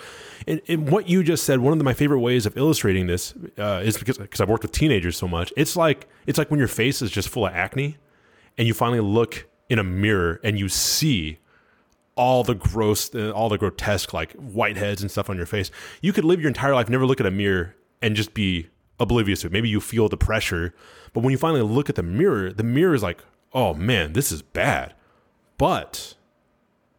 And, 0.46 0.60
and 0.68 0.90
what 0.90 1.08
you 1.08 1.22
just 1.22 1.44
said, 1.44 1.60
one 1.60 1.72
of 1.72 1.78
the, 1.78 1.84
my 1.84 1.94
favorite 1.94 2.20
ways 2.20 2.44
of 2.44 2.58
illustrating 2.58 3.06
this 3.06 3.32
uh, 3.56 3.80
is 3.82 3.96
because 3.96 4.18
because 4.18 4.42
I've 4.42 4.50
worked 4.50 4.64
with 4.64 4.72
teenagers 4.72 5.16
so 5.16 5.26
much. 5.26 5.50
It's 5.56 5.76
like 5.76 6.06
it's 6.26 6.36
like 6.36 6.50
when 6.50 6.58
your 6.58 6.68
face 6.68 7.00
is 7.00 7.10
just 7.10 7.30
full 7.30 7.46
of 7.46 7.54
acne, 7.54 7.96
and 8.58 8.68
you 8.68 8.74
finally 8.74 9.00
look 9.00 9.48
in 9.70 9.78
a 9.78 9.84
mirror 9.84 10.40
and 10.44 10.58
you 10.58 10.68
see 10.68 11.38
all 12.16 12.42
the 12.42 12.55
gross, 12.55 13.14
uh, 13.14 13.31
all 13.31 13.48
the 13.48 13.59
grotesque 13.59 14.12
like 14.12 14.33
whiteheads 14.35 15.00
and 15.00 15.11
stuff 15.11 15.31
on 15.31 15.37
your 15.37 15.46
face. 15.46 15.70
You 16.00 16.12
could 16.12 16.24
live 16.24 16.40
your 16.40 16.48
entire 16.48 16.74
life 16.74 16.88
never 16.88 17.07
look 17.07 17.20
at 17.20 17.26
a 17.26 17.31
mirror 17.31 17.76
and 18.02 18.16
just 18.16 18.35
be 18.35 18.68
oblivious 18.98 19.42
to 19.42 19.48
it. 19.48 19.52
Maybe 19.52 19.68
you 19.68 19.81
feel 19.81 20.09
the 20.09 20.16
pressure, 20.16 20.74
but 21.12 21.22
when 21.22 21.31
you 21.31 21.38
finally 21.38 21.62
look 21.62 21.88
at 21.88 21.94
the 21.94 22.02
mirror, 22.02 22.52
the 22.52 22.64
mirror 22.64 22.94
is 22.94 23.02
like, 23.02 23.20
oh 23.52 23.74
man, 23.74 24.14
this 24.14 24.33
is 24.33 24.42
bad. 24.42 24.94
But 25.59 26.14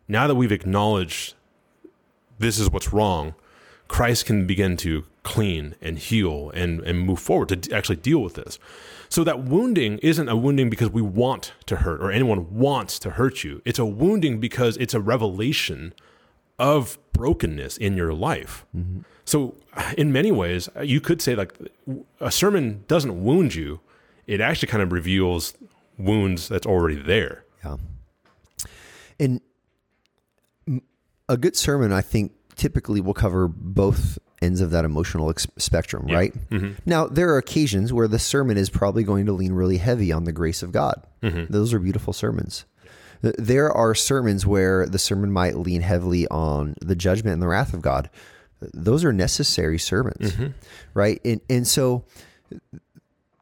now 0.08 0.28
that 0.28 0.36
we've 0.36 0.52
acknowledged 0.52 1.34
this 2.40 2.60
is 2.60 2.70
what's 2.70 2.94
wrong, 2.94 3.36
Christ 3.88 4.26
can 4.26 4.46
begin 4.46 4.78
to 4.78 5.06
clean 5.24 5.76
and 5.82 5.98
heal 5.98 6.52
and, 6.54 6.82
and 6.82 7.02
move 7.02 7.20
forward 7.20 7.50
to 7.50 7.76
actually 7.76 7.96
deal 7.98 8.20
with 8.20 8.36
this. 8.36 8.60
So 9.10 9.24
that 9.24 9.44
wounding 9.44 9.98
isn't 10.00 10.30
a 10.30 10.36
wounding 10.36 10.70
because 10.70 10.90
we 10.90 11.02
want 11.02 11.54
to 11.66 11.78
hurt 11.78 12.02
or 12.02 12.12
anyone 12.12 12.56
wants 12.56 13.00
to 13.00 13.12
hurt 13.12 13.44
you. 13.44 13.62
It's 13.66 13.80
a 13.80 13.86
wounding 13.86 14.40
because 14.40 14.78
it's 14.78 14.94
a 14.94 15.00
revelation 15.00 15.94
of 16.60 16.98
brokenness 17.14 17.78
in 17.78 17.96
your 17.96 18.14
life. 18.14 18.66
Mm-hmm. 18.76 19.02
So 19.26 19.56
in 19.98 20.12
many 20.12 20.32
ways, 20.32 20.70
you 20.82 21.02
could 21.02 21.22
say 21.22 21.36
like 21.36 21.54
a 22.20 22.32
sermon 22.32 22.84
doesn't 22.88 23.24
wound 23.24 23.56
you. 23.56 23.80
It 24.26 24.42
actually 24.42 24.68
kind 24.68 24.84
of 24.84 24.92
reveals 24.92 25.54
wounds 25.98 26.48
that's 26.48 26.66
already 26.66 26.96
there. 26.96 27.46
Yeah. 27.64 27.78
And 29.20 29.42
a 31.30 31.38
good 31.38 31.56
sermon, 31.56 31.92
I 31.92 32.02
think, 32.02 32.34
typically 32.56 33.02
will 33.02 33.14
cover 33.14 33.48
both 33.48 34.18
ends 34.42 34.62
of 34.62 34.72
that 34.72 34.86
emotional 34.86 35.30
ex- 35.30 35.48
spectrum, 35.58 36.06
right? 36.08 36.34
Mm-hmm. 36.50 36.74
Now, 36.86 37.08
there 37.08 37.30
are 37.34 37.38
occasions 37.38 37.92
where 37.92 38.08
the 38.08 38.20
sermon 38.20 38.58
is 38.58 38.70
probably 38.70 39.04
going 39.04 39.26
to 39.26 39.34
lean 39.34 39.54
really 39.54 39.78
heavy 39.78 40.12
on 40.12 40.26
the 40.26 40.32
grace 40.32 40.62
of 40.62 40.72
God. 40.72 41.02
Mm-hmm. 41.24 41.52
Those 41.52 41.74
are 41.74 41.80
beautiful 41.80 42.14
sermons. 42.14 42.66
Th- 43.24 43.36
There 43.38 43.72
are 43.72 43.96
sermons 43.96 44.46
where 44.46 44.86
the 44.86 45.00
sermon 45.00 45.32
might 45.32 45.56
lean 45.58 45.82
heavily 45.82 46.28
on 46.28 46.76
the 46.82 46.96
judgment 46.96 47.34
and 47.34 47.42
the 47.42 47.48
wrath 47.48 47.74
of 47.74 47.82
God. 47.82 48.10
Those 48.74 49.04
are 49.04 49.14
necessary 49.14 49.80
sermons, 49.80 50.32
mm-hmm. 50.34 50.48
right? 50.94 51.22
And 51.24 51.42
and 51.50 51.68
so 51.68 52.06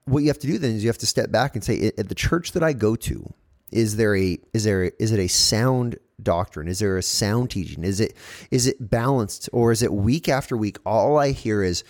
what 0.06 0.20
you 0.20 0.28
have 0.28 0.40
to 0.40 0.48
do 0.48 0.58
then 0.58 0.76
is 0.76 0.84
you 0.84 0.90
have 0.90 0.98
to 1.00 1.06
step 1.06 1.32
back 1.32 1.56
and 1.56 1.64
say 1.64 1.92
at 1.98 2.10
the 2.10 2.16
church 2.16 2.52
that 2.54 2.64
I 2.64 2.74
go 2.74 2.96
to 2.98 3.34
is 3.72 3.96
there 3.96 4.16
a 4.16 4.38
is 4.54 4.64
there 4.66 4.84
is 5.00 5.12
it 5.12 5.20
a 5.20 5.28
sound 5.28 5.98
doctrine? 6.22 6.68
Is 6.68 6.80
there 6.80 6.98
a 6.98 7.04
sound 7.04 7.52
teaching? 7.52 7.84
Is 7.84 8.00
it 8.00 8.16
is 8.52 8.68
it 8.68 8.90
balanced 8.90 9.50
or 9.52 9.72
is 9.72 9.82
it 9.82 9.94
week 9.94 10.30
after 10.30 10.56
week? 10.56 10.78
All 10.86 11.18
I 11.18 11.32
hear 11.32 11.64
is 11.64 11.84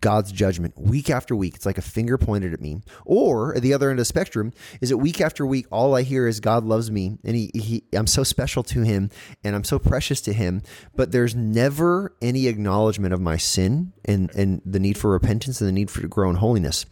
God's 0.00 0.32
judgment 0.32 0.78
week 0.78 1.10
after 1.10 1.36
week. 1.36 1.54
It's 1.54 1.66
like 1.66 1.78
a 1.78 1.82
finger 1.82 2.16
pointed 2.16 2.52
at 2.52 2.60
me. 2.60 2.80
Or 3.04 3.54
at 3.54 3.62
the 3.62 3.74
other 3.74 3.90
end 3.90 3.98
of 3.98 4.02
the 4.02 4.06
spectrum 4.06 4.52
is 4.80 4.90
it 4.90 4.98
week 4.98 5.20
after 5.20 5.44
week 5.44 5.66
all 5.70 5.94
I 5.94 6.02
hear 6.02 6.26
is 6.26 6.40
God 6.40 6.64
loves 6.64 6.90
me 6.90 7.18
and 7.24 7.36
he, 7.36 7.50
he 7.54 7.84
I'm 7.92 8.06
so 8.06 8.22
special 8.22 8.62
to 8.64 8.82
him 8.82 9.10
and 9.44 9.54
I'm 9.54 9.64
so 9.64 9.78
precious 9.78 10.20
to 10.22 10.32
him 10.32 10.62
but 10.96 11.12
there's 11.12 11.34
never 11.34 12.14
any 12.22 12.46
acknowledgement 12.46 13.12
of 13.12 13.20
my 13.20 13.36
sin 13.36 13.92
and 14.04 14.30
and 14.34 14.62
the 14.64 14.80
need 14.80 14.98
for 14.98 15.10
repentance 15.10 15.60
and 15.60 15.68
the 15.68 15.72
need 15.72 15.90
for 15.90 16.00
to 16.00 16.08
grow 16.08 16.30
in 16.30 16.36
holiness. 16.36 16.86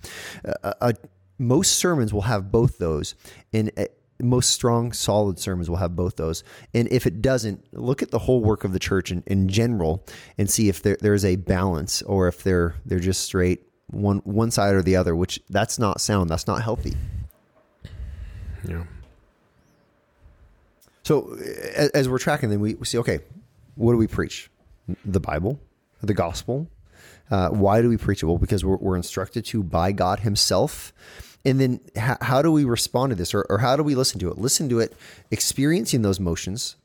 Uh, 0.45 0.73
uh, 0.81 0.93
most 1.39 1.73
sermons 1.73 2.13
will 2.13 2.23
have 2.23 2.53
both 2.53 2.79
those 2.79 3.15
and 3.53 3.71
uh, 3.79 3.85
most 4.23 4.51
strong 4.51 4.93
solid 4.93 5.39
sermons 5.39 5.69
will 5.69 5.77
have 5.79 5.97
both 5.97 6.17
those. 6.17 6.45
And 6.75 6.89
if 6.93 7.07
it 7.07 7.23
doesn't 7.23 7.65
look 7.73 8.03
at 8.03 8.11
the 8.11 8.19
whole 8.19 8.41
work 8.43 8.65
of 8.65 8.73
the 8.73 8.79
church 8.79 9.11
in, 9.11 9.23
in 9.27 9.49
general 9.49 10.05
and 10.39 10.49
see 10.51 10.69
if 10.69 10.83
there, 10.83 10.97
there's 11.01 11.25
a 11.25 11.37
balance 11.37 12.03
or 12.03 12.29
if 12.29 12.43
they're 12.43 12.75
they're 12.87 12.99
just 13.01 13.23
straight 13.23 13.63
one 13.89 14.19
one 14.19 14.51
side 14.51 14.75
or 14.75 14.83
the 14.83 14.97
other 14.97 15.17
which 15.17 15.41
that's 15.51 15.79
not 15.79 16.01
sound 16.01 16.31
that's 16.31 16.47
not 16.47 16.63
healthy. 16.63 16.95
Yeah. 18.67 18.85
so 21.03 21.35
a- 21.41 21.97
as 21.97 22.09
we're 22.09 22.19
tracking 22.19 22.51
then 22.51 22.61
we 22.61 22.75
we 22.75 22.85
see 22.87 22.99
okay 22.99 23.21
what 23.75 23.93
do 23.93 23.99
we 23.99 24.07
preach? 24.07 24.51
The 25.05 25.21
bible 25.21 25.61
the 26.03 26.15
gospel. 26.15 26.69
Uh, 27.31 27.49
why 27.51 27.81
do 27.81 27.89
we 27.89 27.97
preach 27.97 28.23
it? 28.23 28.27
Well 28.27 28.39
because 28.39 28.65
we're, 28.65 28.77
we're 28.77 28.97
instructed 28.97 29.45
to 29.47 29.63
by 29.63 29.93
god 29.93 30.21
himself 30.21 30.93
and 31.45 31.59
then 31.61 31.81
how, 31.97 32.17
how 32.21 32.43
do 32.43 32.51
we 32.53 32.65
respond 32.65 33.11
to 33.11 33.17
this 33.17 33.33
or, 33.35 33.47
or 33.49 33.59
how 33.59 33.77
do 33.77 33.83
we 33.83 33.95
listen 33.95 34.19
to 34.21 34.29
it 34.31 34.39
listen 34.39 34.69
to 34.69 34.79
it 34.81 34.95
experiencing 35.31 36.03
those 36.03 36.21
motions 36.21 36.77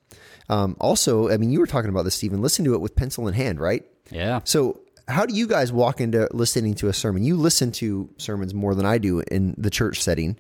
um, 0.50 0.76
also 0.80 1.30
i 1.30 1.38
mean 1.38 1.52
you 1.52 1.60
were 1.60 1.68
talking 1.68 1.89
about 1.89 2.04
this 2.04 2.15
stephen 2.15 2.41
listen 2.41 2.63
to 2.65 2.74
it 2.74 2.82
with 2.82 2.96
pencil 2.96 3.28
in 3.28 3.34
hand 3.34 3.60
right 3.60 3.84
Yeah. 4.12 4.39
so 4.44 4.80
how 5.08 5.26
do 5.26 5.34
you 5.36 5.48
guys 5.48 5.72
walk 5.72 6.00
into 6.02 6.28
listening 6.32 6.74
to 6.76 6.88
a 6.88 6.94
sermon 6.94 7.24
you 7.24 7.36
listen 7.36 7.72
to 7.74 8.10
sermons 8.18 8.54
more 8.54 8.74
than 8.76 8.86
i 8.86 8.98
do 8.98 9.20
in 9.32 9.54
the 9.58 9.70
church 9.70 10.02
setting 10.02 10.38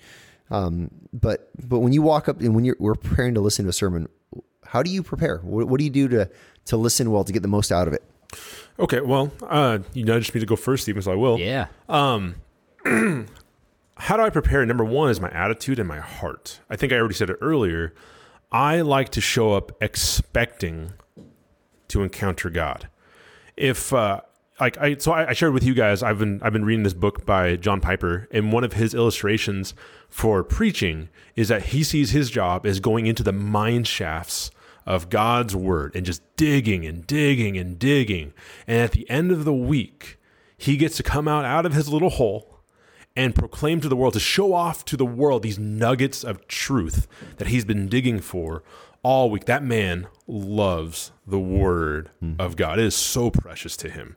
um, 0.51 0.91
but 1.11 1.49
but 1.67 1.79
when 1.79 1.91
you 1.91 2.01
walk 2.03 2.29
up 2.29 2.39
and 2.39 2.53
when 2.55 2.65
you're 2.65 2.77
we're 2.79 2.95
preparing 2.95 3.33
to 3.33 3.41
listen 3.41 3.65
to 3.65 3.69
a 3.69 3.73
sermon 3.73 4.07
how 4.65 4.81
do 4.83 4.89
you 4.91 5.01
prepare 5.03 5.39
what, 5.39 5.67
what 5.67 5.77
do 5.79 5.83
you 5.83 5.89
do 5.89 6.07
to 6.07 6.29
to 6.65 6.77
listen 6.77 7.11
well 7.11 7.23
to 7.23 7.33
get 7.33 7.41
the 7.41 7.47
most 7.47 7.71
out 7.71 7.87
of 7.87 7.93
it 7.93 8.03
Okay. 8.77 8.99
Well, 8.99 9.31
uh, 9.43 9.79
you 9.93 10.03
nudged 10.03 10.33
me 10.35 10.41
to 10.41 10.45
go 10.45 10.57
first, 10.57 10.83
Stephen, 10.83 11.01
so 11.01 11.13
I 11.13 11.15
will. 11.15 11.39
Yeah. 11.39 11.67
how 13.97 14.17
do 14.17 14.23
I 14.23 14.29
prepare? 14.29 14.65
Number 14.65 14.83
one 14.83 15.09
is 15.09 15.21
my 15.21 15.29
attitude 15.29 15.79
and 15.79 15.87
my 15.87 15.99
heart. 15.99 16.59
I 16.69 16.75
think 16.75 16.91
I 16.91 16.97
already 16.97 17.15
said 17.15 17.29
it 17.29 17.37
earlier. 17.41 17.93
I 18.51 18.81
like 18.81 19.09
to 19.09 19.21
show 19.21 19.53
up 19.53 19.71
expecting 19.81 20.93
to 21.87 22.03
encounter 22.03 22.49
God. 22.49 22.89
If 23.55 23.93
uh, 23.93 24.21
like 24.59 24.77
I 24.77 24.97
so 24.97 25.11
I, 25.11 25.29
I 25.29 25.33
shared 25.33 25.53
with 25.53 25.63
you 25.63 25.73
guys, 25.73 26.03
I've 26.03 26.19
been 26.19 26.41
I've 26.43 26.53
been 26.53 26.65
reading 26.65 26.83
this 26.83 26.93
book 26.93 27.25
by 27.25 27.55
John 27.55 27.79
Piper, 27.79 28.27
and 28.31 28.51
one 28.51 28.63
of 28.63 28.73
his 28.73 28.93
illustrations 28.93 29.73
for 30.09 30.43
preaching 30.43 31.09
is 31.35 31.47
that 31.47 31.67
he 31.67 31.83
sees 31.83 32.11
his 32.11 32.29
job 32.29 32.65
as 32.65 32.79
going 32.79 33.05
into 33.05 33.23
the 33.23 33.33
mine 33.33 33.85
shafts 33.85 34.51
of 34.85 35.09
God's 35.09 35.55
word 35.55 35.95
and 35.95 36.05
just 36.05 36.21
digging 36.35 36.85
and 36.85 37.07
digging 37.07 37.57
and 37.57 37.79
digging. 37.79 38.33
And 38.67 38.81
at 38.81 38.91
the 38.91 39.09
end 39.09 39.31
of 39.31 39.45
the 39.45 39.53
week, 39.53 40.17
he 40.57 40.77
gets 40.77 40.97
to 40.97 41.03
come 41.03 41.27
out 41.27 41.43
out 41.43 41.65
of 41.65 41.73
his 41.73 41.89
little 41.89 42.11
hole 42.11 42.54
and 43.15 43.33
proclaim 43.33 43.81
to 43.81 43.89
the 43.89 43.95
world, 43.95 44.13
to 44.13 44.19
show 44.19 44.53
off 44.53 44.83
to 44.85 44.97
the 44.97 45.05
world 45.05 45.43
these 45.43 45.59
nuggets 45.59 46.23
of 46.23 46.47
truth 46.47 47.07
that 47.37 47.47
he's 47.47 47.65
been 47.65 47.87
digging 47.87 48.19
for 48.19 48.63
all 49.03 49.29
week. 49.29 49.45
That 49.45 49.63
man 49.63 50.07
loves 50.27 51.11
the 51.25 51.39
word 51.39 52.11
mm-hmm. 52.23 52.41
of 52.41 52.55
God. 52.55 52.79
It 52.79 52.85
is 52.85 52.95
so 52.95 53.29
precious 53.31 53.77
to 53.77 53.89
him. 53.89 54.15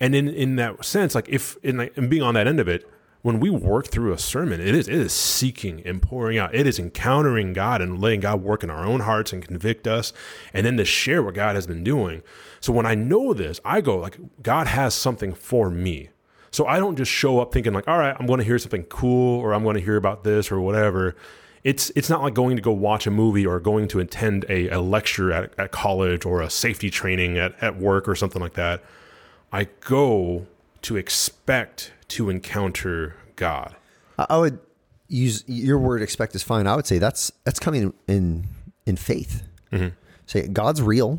And 0.00 0.14
in, 0.14 0.28
in 0.28 0.56
that 0.56 0.84
sense, 0.84 1.14
like 1.14 1.28
if 1.28 1.56
in, 1.62 1.78
like, 1.78 1.96
in 1.96 2.08
being 2.08 2.22
on 2.22 2.34
that 2.34 2.46
end 2.46 2.60
of 2.60 2.68
it, 2.68 2.88
when 3.22 3.40
we 3.40 3.48
work 3.48 3.86
through 3.86 4.12
a 4.12 4.18
sermon, 4.18 4.60
it 4.60 4.74
is 4.74 4.86
it 4.86 4.96
is 4.96 5.12
seeking 5.12 5.80
and 5.86 6.02
pouring 6.02 6.36
out. 6.36 6.54
It 6.54 6.66
is 6.66 6.78
encountering 6.78 7.54
God 7.54 7.80
and 7.80 7.98
letting 7.98 8.20
God 8.20 8.42
work 8.42 8.62
in 8.62 8.68
our 8.68 8.84
own 8.84 9.00
hearts 9.00 9.32
and 9.32 9.42
convict 9.42 9.86
us, 9.86 10.12
and 10.52 10.66
then 10.66 10.76
to 10.76 10.84
share 10.84 11.22
what 11.22 11.32
God 11.32 11.54
has 11.54 11.66
been 11.66 11.82
doing. 11.82 12.22
So 12.60 12.70
when 12.70 12.84
I 12.84 12.94
know 12.94 13.32
this, 13.32 13.60
I 13.64 13.80
go 13.80 13.96
like, 13.96 14.18
God 14.42 14.66
has 14.66 14.94
something 14.94 15.32
for 15.32 15.70
me. 15.70 16.10
So 16.54 16.68
I 16.68 16.78
don't 16.78 16.94
just 16.94 17.10
show 17.10 17.40
up 17.40 17.52
thinking 17.52 17.72
like, 17.72 17.88
all 17.88 17.98
right, 17.98 18.14
I'm 18.16 18.26
going 18.26 18.38
to 18.38 18.44
hear 18.44 18.60
something 18.60 18.84
cool 18.84 19.40
or 19.40 19.52
I'm 19.52 19.64
going 19.64 19.74
to 19.74 19.80
hear 19.80 19.96
about 19.96 20.22
this 20.22 20.52
or 20.52 20.60
whatever. 20.60 21.16
It's 21.64 21.90
it's 21.96 22.08
not 22.08 22.22
like 22.22 22.32
going 22.32 22.54
to 22.54 22.62
go 22.62 22.70
watch 22.70 23.08
a 23.08 23.10
movie 23.10 23.44
or 23.44 23.58
going 23.58 23.88
to 23.88 23.98
attend 23.98 24.44
a, 24.48 24.68
a 24.68 24.80
lecture 24.80 25.32
at, 25.32 25.52
at 25.58 25.72
college 25.72 26.24
or 26.24 26.42
a 26.42 26.48
safety 26.48 26.90
training 26.90 27.38
at, 27.38 27.60
at 27.60 27.76
work 27.76 28.06
or 28.06 28.14
something 28.14 28.40
like 28.40 28.54
that. 28.54 28.84
I 29.52 29.66
go 29.80 30.46
to 30.82 30.96
expect 30.96 31.92
to 32.10 32.30
encounter 32.30 33.16
God. 33.34 33.74
I 34.16 34.38
would 34.38 34.60
use 35.08 35.42
your 35.48 35.80
word 35.80 36.02
expect 36.02 36.36
is 36.36 36.44
fine. 36.44 36.68
I 36.68 36.76
would 36.76 36.86
say 36.86 36.98
that's 36.98 37.32
that's 37.42 37.58
coming 37.58 37.92
in 38.06 38.46
in 38.86 38.96
faith. 38.96 39.42
Mm-hmm. 39.72 39.88
Say 40.26 40.46
God's 40.46 40.82
real. 40.82 41.18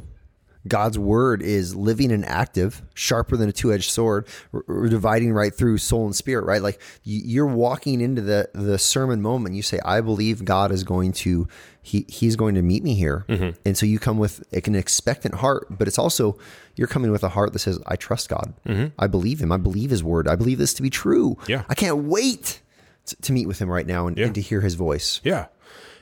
God's 0.68 0.98
word 0.98 1.42
is 1.42 1.76
living 1.76 2.12
and 2.12 2.26
active, 2.26 2.82
sharper 2.94 3.38
than 3.38 3.50
a 3.50 3.52
two-edged 3.52 3.90
sword, 3.92 4.28
r- 4.54 4.64
r- 4.68 4.88
dividing 4.88 5.32
right 5.34 5.54
through 5.54 5.78
soul 5.78 6.06
and 6.06 6.16
spirit. 6.16 6.46
Right, 6.46 6.62
like 6.62 6.82
you're 7.04 7.46
walking 7.46 8.02
into 8.02 8.22
the 8.22 8.50
the 8.54 8.78
sermon 8.80 9.22
moment. 9.22 9.56
You 9.56 9.62
say, 9.62 9.80
"I 9.86 10.02
believe 10.02 10.44
God 10.46 10.72
is 10.72 10.84
going 10.84 11.12
to 11.14 11.48
he 11.82 12.06
He's 12.08 12.36
going 12.36 12.56
to 12.56 12.62
meet 12.64 12.84
me 12.84 12.96
here," 12.96 13.26
mm-hmm. 13.30 13.52
and 13.64 13.78
so 13.78 13.86
you 13.86 14.00
come 14.00 14.18
with 14.18 14.44
like, 14.52 14.68
an 14.68 14.76
expectant 14.76 15.36
heart. 15.36 15.68
But 15.70 15.88
it's 15.88 16.00
also 16.00 16.38
you're 16.76 16.88
coming 16.88 17.12
with 17.12 17.24
a 17.24 17.30
heart 17.30 17.54
that 17.54 17.60
says, 17.60 17.80
"I 17.86 17.96
trust 17.96 18.30
God. 18.30 18.54
Mm-hmm. 18.66 18.88
I 18.98 19.08
believe 19.08 19.40
Him. 19.40 19.52
I 19.52 19.58
believe 19.58 19.92
His 19.92 20.04
word. 20.04 20.28
I 20.28 20.36
believe 20.36 20.58
this 20.58 20.74
to 20.76 20.82
be 20.82 20.90
true. 20.90 21.38
Yeah. 21.48 21.64
I 21.70 21.76
can't 21.76 22.06
wait 22.06 22.62
to, 23.06 23.16
to 23.18 23.34
meet 23.34 23.48
with 23.48 23.60
Him 23.60 23.70
right 23.70 23.86
now 23.86 24.08
and, 24.08 24.18
Yeah. 24.18 24.26
and 24.26 24.36
to 24.36 24.42
hear 24.42 24.62
His 24.62 24.74
voice." 24.74 25.22
Yeah, 25.24 25.46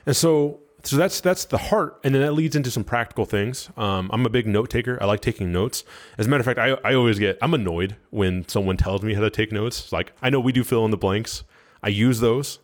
and 0.06 0.16
so 0.16 0.60
so 0.84 0.96
that's 0.96 1.20
that's 1.20 1.44
the 1.46 1.58
heart, 1.58 1.98
and 2.04 2.14
then 2.14 2.22
that 2.22 2.32
leads 2.32 2.54
into 2.56 2.70
some 2.70 2.84
practical 2.84 3.24
things. 3.24 3.70
Um, 3.76 4.10
I'm 4.12 4.24
a 4.26 4.28
big 4.30 4.46
note 4.46 4.70
taker. 4.70 4.98
I 5.00 5.06
like 5.06 5.20
taking 5.20 5.50
notes. 5.52 5.84
As 6.18 6.26
a 6.26 6.28
matter 6.28 6.40
of 6.40 6.46
fact, 6.46 6.58
I 6.58 6.76
I 6.88 6.94
always 6.94 7.18
get 7.18 7.38
I'm 7.42 7.54
annoyed 7.54 7.96
when 8.10 8.46
someone 8.48 8.76
tells 8.76 9.02
me 9.02 9.14
how 9.14 9.20
to 9.22 9.30
take 9.30 9.50
notes. 9.52 9.92
Like 9.92 10.12
I 10.22 10.30
know 10.30 10.40
we 10.40 10.52
do 10.52 10.62
fill 10.64 10.84
in 10.84 10.90
the 10.90 10.96
blanks. 10.96 11.44
I 11.82 11.88
use 11.88 12.20
those, 12.20 12.58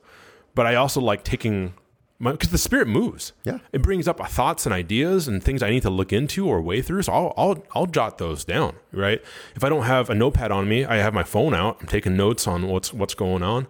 but 0.54 0.66
I 0.66 0.74
also 0.76 1.00
like 1.00 1.24
taking. 1.24 1.74
My 2.22 2.32
because 2.32 2.50
the 2.50 2.58
spirit 2.58 2.86
moves, 2.86 3.32
Yeah. 3.44 3.60
it 3.72 3.80
brings 3.80 4.06
up 4.06 4.20
thoughts 4.28 4.66
and 4.66 4.74
ideas 4.74 5.26
and 5.26 5.42
things 5.42 5.62
I 5.62 5.70
need 5.70 5.80
to 5.84 5.88
look 5.90 6.12
into 6.12 6.46
or 6.46 6.60
weigh 6.60 6.82
through. 6.82 7.00
So 7.04 7.12
I'll, 7.14 7.32
I'll 7.34 7.64
I'll 7.74 7.86
jot 7.86 8.18
those 8.18 8.44
down, 8.44 8.74
right? 8.92 9.22
If 9.56 9.64
I 9.64 9.70
don't 9.70 9.84
have 9.84 10.10
a 10.10 10.14
notepad 10.14 10.52
on 10.52 10.68
me, 10.68 10.84
I 10.84 10.96
have 10.96 11.14
my 11.14 11.22
phone 11.22 11.54
out. 11.54 11.78
I'm 11.80 11.86
taking 11.86 12.18
notes 12.18 12.46
on 12.46 12.66
what's 12.68 12.92
what's 12.92 13.14
going 13.14 13.42
on, 13.42 13.66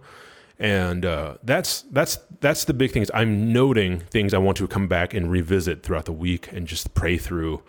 and 0.61 1.05
uh, 1.05 1.37
that's 1.43 1.81
that's 1.91 2.19
that's 2.39 2.65
the 2.65 2.73
big 2.73 2.91
thing. 2.91 3.01
Is 3.01 3.11
I'm 3.15 3.51
noting 3.51 3.99
things 3.99 4.33
I 4.33 4.37
want 4.37 4.57
to 4.57 4.67
come 4.67 4.87
back 4.87 5.13
and 5.15 5.29
revisit 5.29 5.81
throughout 5.81 6.05
the 6.05 6.13
week 6.13 6.51
and 6.53 6.67
just 6.67 6.93
pray 6.93 7.17
through, 7.17 7.63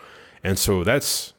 and 0.45 0.59
so 0.59 0.85
that's 0.85 1.33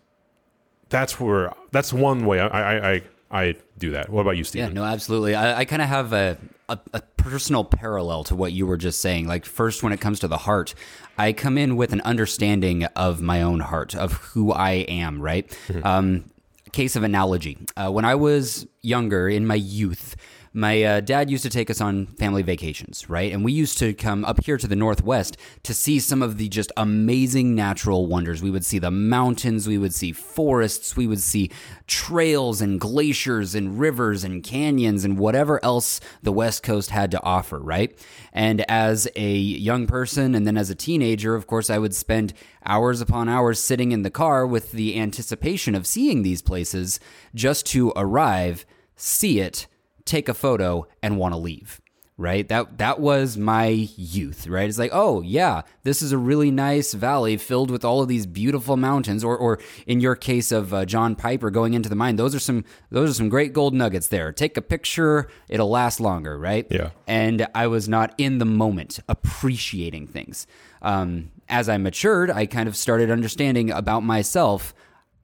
that's 0.90 1.20
where 1.20 1.54
that's 1.72 1.94
one 1.94 2.26
way 2.26 2.40
I 2.40 2.48
I 2.48 2.92
I, 2.92 3.02
I 3.32 3.56
do 3.78 3.92
that. 3.92 4.10
What 4.10 4.22
about 4.22 4.36
you, 4.36 4.44
Steve? 4.44 4.64
Yeah, 4.64 4.70
no, 4.70 4.84
absolutely. 4.84 5.36
I, 5.36 5.60
I 5.60 5.66
kind 5.66 5.84
of 5.84 5.88
have 5.90 6.12
a, 6.12 6.38
a, 6.70 6.80
a 6.92 7.02
personal 7.18 7.64
parallel 7.64 8.24
to 8.26 8.36
what 8.36 8.52
you 8.52 8.66
were 8.66 8.78
just 8.78 9.00
saying. 9.00 9.28
Like, 9.28 9.46
first, 9.46 9.84
when 9.84 9.94
it 9.94 10.02
comes 10.02 10.20
to 10.22 10.28
the 10.28 10.38
heart, 10.38 10.74
I 11.20 11.34
come 11.34 11.60
in 11.60 11.76
with 11.76 11.94
an 11.94 12.02
understanding 12.02 12.86
of 12.96 13.22
my 13.22 13.44
own 13.44 13.60
heart, 13.60 13.96
of 13.96 14.14
who 14.14 14.52
I 14.52 14.72
am, 14.72 15.22
right? 15.22 15.56
Um, 15.84 16.32
case 16.72 16.96
of 16.96 17.04
analogy. 17.04 17.60
Uh, 17.78 17.92
when 17.92 18.06
I 18.06 18.16
was 18.16 18.66
younger, 18.82 19.30
in 19.30 19.46
my 19.46 19.56
youth, 19.56 20.16
my 20.54 20.84
uh, 20.84 21.00
dad 21.02 21.32
used 21.32 21.44
to 21.44 21.50
take 21.50 21.72
us 21.72 21.82
on 21.82 22.06
family 22.06 22.44
vacations, 22.44 23.10
right? 23.10 23.32
And 23.34 23.44
we 23.44 23.52
used 23.52 23.80
to 23.80 23.94
come 23.94 24.24
up 24.24 24.44
here 24.44 24.58
to 24.58 24.68
the 24.68 24.76
Northwest 24.76 25.36
to 25.64 25.74
see 25.74 26.00
some 26.00 26.22
of 26.22 26.38
the 26.38 26.48
just 26.48 26.72
amazing 26.78 27.56
natural 27.56 28.06
wonders. 28.06 28.44
We 28.44 28.52
would 28.52 28.64
see 28.64 28.78
the 28.78 28.92
mountains, 28.92 29.68
we 29.68 29.80
would 29.80 29.96
see 29.96 30.12
forests, 30.12 30.96
we 30.96 31.08
would 31.08 31.22
see 31.22 31.50
trails 31.88 32.62
and 32.62 32.80
glaciers 32.80 33.56
and 33.56 33.80
rivers 33.80 34.24
and 34.24 34.44
canyons 34.44 35.04
and 35.04 35.18
whatever 35.18 35.64
else 35.66 36.00
the 36.22 36.32
West 36.32 36.62
Coast 36.62 36.92
had 36.92 37.10
to 37.12 37.24
offer, 37.24 37.58
right? 37.58 37.98
And 38.32 38.62
as 38.70 39.08
a 39.16 39.34
young 39.36 39.88
person 39.88 40.36
and 40.36 40.46
then 40.46 40.58
as 40.58 40.70
a 40.70 40.76
teenager, 40.76 41.34
of 41.34 41.48
course, 41.48 41.72
I 41.72 41.80
would 41.80 41.96
spend 41.96 42.34
hours 42.64 43.02
upon 43.02 43.28
hours 43.28 43.60
sitting 43.60 43.92
in 43.92 44.04
the 44.04 44.12
car 44.12 44.46
with 44.46 44.72
the 44.72 45.00
anticipation 45.00 45.74
of 45.74 45.88
seeing 45.88 46.22
these 46.22 46.44
places 46.44 47.00
just 47.34 47.66
to 47.68 47.92
arrive, 47.96 48.68
see 48.96 49.40
it, 49.40 49.68
take 50.06 50.28
a 50.30 50.34
photo 50.34 50.86
and 51.02 51.18
want 51.18 51.34
to 51.34 51.38
leave 51.38 51.80
right 52.16 52.48
that 52.48 52.78
that 52.78 53.00
was 53.00 53.38
my 53.38 53.66
youth 53.66 54.46
right 54.46 54.70
it's 54.70 54.78
like 54.78 54.92
oh 54.94 55.22
yeah 55.24 55.64
this 55.82 56.00
is 56.04 56.12
a 56.12 56.18
really 56.18 56.52
nice 56.52 56.94
valley 56.94 57.38
filled 57.38 57.72
with 57.72 57.84
all 57.84 58.04
of 58.04 58.08
these 58.08 58.28
beautiful 58.28 58.78
mountains 58.78 59.24
or 59.24 59.36
or 59.36 59.58
in 59.88 60.00
your 60.00 60.16
case 60.16 60.52
of 60.52 60.72
uh, 60.76 60.86
John 60.86 61.16
Piper 61.16 61.50
going 61.50 61.74
into 61.74 61.90
the 61.90 61.96
mine 61.96 62.16
those 62.18 62.36
are 62.36 62.40
some 62.40 62.66
those 62.92 63.10
are 63.10 63.14
some 63.16 63.30
great 63.30 63.52
gold 63.52 63.74
nuggets 63.74 64.10
there 64.10 64.32
take 64.32 64.56
a 64.58 64.62
picture 64.62 65.28
it'll 65.50 65.72
last 65.72 66.00
longer 66.00 66.38
right 66.38 66.68
Yeah. 66.70 66.92
and 67.08 67.48
I 67.56 67.66
was 67.66 67.90
not 67.90 68.14
in 68.20 68.38
the 68.38 68.46
moment 68.46 69.00
appreciating 69.10 70.06
things. 70.08 70.46
Um, 70.84 71.32
as 71.50 71.68
I 71.70 71.78
matured, 71.78 72.30
I 72.30 72.46
kind 72.46 72.68
of 72.70 72.76
started 72.76 73.10
understanding 73.10 73.72
about 73.72 74.02
myself. 74.04 74.74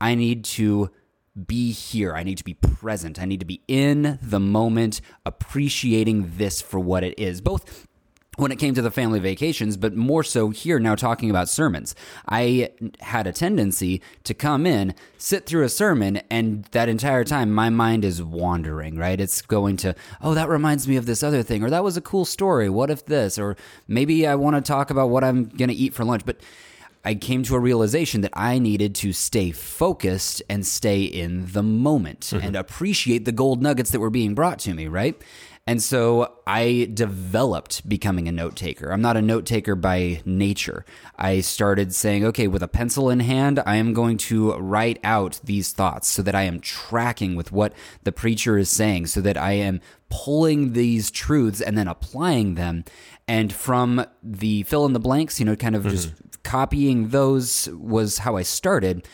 I 0.01 0.15
need 0.15 0.43
to 0.45 0.89
be 1.47 1.71
here. 1.71 2.13
I 2.13 2.23
need 2.23 2.37
to 2.37 2.43
be 2.43 2.53
present. 2.53 3.19
I 3.19 3.25
need 3.25 3.39
to 3.39 3.45
be 3.45 3.61
in 3.67 4.19
the 4.21 4.39
moment, 4.39 5.01
appreciating 5.25 6.33
this 6.37 6.61
for 6.61 6.79
what 6.79 7.03
it 7.03 7.17
is. 7.17 7.41
Both 7.41 7.87
when 8.39 8.51
it 8.53 8.57
came 8.57 8.73
to 8.73 8.81
the 8.81 8.89
family 8.89 9.19
vacations, 9.19 9.75
but 9.75 9.95
more 9.95 10.23
so 10.23 10.49
here 10.49 10.79
now 10.79 10.95
talking 10.95 11.29
about 11.29 11.49
sermons. 11.49 11.93
I 12.27 12.71
had 13.01 13.27
a 13.27 13.33
tendency 13.33 14.01
to 14.23 14.33
come 14.33 14.65
in, 14.65 14.95
sit 15.17 15.45
through 15.45 15.65
a 15.65 15.69
sermon, 15.69 16.21
and 16.29 16.63
that 16.71 16.87
entire 16.87 17.25
time 17.25 17.51
my 17.51 17.69
mind 17.69 18.05
is 18.05 18.23
wandering, 18.23 18.97
right? 18.97 19.19
It's 19.19 19.41
going 19.41 19.75
to, 19.77 19.93
oh, 20.21 20.33
that 20.35 20.47
reminds 20.47 20.87
me 20.87 20.95
of 20.95 21.05
this 21.05 21.21
other 21.21 21.43
thing, 21.43 21.63
or 21.63 21.69
that 21.69 21.83
was 21.83 21.97
a 21.97 22.01
cool 22.01 22.23
story. 22.23 22.69
What 22.69 22.89
if 22.89 23.05
this? 23.05 23.37
Or 23.37 23.57
maybe 23.89 24.25
I 24.25 24.35
want 24.35 24.55
to 24.55 24.61
talk 24.61 24.89
about 24.89 25.09
what 25.09 25.25
I'm 25.25 25.49
going 25.49 25.69
to 25.69 25.75
eat 25.75 25.93
for 25.93 26.05
lunch. 26.05 26.25
But 26.25 26.37
I 27.05 27.15
came 27.15 27.43
to 27.43 27.55
a 27.55 27.59
realization 27.59 28.21
that 28.21 28.33
I 28.33 28.59
needed 28.59 28.93
to 28.95 29.13
stay 29.13 29.51
focused 29.51 30.41
and 30.49 30.65
stay 30.65 31.03
in 31.03 31.51
the 31.53 31.63
moment 31.63 32.21
mm-hmm. 32.21 32.45
and 32.45 32.55
appreciate 32.55 33.25
the 33.25 33.31
gold 33.31 33.61
nuggets 33.61 33.91
that 33.91 33.99
were 33.99 34.09
being 34.09 34.35
brought 34.35 34.59
to 34.59 34.73
me, 34.73 34.87
right? 34.87 35.19
And 35.69 35.83
so 35.83 36.33
I 36.47 36.89
developed 36.95 37.87
becoming 37.87 38.27
a 38.27 38.31
note 38.31 38.55
taker. 38.55 38.91
I'm 38.91 39.03
not 39.03 39.17
a 39.17 39.21
note 39.21 39.45
taker 39.45 39.75
by 39.75 40.23
nature. 40.25 40.83
I 41.15 41.41
started 41.41 41.93
saying, 41.93 42.25
okay, 42.25 42.47
with 42.47 42.63
a 42.63 42.67
pencil 42.67 43.07
in 43.07 43.19
hand, 43.19 43.61
I 43.63 43.75
am 43.75 43.93
going 43.93 44.17
to 44.17 44.53
write 44.55 44.97
out 45.03 45.39
these 45.43 45.71
thoughts 45.71 46.07
so 46.07 46.23
that 46.23 46.33
I 46.33 46.41
am 46.41 46.59
tracking 46.59 47.35
with 47.35 47.51
what 47.51 47.73
the 48.01 48.11
preacher 48.11 48.57
is 48.57 48.71
saying, 48.71 49.07
so 49.07 49.21
that 49.21 49.37
I 49.37 49.51
am 49.51 49.79
pulling 50.09 50.73
these 50.73 51.11
truths 51.11 51.61
and 51.61 51.77
then 51.77 51.87
applying 51.87 52.55
them. 52.55 52.83
And 53.29 53.53
from 53.53 54.03
the 54.23 54.63
fill 54.63 54.87
in 54.87 54.93
the 54.93 54.99
blanks, 54.99 55.39
you 55.39 55.45
know, 55.45 55.55
kind 55.55 55.75
of 55.75 55.83
just 55.83 56.09
mm-hmm. 56.09 56.27
copying 56.41 57.09
those 57.09 57.69
was 57.73 58.17
how 58.17 58.37
I 58.37 58.41
started. 58.41 59.07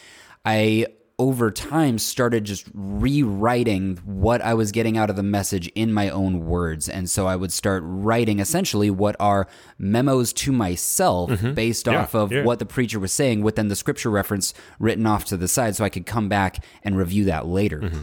I 0.46 0.88
over 1.20 1.52
time 1.52 1.98
started 1.98 2.46
just 2.46 2.66
rewriting 2.74 3.98
what 4.06 4.42
I 4.42 4.54
was 4.54 4.72
getting 4.72 4.98
out 4.98 5.10
of 5.10 5.18
the 5.18 5.24
message 5.24 5.68
in 5.76 5.92
my 5.92 6.10
own 6.10 6.46
words. 6.46 6.88
And 6.88 7.10
so 7.10 7.28
I 7.28 7.36
would 7.36 7.52
start 7.52 7.84
writing 7.86 8.40
essentially 8.40 8.90
what 8.90 9.18
are 9.20 9.48
memos 9.78 10.32
to 10.34 10.54
myself 10.54 11.32
mm-hmm. 11.32 11.54
based 11.54 11.88
Yeah, 11.88 12.04
off 12.04 12.16
of 12.16 12.32
yeah. 12.32 12.44
what 12.44 12.60
the 12.60 12.66
preacher 12.66 13.00
was 13.00 13.12
saying 13.12 13.42
with 13.42 13.56
then 13.56 13.68
the 13.68 13.76
scripture 13.76 14.10
reference 14.10 14.54
written 14.80 15.06
off 15.06 15.26
to 15.26 15.38
the 15.38 15.50
side 15.50 15.76
so 15.76 15.84
I 15.84 15.90
could 15.90 16.06
come 16.06 16.30
back 16.30 16.64
and 16.84 16.98
review 16.98 17.26
that 17.26 17.48
later. 17.48 17.82
Mm-hmm. 17.82 18.02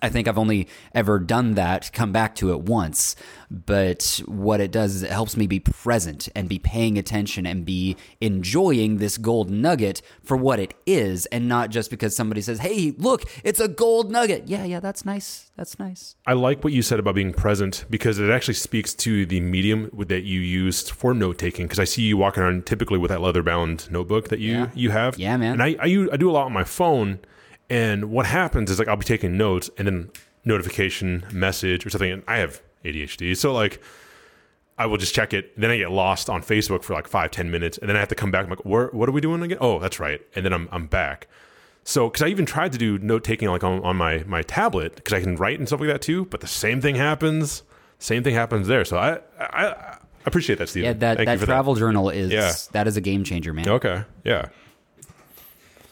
I 0.00 0.08
think 0.08 0.26
I've 0.28 0.38
only 0.38 0.68
ever 0.94 1.18
done 1.18 1.54
that, 1.54 1.90
come 1.92 2.12
back 2.12 2.34
to 2.36 2.50
it 2.52 2.60
once. 2.60 3.14
But 3.50 4.22
what 4.24 4.60
it 4.60 4.70
does 4.70 4.94
is 4.94 5.02
it 5.02 5.10
helps 5.10 5.36
me 5.36 5.46
be 5.46 5.60
present 5.60 6.28
and 6.34 6.48
be 6.48 6.58
paying 6.58 6.96
attention 6.96 7.44
and 7.46 7.66
be 7.66 7.96
enjoying 8.20 8.96
this 8.96 9.18
gold 9.18 9.50
nugget 9.50 10.00
for 10.22 10.36
what 10.36 10.58
it 10.58 10.72
is 10.86 11.26
and 11.26 11.48
not 11.48 11.68
just 11.70 11.90
because 11.90 12.16
somebody 12.16 12.40
says, 12.40 12.60
hey, 12.60 12.94
look, 12.96 13.24
it's 13.44 13.60
a 13.60 13.68
gold 13.68 14.10
nugget. 14.10 14.44
Yeah, 14.48 14.64
yeah, 14.64 14.80
that's 14.80 15.04
nice. 15.04 15.50
That's 15.56 15.78
nice. 15.78 16.16
I 16.26 16.32
like 16.32 16.64
what 16.64 16.72
you 16.72 16.80
said 16.80 16.98
about 16.98 17.14
being 17.14 17.32
present 17.34 17.84
because 17.90 18.18
it 18.18 18.30
actually 18.30 18.54
speaks 18.54 18.94
to 18.94 19.26
the 19.26 19.40
medium 19.40 19.90
that 20.06 20.22
you 20.22 20.40
used 20.40 20.90
for 20.90 21.12
note 21.12 21.36
taking. 21.38 21.66
Because 21.66 21.78
I 21.78 21.84
see 21.84 22.02
you 22.02 22.16
walking 22.16 22.42
around 22.42 22.64
typically 22.64 22.98
with 22.98 23.10
that 23.10 23.20
leather 23.20 23.42
bound 23.42 23.90
notebook 23.90 24.28
that 24.28 24.38
you 24.38 24.52
Yeah. 24.52 24.70
you 24.74 24.90
have. 24.90 25.18
Yeah, 25.18 25.36
man. 25.36 25.60
And 25.60 25.62
I 25.62 25.76
I, 25.78 26.08
I 26.12 26.16
do 26.16 26.30
a 26.30 26.32
lot 26.32 26.46
on 26.46 26.52
my 26.52 26.64
phone, 26.64 27.18
and 27.72 28.10
what 28.10 28.26
happens 28.26 28.70
is 28.70 28.78
like 28.78 28.88
I'll 28.88 28.96
be 28.96 29.04
taking 29.04 29.36
notes 29.36 29.70
and 29.78 29.86
then 29.86 30.10
notification 30.44 31.24
message 31.32 31.86
or 31.86 31.90
something, 31.90 32.10
and 32.10 32.22
I 32.28 32.38
have 32.38 32.62
ADHD, 32.84 33.36
so 33.36 33.52
like. 33.52 33.82
I 34.78 34.86
will 34.86 34.96
just 34.96 35.14
check 35.14 35.34
it. 35.34 35.52
Then 35.60 35.70
I 35.70 35.76
get 35.76 35.90
lost 35.92 36.30
on 36.30 36.42
Facebook 36.42 36.82
for 36.82 36.94
like 36.94 37.06
five, 37.06 37.30
ten 37.30 37.50
minutes, 37.50 37.76
and 37.78 37.88
then 37.88 37.94
I 37.96 38.00
have 38.00 38.08
to 38.08 38.14
come 38.14 38.30
back. 38.30 38.44
I'm 38.44 38.50
like, 38.50 38.64
Where, 38.64 38.88
"What 38.88 39.06
are 39.06 39.12
we 39.12 39.20
doing 39.20 39.42
again?" 39.42 39.58
Oh, 39.60 39.78
that's 39.78 40.00
right. 40.00 40.20
And 40.34 40.44
then 40.46 40.52
I'm 40.52 40.66
I'm 40.72 40.86
back. 40.86 41.28
So, 41.84 42.08
because 42.08 42.22
I 42.22 42.28
even 42.28 42.46
tried 42.46 42.72
to 42.72 42.78
do 42.78 42.98
note 42.98 43.22
taking 43.22 43.48
like 43.48 43.62
on, 43.62 43.84
on 43.84 43.96
my 43.96 44.24
my 44.26 44.42
tablet 44.42 44.96
because 44.96 45.12
I 45.12 45.20
can 45.20 45.36
write 45.36 45.58
and 45.58 45.68
stuff 45.68 45.80
like 45.80 45.90
that 45.90 46.00
too, 46.02 46.24
but 46.24 46.40
the 46.40 46.46
same 46.46 46.80
thing 46.80 46.94
happens. 46.96 47.62
Same 47.98 48.24
thing 48.24 48.34
happens 48.34 48.66
there. 48.66 48.84
So 48.84 48.96
I 48.96 49.18
I, 49.38 49.66
I 49.66 49.98
appreciate 50.24 50.58
that, 50.58 50.70
Steve. 50.70 50.84
Yeah, 50.84 50.94
that, 50.94 51.18
Thank 51.18 51.28
that 51.28 51.44
travel 51.44 51.74
journal 51.74 52.08
is 52.08 52.32
Yeah. 52.32 52.52
that 52.72 52.88
is 52.88 52.96
a 52.96 53.02
game 53.02 53.24
changer, 53.24 53.52
man. 53.52 53.68
Okay. 53.68 54.04
Yeah. 54.24 54.46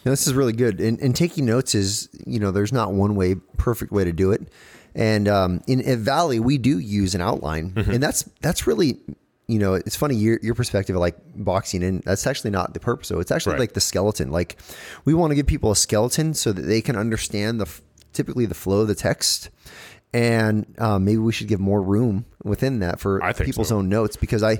No, 0.05 0.11
this 0.12 0.26
is 0.26 0.34
really 0.34 0.53
good. 0.53 0.80
And, 0.80 0.98
and 1.01 1.14
taking 1.14 1.44
notes 1.46 1.74
is, 1.74 2.09
you 2.26 2.38
know, 2.40 2.51
there's 2.51 2.72
not 2.72 2.92
one 2.92 3.14
way, 3.16 3.34
perfect 3.59 3.92
way 3.92 4.05
to 4.05 4.12
do 4.12 4.32
it. 4.32 4.48
And 4.94 5.28
um, 5.28 5.61
in 5.66 5.86
at 5.86 5.98
Valley, 5.98 6.40
we 6.40 6.59
do 6.59 6.78
use 6.78 7.14
an 7.14 7.20
outline, 7.20 7.72
and 7.76 8.03
that's 8.03 8.22
that's 8.40 8.66
really, 8.66 8.98
you 9.46 9.59
know, 9.61 9.74
it's 9.74 9.94
funny 9.94 10.16
your 10.16 10.40
your 10.42 10.55
perspective 10.57 10.96
of 10.96 11.01
like 11.01 11.16
boxing 11.36 11.84
and 11.84 12.03
That's 12.03 12.26
actually 12.26 12.51
not 12.51 12.74
the 12.74 12.80
purpose. 12.80 13.07
So 13.09 13.20
it's 13.20 13.30
actually 13.30 13.53
Right. 13.53 13.61
like 13.61 13.74
the 13.74 13.80
skeleton. 13.80 14.32
Like 14.32 14.57
we 15.05 15.14
want 15.14 15.30
to 15.30 15.36
give 15.36 15.46
people 15.46 15.70
a 15.70 15.76
skeleton 15.76 16.34
so 16.34 16.51
that 16.53 16.62
they 16.62 16.80
can 16.80 16.96
understand 16.96 17.61
the 17.61 17.68
typically 18.12 18.46
the 18.46 18.55
flow 18.55 18.80
of 18.80 18.88
the 18.88 18.94
text. 18.96 19.51
And 20.12 20.66
um, 20.78 21.05
maybe 21.05 21.18
we 21.18 21.30
should 21.30 21.46
give 21.46 21.61
more 21.61 21.80
room 21.80 22.24
within 22.42 22.80
that 22.80 22.98
for 22.98 23.20
people's 23.46 23.68
so. 23.68 23.76
own 23.76 23.88
notes 23.88 24.16
because 24.16 24.42
I 24.42 24.59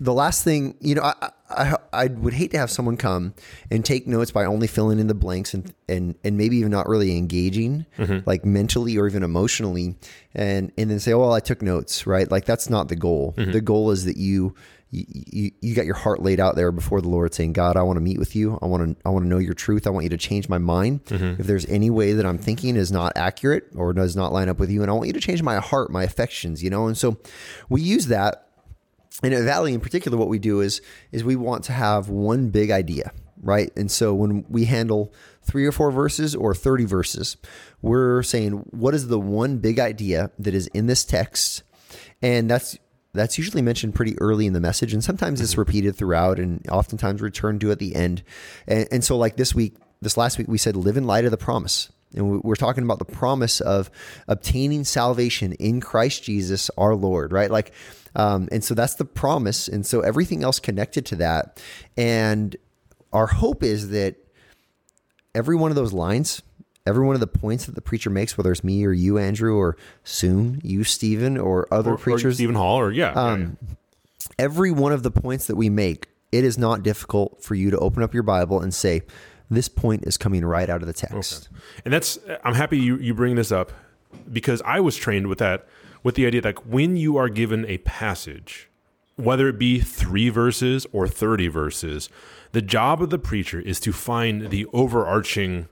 the 0.00 0.12
last 0.14 0.42
thing 0.44 0.74
you 0.80 0.94
know 0.94 1.02
I, 1.02 1.30
I 1.50 1.76
I 1.92 2.06
would 2.06 2.32
hate 2.32 2.50
to 2.52 2.58
have 2.58 2.70
someone 2.70 2.96
come 2.96 3.34
and 3.70 3.84
take 3.84 4.06
notes 4.06 4.30
by 4.30 4.44
only 4.46 4.66
filling 4.66 4.98
in 4.98 5.06
the 5.08 5.14
blanks 5.14 5.52
and 5.54 5.72
and 5.88 6.14
and 6.24 6.36
maybe 6.36 6.56
even 6.56 6.70
not 6.70 6.88
really 6.88 7.16
engaging 7.16 7.86
Mm-hmm. 7.98 8.20
like 8.26 8.44
mentally 8.44 8.96
or 8.96 9.06
even 9.06 9.22
emotionally 9.22 9.96
and 10.34 10.72
and 10.78 10.90
then 10.90 10.98
say 11.00 11.12
oh 11.12 11.20
well 11.20 11.32
I 11.34 11.40
took 11.40 11.60
notes 11.62 12.06
right 12.06 12.30
like 12.30 12.44
that's 12.46 12.70
not 12.70 12.88
the 12.88 12.96
goal 12.96 13.34
Mm-hmm. 13.36 13.52
the 13.52 13.60
goal 13.60 13.90
is 13.90 14.04
that 14.06 14.16
you 14.16 14.54
you, 14.92 15.52
you 15.60 15.74
got 15.76 15.84
your 15.86 15.94
heart 15.94 16.20
laid 16.20 16.40
out 16.40 16.56
there 16.56 16.72
before 16.72 17.00
the 17.00 17.08
Lord 17.08 17.32
saying, 17.32 17.52
God, 17.52 17.76
I 17.76 17.82
want 17.82 17.98
to 17.98 18.00
meet 18.00 18.18
with 18.18 18.34
you. 18.34 18.58
I 18.60 18.66
want 18.66 18.98
to, 18.98 19.06
I 19.06 19.10
want 19.10 19.22
to 19.24 19.28
know 19.28 19.38
your 19.38 19.54
truth. 19.54 19.86
I 19.86 19.90
want 19.90 20.02
you 20.02 20.10
to 20.10 20.16
change 20.16 20.48
my 20.48 20.58
mind. 20.58 21.04
Mm-hmm. 21.04 21.40
If 21.40 21.46
there's 21.46 21.64
any 21.66 21.90
way 21.90 22.12
that 22.14 22.26
I'm 22.26 22.38
thinking 22.38 22.74
is 22.74 22.90
not 22.90 23.12
accurate 23.14 23.68
or 23.76 23.92
does 23.92 24.16
not 24.16 24.32
line 24.32 24.48
up 24.48 24.58
with 24.58 24.68
you, 24.68 24.82
and 24.82 24.90
I 24.90 24.94
want 24.94 25.06
you 25.06 25.12
to 25.12 25.20
change 25.20 25.44
my 25.44 25.58
heart, 25.60 25.92
my 25.92 26.02
affections, 26.02 26.60
you 26.64 26.70
know? 26.70 26.88
And 26.88 26.98
so 26.98 27.18
we 27.68 27.82
use 27.82 28.06
that 28.08 28.48
and 29.22 29.34
at 29.34 29.44
Valley 29.44 29.74
in 29.74 29.80
particular, 29.80 30.16
what 30.16 30.28
we 30.28 30.38
do 30.38 30.60
is 30.60 30.80
is 31.12 31.24
we 31.24 31.36
want 31.36 31.64
to 31.64 31.72
have 31.72 32.08
one 32.08 32.50
big 32.50 32.70
idea, 32.70 33.12
right? 33.42 33.70
And 33.76 33.90
so 33.90 34.14
when 34.14 34.44
we 34.48 34.64
handle 34.64 35.12
three 35.42 35.66
or 35.66 35.72
four 35.72 35.90
verses 35.90 36.34
or 36.34 36.54
thirty 36.54 36.84
verses, 36.84 37.36
we're 37.82 38.22
saying 38.22 38.52
what 38.70 38.94
is 38.94 39.08
the 39.08 39.20
one 39.20 39.58
big 39.58 39.78
idea 39.78 40.30
that 40.38 40.54
is 40.54 40.66
in 40.68 40.86
this 40.86 41.04
text, 41.04 41.62
and 42.22 42.50
that's 42.50 42.78
that's 43.12 43.38
usually 43.38 43.62
mentioned 43.62 43.94
pretty 43.94 44.18
early 44.20 44.46
in 44.46 44.52
the 44.52 44.60
message, 44.60 44.92
and 44.92 45.02
sometimes 45.02 45.40
it's 45.40 45.52
mm-hmm. 45.52 45.60
repeated 45.60 45.96
throughout, 45.96 46.38
and 46.38 46.64
oftentimes 46.70 47.20
returned 47.20 47.60
to 47.62 47.70
at 47.70 47.78
the 47.78 47.94
end. 47.94 48.22
And, 48.66 48.86
and 48.92 49.04
so, 49.04 49.16
like 49.16 49.36
this 49.36 49.54
week, 49.54 49.76
this 50.00 50.16
last 50.16 50.38
week, 50.38 50.48
we 50.48 50.58
said 50.58 50.76
live 50.76 50.96
in 50.96 51.04
light 51.04 51.24
of 51.24 51.30
the 51.30 51.36
promise. 51.36 51.90
And 52.14 52.30
we- 52.30 52.38
we're 52.38 52.56
talking 52.56 52.84
about 52.84 52.98
the 52.98 53.04
promise 53.04 53.60
of 53.60 53.90
obtaining 54.28 54.84
salvation 54.84 55.52
in 55.54 55.80
Christ 55.80 56.22
Jesus 56.22 56.70
our 56.76 56.94
Lord, 56.94 57.32
right? 57.32 57.50
Like, 57.50 57.72
um, 58.16 58.48
and 58.50 58.62
so 58.62 58.74
that's 58.74 58.94
the 58.94 59.04
promise. 59.04 59.68
And 59.68 59.86
so 59.86 60.00
everything 60.00 60.42
else 60.42 60.60
connected 60.60 61.06
to 61.06 61.16
that. 61.16 61.62
And 61.96 62.56
our 63.12 63.26
hope 63.26 63.62
is 63.62 63.90
that 63.90 64.16
every 65.34 65.56
one 65.56 65.70
of 65.70 65.76
those 65.76 65.92
lines, 65.92 66.42
every 66.86 67.04
one 67.04 67.14
of 67.14 67.20
the 67.20 67.26
points 67.26 67.66
that 67.66 67.74
the 67.74 67.80
preacher 67.80 68.10
makes, 68.10 68.36
whether 68.36 68.52
it's 68.52 68.64
me 68.64 68.84
or 68.84 68.92
you, 68.92 69.18
Andrew, 69.18 69.56
or 69.56 69.76
soon 70.04 70.60
you, 70.62 70.84
Stephen, 70.84 71.36
or 71.36 71.66
other 71.72 71.92
or, 71.92 71.94
or 71.94 71.98
preachers, 71.98 72.36
Stephen 72.36 72.54
Hall, 72.54 72.76
or 72.76 72.92
yeah, 72.92 73.12
yeah, 73.12 73.22
um, 73.22 73.58
every 74.38 74.70
one 74.70 74.92
of 74.92 75.02
the 75.02 75.10
points 75.10 75.46
that 75.46 75.56
we 75.56 75.68
make, 75.68 76.08
it 76.32 76.44
is 76.44 76.58
not 76.58 76.82
difficult 76.82 77.42
for 77.42 77.54
you 77.54 77.70
to 77.70 77.78
open 77.78 78.02
up 78.02 78.14
your 78.14 78.22
Bible 78.22 78.60
and 78.60 78.72
say, 78.72 79.02
this 79.50 79.68
point 79.68 80.04
is 80.06 80.16
coming 80.16 80.44
right 80.44 80.70
out 80.70 80.80
of 80.80 80.86
the 80.86 80.92
text. 80.92 81.48
And 81.84 81.92
that's 81.92 82.18
I'm 82.44 82.54
happy 82.54 82.78
you 82.78 82.96
you 82.98 83.14
bring 83.14 83.34
this 83.34 83.50
up 83.50 83.72
because 84.30 84.62
I 84.62 84.80
was 84.80 84.96
trained 84.96 85.26
with 85.26 85.38
that 85.38 85.66
with 86.02 86.14
the 86.14 86.26
idea 86.26 86.40
that 86.42 86.66
when 86.66 86.96
you 86.96 87.16
are 87.16 87.28
given 87.28 87.64
a 87.66 87.78
passage, 87.78 88.68
whether 89.16 89.48
it 89.48 89.58
be 89.58 89.80
3 89.80 90.28
verses 90.30 90.86
or 90.92 91.06
30 91.06 91.48
verses, 91.48 92.08
the 92.52 92.62
job 92.62 93.02
of 93.02 93.10
the 93.10 93.18
preacher 93.18 93.60
is 93.60 93.78
to 93.80 93.92
find 93.92 94.50
the 94.50 94.66
overarching 94.72 95.68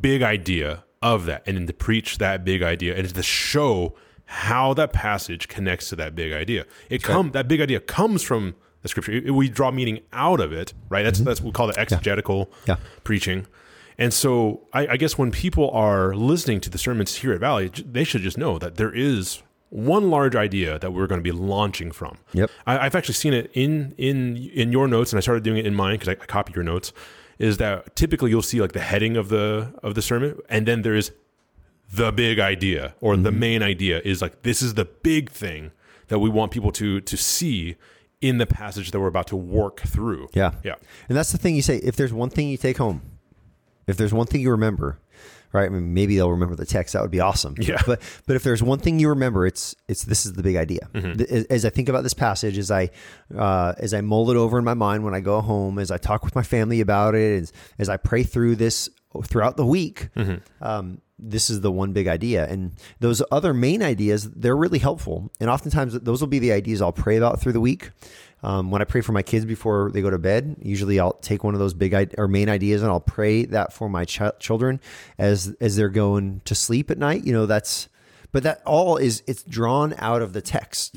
big 0.00 0.22
idea 0.22 0.84
of 1.02 1.26
that 1.26 1.42
and 1.46 1.56
then 1.56 1.66
to 1.66 1.72
preach 1.72 2.18
that 2.18 2.44
big 2.44 2.62
idea 2.62 2.96
and 2.96 3.12
to 3.14 3.22
show 3.22 3.94
how 4.26 4.74
that 4.74 4.92
passage 4.92 5.48
connects 5.48 5.88
to 5.88 5.96
that 5.96 6.14
big 6.14 6.32
idea. 6.32 6.64
It 6.90 7.02
come 7.02 7.30
that 7.32 7.48
big 7.48 7.60
idea 7.60 7.80
comes 7.80 8.22
from 8.22 8.54
the 8.82 8.88
scripture. 8.88 9.12
It- 9.12 9.30
we 9.32 9.48
draw 9.48 9.70
meaning 9.70 10.00
out 10.12 10.40
of 10.40 10.52
it, 10.52 10.74
right? 10.88 11.02
That's 11.02 11.18
that's 11.20 11.40
what 11.40 11.46
we 11.46 11.52
call 11.52 11.66
the 11.68 11.78
exegetical 11.78 12.46
Mm-hmm. 12.46 12.70
Yeah. 12.70 12.76
preaching. 13.04 13.46
And 13.98 14.14
so 14.14 14.60
I, 14.72 14.86
I 14.88 14.96
guess 14.96 15.18
when 15.18 15.30
people 15.30 15.70
are 15.72 16.14
listening 16.14 16.60
to 16.60 16.70
the 16.70 16.78
sermons 16.78 17.16
here 17.16 17.32
at 17.32 17.40
Valley, 17.40 17.68
they 17.68 18.04
should 18.04 18.22
just 18.22 18.38
know 18.38 18.58
that 18.58 18.76
there 18.76 18.94
is 18.94 19.42
one 19.70 20.08
large 20.08 20.36
idea 20.36 20.78
that 20.78 20.92
we're 20.92 21.06
going 21.06 21.18
to 21.18 21.22
be 21.22 21.32
launching 21.32 21.90
from. 21.90 22.16
Yep. 22.32 22.50
I, 22.66 22.78
I've 22.86 22.94
actually 22.94 23.14
seen 23.14 23.34
it 23.34 23.50
in 23.54 23.94
in 23.98 24.36
in 24.54 24.72
your 24.72 24.88
notes, 24.88 25.12
and 25.12 25.18
I 25.18 25.20
started 25.20 25.42
doing 25.44 25.58
it 25.58 25.66
in 25.66 25.74
mine 25.74 25.94
because 25.98 26.08
I, 26.08 26.12
I 26.12 26.26
copied 26.26 26.54
your 26.54 26.64
notes. 26.64 26.92
Is 27.38 27.56
that 27.58 27.94
typically 27.94 28.30
you'll 28.30 28.42
see 28.42 28.60
like 28.60 28.72
the 28.72 28.80
heading 28.80 29.16
of 29.16 29.28
the 29.28 29.74
of 29.82 29.94
the 29.94 30.02
sermon, 30.02 30.38
and 30.48 30.66
then 30.66 30.82
there 30.82 30.94
is 30.94 31.12
the 31.92 32.12
big 32.12 32.38
idea 32.38 32.94
or 33.00 33.16
the 33.16 33.30
Mm-hmm. 33.30 33.38
main 33.40 33.62
idea 33.62 34.00
is 34.04 34.20
like 34.22 34.42
this 34.42 34.62
is 34.62 34.74
the 34.74 34.84
big 34.84 35.30
thing 35.30 35.70
that 36.08 36.18
we 36.20 36.30
want 36.30 36.50
people 36.52 36.70
to 36.72 37.00
to 37.00 37.16
see 37.16 37.76
in 38.20 38.38
the 38.38 38.46
passage 38.46 38.90
that 38.90 38.98
we're 39.00 39.06
about 39.06 39.26
to 39.28 39.36
work 39.36 39.80
through. 39.80 40.28
Yeah. 40.34 40.52
Yeah. 40.64 40.74
And 41.08 41.16
that's 41.16 41.30
the 41.32 41.38
thing 41.38 41.54
you 41.56 41.62
say, 41.62 41.76
if 41.78 41.94
there's 41.96 42.12
one 42.12 42.30
thing 42.30 42.48
you 42.48 42.56
take 42.56 42.78
home, 42.78 43.00
if 43.88 43.96
there's 43.96 44.12
one 44.12 44.26
thing 44.26 44.40
you 44.42 44.50
remember, 44.52 44.98
right? 45.52 45.64
I 45.66 45.68
mean, 45.70 45.94
maybe 45.94 46.14
they'll 46.16 46.30
remember 46.30 46.54
the 46.54 46.66
text. 46.66 46.92
That 46.92 47.02
would 47.02 47.10
be 47.10 47.20
awesome. 47.20 47.54
Yeah. 47.58 47.80
But 47.86 48.00
but 48.26 48.36
if 48.36 48.42
there's 48.42 48.62
one 48.62 48.78
thing 48.78 48.98
you 49.00 49.08
remember, 49.08 49.46
it's 49.46 49.74
it's 49.88 50.04
this 50.04 50.26
is 50.26 50.34
the 50.34 50.42
big 50.42 50.56
idea. 50.56 50.88
Th- 50.92 51.46
As 51.50 51.64
I 51.64 51.70
think 51.70 51.88
about 51.88 52.02
this 52.02 52.14
passage, 52.14 52.58
as 52.58 52.70
I 52.70 52.90
uh, 53.36 53.72
as 53.78 53.94
I 53.94 54.00
mull 54.02 54.30
it 54.30 54.36
over 54.36 54.58
in 54.58 54.64
my 54.64 54.74
mind 54.74 55.04
when 55.04 55.14
I 55.14 55.20
go 55.20 55.40
home, 55.40 55.78
as 55.78 55.90
I 55.90 55.96
talk 55.98 56.24
with 56.24 56.34
my 56.36 56.42
family 56.42 56.80
about 56.80 57.14
it, 57.14 57.42
as, 57.42 57.52
as 57.78 57.88
I 57.88 57.96
pray 57.96 58.22
through 58.22 58.56
this 58.56 58.88
throughout 59.24 59.56
the 59.56 59.64
week, 59.66 60.08
um, 60.60 61.00
this 61.18 61.50
is 61.50 61.62
the 61.62 61.72
one 61.72 61.92
big 61.92 62.06
idea. 62.06 62.46
And 62.46 62.72
those 63.00 63.22
other 63.32 63.52
main 63.54 63.82
ideas, 63.82 64.30
they're 64.30 64.56
really 64.56 64.78
helpful. 64.78 65.32
And 65.40 65.48
oftentimes, 65.50 65.94
those 66.00 66.20
will 66.20 66.28
be 66.28 66.38
the 66.38 66.52
ideas 66.52 66.80
I'll 66.82 66.92
pray 66.92 67.16
about 67.16 67.40
through 67.40 67.54
the 67.54 67.60
week. 67.60 67.90
Um, 68.42 68.70
when 68.70 68.80
I 68.80 68.84
pray 68.84 69.00
for 69.00 69.12
my 69.12 69.22
kids 69.22 69.44
before 69.44 69.90
they 69.92 70.00
go 70.00 70.10
to 70.10 70.18
bed, 70.18 70.56
usually 70.62 71.00
I'll 71.00 71.14
take 71.14 71.42
one 71.42 71.54
of 71.54 71.60
those 71.60 71.74
big 71.74 71.92
I- 71.94 72.06
or 72.16 72.28
main 72.28 72.48
ideas 72.48 72.82
and 72.82 72.90
I'll 72.90 73.00
pray 73.00 73.44
that 73.46 73.72
for 73.72 73.88
my 73.88 74.04
ch- 74.04 74.20
children 74.38 74.80
as 75.18 75.56
as 75.60 75.74
they're 75.76 75.88
going 75.88 76.40
to 76.44 76.54
sleep 76.54 76.90
at 76.90 76.98
night. 76.98 77.24
You 77.24 77.32
know, 77.32 77.46
that's 77.46 77.88
but 78.30 78.42
that 78.44 78.62
all 78.64 78.96
is 78.96 79.22
it's 79.26 79.42
drawn 79.42 79.94
out 79.98 80.22
of 80.22 80.32
the 80.34 80.40
text. 80.40 80.94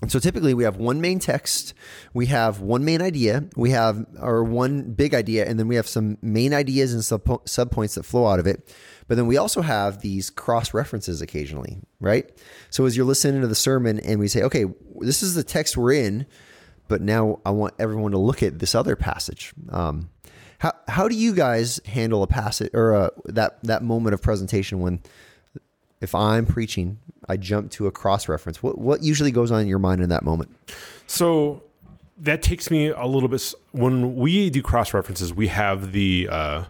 And 0.00 0.12
so 0.12 0.20
typically 0.20 0.54
we 0.54 0.62
have 0.62 0.76
one 0.76 1.00
main 1.00 1.18
text, 1.18 1.74
we 2.14 2.26
have 2.26 2.60
one 2.60 2.84
main 2.84 3.02
idea, 3.02 3.44
we 3.56 3.70
have 3.70 4.06
our 4.20 4.44
one 4.44 4.92
big 4.92 5.12
idea, 5.12 5.44
and 5.44 5.58
then 5.58 5.66
we 5.66 5.74
have 5.74 5.88
some 5.88 6.18
main 6.22 6.54
ideas 6.54 6.92
and 6.92 7.04
sub 7.04 7.24
subpoints 7.24 7.94
that 7.94 8.04
flow 8.04 8.26
out 8.26 8.38
of 8.38 8.46
it. 8.46 8.72
But 9.08 9.16
then 9.16 9.26
we 9.26 9.36
also 9.38 9.60
have 9.60 10.00
these 10.00 10.30
cross 10.30 10.72
references 10.72 11.20
occasionally, 11.20 11.80
right? 12.00 12.30
So 12.70 12.84
as 12.84 12.96
you're 12.96 13.06
listening 13.06 13.40
to 13.40 13.48
the 13.48 13.54
sermon 13.56 13.98
and 13.98 14.20
we 14.20 14.28
say, 14.28 14.42
okay, 14.42 14.66
this 15.00 15.22
is 15.22 15.34
the 15.34 15.42
text 15.42 15.76
we're 15.76 15.94
in, 15.94 16.26
but 16.88 17.00
now 17.00 17.40
I 17.44 17.50
want 17.50 17.74
everyone 17.78 18.12
to 18.12 18.18
look 18.18 18.42
at 18.42 18.58
this 18.58 18.74
other 18.74 18.96
passage. 18.96 19.52
Um, 19.68 20.10
how 20.58 20.72
how 20.88 21.08
do 21.08 21.14
you 21.14 21.34
guys 21.34 21.80
handle 21.86 22.22
a 22.22 22.26
passage 22.26 22.70
or 22.74 22.94
a, 22.94 23.10
that 23.26 23.62
that 23.62 23.82
moment 23.82 24.14
of 24.14 24.22
presentation 24.22 24.80
when 24.80 25.00
if 26.00 26.14
I'm 26.14 26.46
preaching, 26.46 26.98
I 27.28 27.36
jump 27.36 27.70
to 27.72 27.86
a 27.86 27.90
cross 27.90 28.28
reference. 28.28 28.62
What 28.62 28.78
what 28.78 29.02
usually 29.02 29.30
goes 29.30 29.50
on 29.50 29.60
in 29.60 29.68
your 29.68 29.78
mind 29.78 30.02
in 30.02 30.08
that 30.08 30.22
moment? 30.22 30.54
So 31.06 31.62
that 32.18 32.42
takes 32.42 32.70
me 32.70 32.88
a 32.88 33.06
little 33.06 33.28
bit. 33.28 33.54
When 33.72 34.16
we 34.16 34.50
do 34.50 34.62
cross 34.62 34.94
references, 34.94 35.32
we 35.32 35.48
have 35.48 35.92
the 35.92 36.28
uh, 36.30 36.64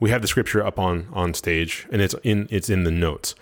we 0.00 0.10
have 0.10 0.22
the 0.22 0.28
scripture 0.28 0.64
up 0.64 0.78
on 0.78 1.08
on 1.12 1.34
stage, 1.34 1.86
and 1.90 2.00
it's 2.02 2.14
in 2.22 2.48
it's 2.50 2.68
in 2.68 2.84
the 2.84 2.90
notes. 2.90 3.34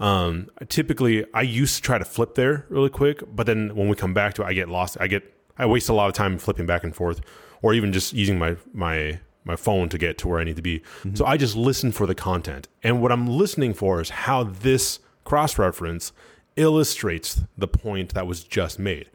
Um, 0.00 0.48
typically, 0.68 1.24
I 1.34 1.42
used 1.42 1.76
to 1.76 1.82
try 1.82 1.98
to 1.98 2.04
flip 2.04 2.34
there 2.34 2.66
really 2.68 2.90
quick, 2.90 3.22
but 3.34 3.46
then 3.46 3.74
when 3.74 3.88
we 3.88 3.96
come 3.96 4.14
back 4.14 4.34
to 4.34 4.42
it, 4.42 4.46
I 4.46 4.52
get 4.52 4.68
lost. 4.68 4.96
I 5.00 5.08
get 5.08 5.34
I 5.58 5.66
waste 5.66 5.88
a 5.88 5.94
lot 5.94 6.08
of 6.08 6.14
time 6.14 6.38
flipping 6.38 6.66
back 6.66 6.84
and 6.84 6.94
forth, 6.94 7.20
or 7.62 7.74
even 7.74 7.92
just 7.92 8.12
using 8.12 8.38
my 8.38 8.56
my 8.72 9.20
my 9.44 9.56
phone 9.56 9.88
to 9.88 9.98
get 9.98 10.18
to 10.18 10.28
where 10.28 10.40
I 10.40 10.44
need 10.44 10.56
to 10.56 10.62
be. 10.62 10.80
Mm-hmm. 10.80 11.14
So 11.14 11.24
I 11.24 11.36
just 11.36 11.56
listen 11.56 11.92
for 11.92 12.06
the 12.06 12.14
content, 12.14 12.68
and 12.82 13.02
what 13.02 13.12
I'm 13.12 13.26
listening 13.26 13.74
for 13.74 14.00
is 14.00 14.10
how 14.10 14.44
this 14.44 15.00
cross 15.24 15.58
reference 15.58 16.12
illustrates 16.56 17.42
the 17.56 17.68
point 17.68 18.14
that 18.14 18.26
was 18.26 18.42
just 18.42 18.78
made 18.78 19.08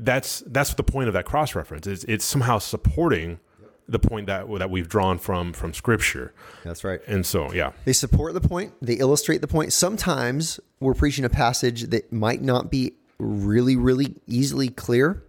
that's 0.00 0.42
that's 0.46 0.74
the 0.74 0.82
point 0.82 1.08
of 1.08 1.14
that 1.14 1.24
cross 1.24 1.54
reference. 1.54 1.86
It's, 1.86 2.04
it's 2.04 2.24
somehow 2.24 2.58
supporting 2.58 3.40
the 3.88 3.98
point 3.98 4.26
that 4.26 4.46
that 4.58 4.70
we've 4.70 4.88
drawn 4.88 5.18
from 5.18 5.52
from 5.52 5.74
scripture. 5.74 6.32
That's 6.64 6.84
right. 6.84 7.00
And 7.06 7.24
so, 7.24 7.52
yeah, 7.52 7.72
They 7.84 7.92
support 7.92 8.34
the 8.34 8.40
point, 8.40 8.74
they 8.80 8.94
illustrate 8.94 9.40
the 9.40 9.48
point. 9.48 9.72
Sometimes 9.72 10.60
we're 10.80 10.94
preaching 10.94 11.24
a 11.24 11.30
passage 11.30 11.84
that 11.84 12.12
might 12.12 12.42
not 12.42 12.70
be 12.70 12.94
really, 13.18 13.76
really 13.76 14.16
easily 14.26 14.68
clear. 14.68 15.24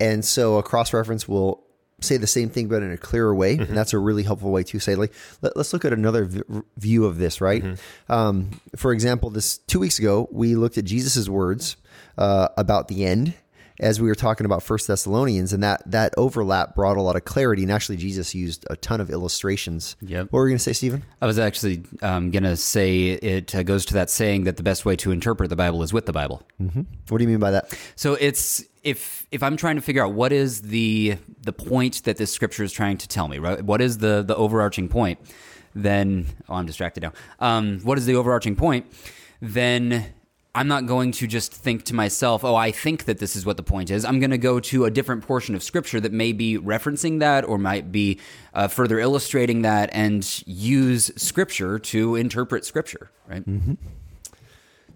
And 0.00 0.24
so 0.24 0.58
a 0.58 0.62
cross 0.62 0.92
reference 0.92 1.26
will 1.28 1.62
say 2.00 2.18
the 2.18 2.26
same 2.26 2.50
thing, 2.50 2.68
but 2.68 2.82
in 2.82 2.92
a 2.92 2.96
clearer 2.98 3.34
way. 3.34 3.56
And 3.56 3.76
that's 3.76 3.94
a 3.94 3.98
really 3.98 4.22
helpful 4.22 4.50
way 4.50 4.62
to 4.64 4.78
say, 4.78 4.94
like, 4.96 5.14
let, 5.40 5.56
us 5.56 5.72
look 5.72 5.84
at 5.86 5.94
another 5.94 6.26
v- 6.26 6.42
view 6.76 7.06
of 7.06 7.16
this, 7.16 7.40
right? 7.40 7.64
Um, 8.10 8.60
for 8.76 8.92
example, 8.92 9.30
this 9.30 9.56
two 9.58 9.78
weeks 9.80 9.98
ago, 9.98 10.28
we 10.30 10.54
looked 10.56 10.76
at 10.76 10.84
Jesus's 10.84 11.30
words 11.30 11.76
uh, 12.18 12.48
about 12.58 12.88
the 12.88 13.06
end 13.06 13.32
as 13.80 14.00
we 14.00 14.08
were 14.08 14.14
talking 14.14 14.44
about 14.44 14.62
First 14.62 14.86
Thessalonians, 14.86 15.52
and 15.52 15.62
that 15.62 15.82
that 15.86 16.14
overlap 16.16 16.74
brought 16.74 16.96
a 16.96 17.02
lot 17.02 17.16
of 17.16 17.24
clarity. 17.24 17.62
And 17.62 17.72
actually, 17.72 17.96
Jesus 17.96 18.34
used 18.34 18.66
a 18.70 18.76
ton 18.76 19.00
of 19.00 19.10
illustrations. 19.10 19.96
Yep. 20.00 20.28
What 20.30 20.38
were 20.38 20.46
you 20.46 20.52
going 20.52 20.58
to 20.58 20.64
say, 20.64 20.72
Stephen? 20.72 21.04
I 21.20 21.26
was 21.26 21.38
actually 21.38 21.82
um, 22.02 22.30
going 22.30 22.42
to 22.44 22.56
say 22.56 23.10
it 23.10 23.54
uh, 23.54 23.62
goes 23.62 23.84
to 23.86 23.94
that 23.94 24.10
saying 24.10 24.44
that 24.44 24.56
the 24.56 24.62
best 24.62 24.84
way 24.84 24.96
to 24.96 25.10
interpret 25.10 25.50
the 25.50 25.56
Bible 25.56 25.82
is 25.82 25.92
with 25.92 26.06
the 26.06 26.12
Bible. 26.12 26.42
What 27.08 27.18
do 27.18 27.24
you 27.24 27.28
mean 27.28 27.38
by 27.38 27.52
that? 27.52 27.78
So 27.96 28.14
it's 28.14 28.64
if 28.82 29.26
if 29.30 29.42
I'm 29.42 29.56
trying 29.56 29.76
to 29.76 29.82
figure 29.82 30.04
out 30.04 30.12
what 30.12 30.32
is 30.32 30.62
the 30.62 31.18
the 31.42 31.52
point 31.52 32.04
that 32.04 32.16
this 32.16 32.32
scripture 32.32 32.62
is 32.62 32.72
trying 32.72 32.98
to 32.98 33.08
tell 33.08 33.28
me, 33.28 33.38
right? 33.38 33.62
What 33.62 33.80
is 33.80 33.98
the 33.98 34.22
the 34.22 34.36
overarching 34.36 34.88
point? 34.88 35.18
Then 35.74 36.26
oh, 36.48 36.54
I'm 36.54 36.66
distracted 36.66 37.02
now. 37.02 37.12
Um, 37.40 37.80
what 37.80 37.98
is 37.98 38.06
the 38.06 38.14
overarching 38.14 38.56
point? 38.56 38.86
Then 39.42 40.14
I'm 40.56 40.68
not 40.68 40.86
going 40.86 41.12
to 41.12 41.26
just 41.26 41.52
think 41.52 41.84
to 41.84 41.94
myself, 41.94 42.42
"Oh, 42.42 42.56
I 42.56 42.70
think 42.70 43.04
that 43.04 43.18
this 43.18 43.36
is 43.36 43.44
what 43.44 43.58
the 43.58 43.62
point 43.62 43.90
is." 43.90 44.06
I'm 44.06 44.20
going 44.20 44.30
to 44.30 44.38
go 44.38 44.58
to 44.58 44.86
a 44.86 44.90
different 44.90 45.22
portion 45.22 45.54
of 45.54 45.62
scripture 45.62 46.00
that 46.00 46.12
may 46.12 46.32
be 46.32 46.56
referencing 46.56 47.20
that, 47.20 47.44
or 47.44 47.58
might 47.58 47.92
be 47.92 48.18
uh, 48.54 48.66
further 48.66 48.98
illustrating 48.98 49.62
that, 49.62 49.90
and 49.92 50.42
use 50.46 51.12
scripture 51.16 51.78
to 51.78 52.16
interpret 52.16 52.64
scripture. 52.64 53.10
Right? 53.28 53.44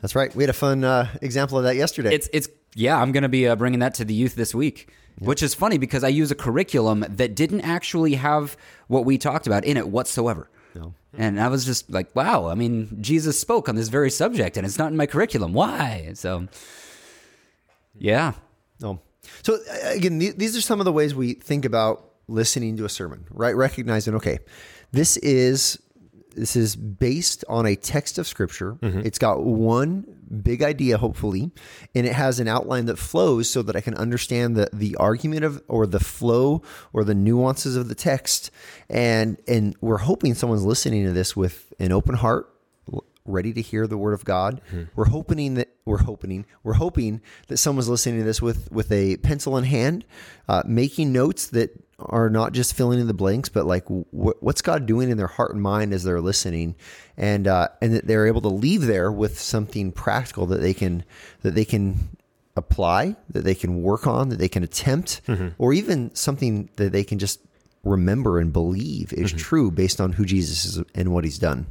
That's 0.01 0.15
right. 0.15 0.35
We 0.35 0.43
had 0.43 0.51
a 0.51 0.55
fun 0.55 0.83
uh, 0.83 1.09
example 1.21 1.59
of 1.59 1.65
that 1.65 1.77
yesterday. 1.77 2.15
It's 2.15 2.31
it's 2.33 2.49
yeah. 2.75 2.99
I'm 2.99 3.13
going 3.13 3.25
to 3.25 3.29
be 3.29 3.47
uh, 3.47 3.55
bringing 3.55 3.81
that 3.81 3.93
to 3.95 4.05
the 4.07 4.15
youth 4.15 4.37
this 4.37 4.55
week, 4.55 4.89
which 5.19 5.43
is 5.43 5.53
funny 5.55 5.77
because 5.77 6.03
I 6.03 6.09
use 6.09 6.31
a 6.31 6.35
curriculum 6.35 7.05
that 7.07 7.35
didn't 7.35 7.61
actually 7.61 8.15
have 8.15 8.57
what 8.89 9.05
we 9.05 9.19
talked 9.19 9.47
about 9.47 9.67
in 9.67 9.77
it 9.77 9.89
whatsoever. 9.89 10.49
No. 10.81 10.95
And 11.19 11.41
I 11.41 11.49
was 11.49 11.65
just 11.65 11.91
like, 11.91 12.15
wow. 12.15 12.49
I 12.49 12.55
mean, 12.55 12.99
Jesus 13.01 13.39
spoke 13.39 13.69
on 13.69 13.77
this 13.77 13.89
very 13.89 14.11
subject, 14.11 14.57
and 14.57 14.65
it's 14.67 14.79
not 14.79 14.91
in 14.91 14.97
my 14.97 15.07
curriculum. 15.07 15.53
Why? 15.53 16.13
So, 16.15 16.49
yeah, 17.99 18.33
no. 18.81 19.01
So 19.43 19.55
uh, 19.55 19.91
again, 19.91 20.19
these 20.19 20.57
are 20.57 20.61
some 20.61 20.81
of 20.81 20.85
the 20.85 20.93
ways 20.93 21.15
we 21.15 21.35
think 21.35 21.65
about 21.65 22.05
listening 22.29 22.77
to 22.79 22.85
a 22.85 22.89
sermon, 22.89 23.27
right? 23.31 23.55
Recognizing, 23.55 24.15
okay, 24.15 24.39
this 24.93 25.17
is 25.19 25.79
this 26.35 26.57
is 26.57 26.77
based 26.77 27.45
on 27.49 27.67
a 27.67 27.77
text 27.77 28.19
of 28.19 28.27
scripture. 28.27 28.75
Mm-hmm. 28.75 29.01
It's 29.01 29.19
got 29.19 29.43
one 29.43 30.05
big 30.43 30.63
idea, 30.63 30.99
hopefully, 30.99 31.51
and 31.95 32.07
it 32.07 32.13
has 32.13 32.41
an 32.41 32.49
outline 32.49 32.87
that 32.87 32.99
flows 32.99 33.51
so 33.51 33.63
that 33.63 33.77
I 33.77 33.81
can 33.81 33.95
understand 33.95 34.57
the 34.57 34.69
the 34.73 34.97
argument 34.97 35.45
of 35.45 35.63
or 35.69 35.87
the 35.87 36.01
flow 36.01 36.63
or 36.93 37.05
the 37.05 37.15
nuances 37.15 37.77
of 37.77 37.89
the 37.89 37.95
text. 37.95 38.51
And 38.89 39.39
and 39.49 39.77
we're 39.81 39.99
hoping 39.99 40.35
someone's 40.35 40.65
listening 40.65 41.05
to 41.05 41.13
this 41.13 41.37
with 41.37 41.73
an 41.79 41.93
open 41.93 42.15
heart, 42.15 42.49
ready 43.25 43.53
to 43.53 43.61
hear 43.61 43.87
the 43.87 43.99
word 43.99 44.15
of 44.15 44.25
God. 44.25 44.61
We're 44.95 45.07
hoping 45.07 45.55
that 45.55 45.69
we're 45.91 45.99
hoping 46.05 46.47
we're 46.63 46.75
hoping 46.75 47.21
that 47.49 47.57
someone's 47.59 47.89
listening 47.89 48.19
to 48.21 48.25
this 48.25 48.41
with 48.41 48.71
with 48.73 48.91
a 48.93 49.17
pencil 49.19 49.57
in 49.59 49.65
hand, 49.65 50.05
uh, 50.49 50.63
making 50.67 51.13
notes 51.13 51.49
that 51.49 51.71
are 51.99 52.31
not 52.31 52.53
just 52.53 52.73
filling 52.75 52.99
in 52.99 53.07
the 53.07 53.13
blanks, 53.15 53.49
but 53.51 53.67
like 53.67 53.87
wh- 53.89 54.41
what's 54.43 54.63
God 54.63 54.87
doing 54.87 55.11
in 55.11 55.19
their 55.19 55.27
heart 55.27 55.53
and 55.53 55.61
mind 55.63 55.93
as 55.93 56.03
they're 56.05 56.21
listening, 56.21 56.75
and 57.17 57.47
uh, 57.47 57.69
and 57.83 57.93
that 57.95 58.07
they're 58.07 58.27
able 58.27 58.41
to 58.41 58.49
leave 58.49 58.83
there 58.87 59.13
with 59.13 59.39
something 59.39 59.93
practical 59.93 60.47
that 60.47 60.61
they 60.63 60.73
can 60.73 61.05
that 61.43 61.55
they 61.55 61.65
can 61.67 62.17
apply, 62.57 63.17
that 63.29 63.45
they 63.45 63.55
can 63.55 63.83
work 63.83 64.07
on, 64.07 64.29
that 64.31 64.39
they 64.39 64.49
can 64.49 64.63
attempt, 64.63 65.21
or 65.59 65.73
even 65.73 66.15
something 66.15 66.69
that 66.77 66.93
they 66.93 67.05
can 67.05 67.19
just 67.19 67.41
remember 67.85 68.39
and 68.39 68.53
believe 68.53 69.13
is 69.15 69.33
true 69.33 69.71
based 69.71 70.01
on 70.01 70.13
who 70.13 70.25
Jesus 70.27 70.65
is 70.65 70.83
and 70.95 71.13
what 71.15 71.25
He's 71.25 71.39
done. 71.39 71.67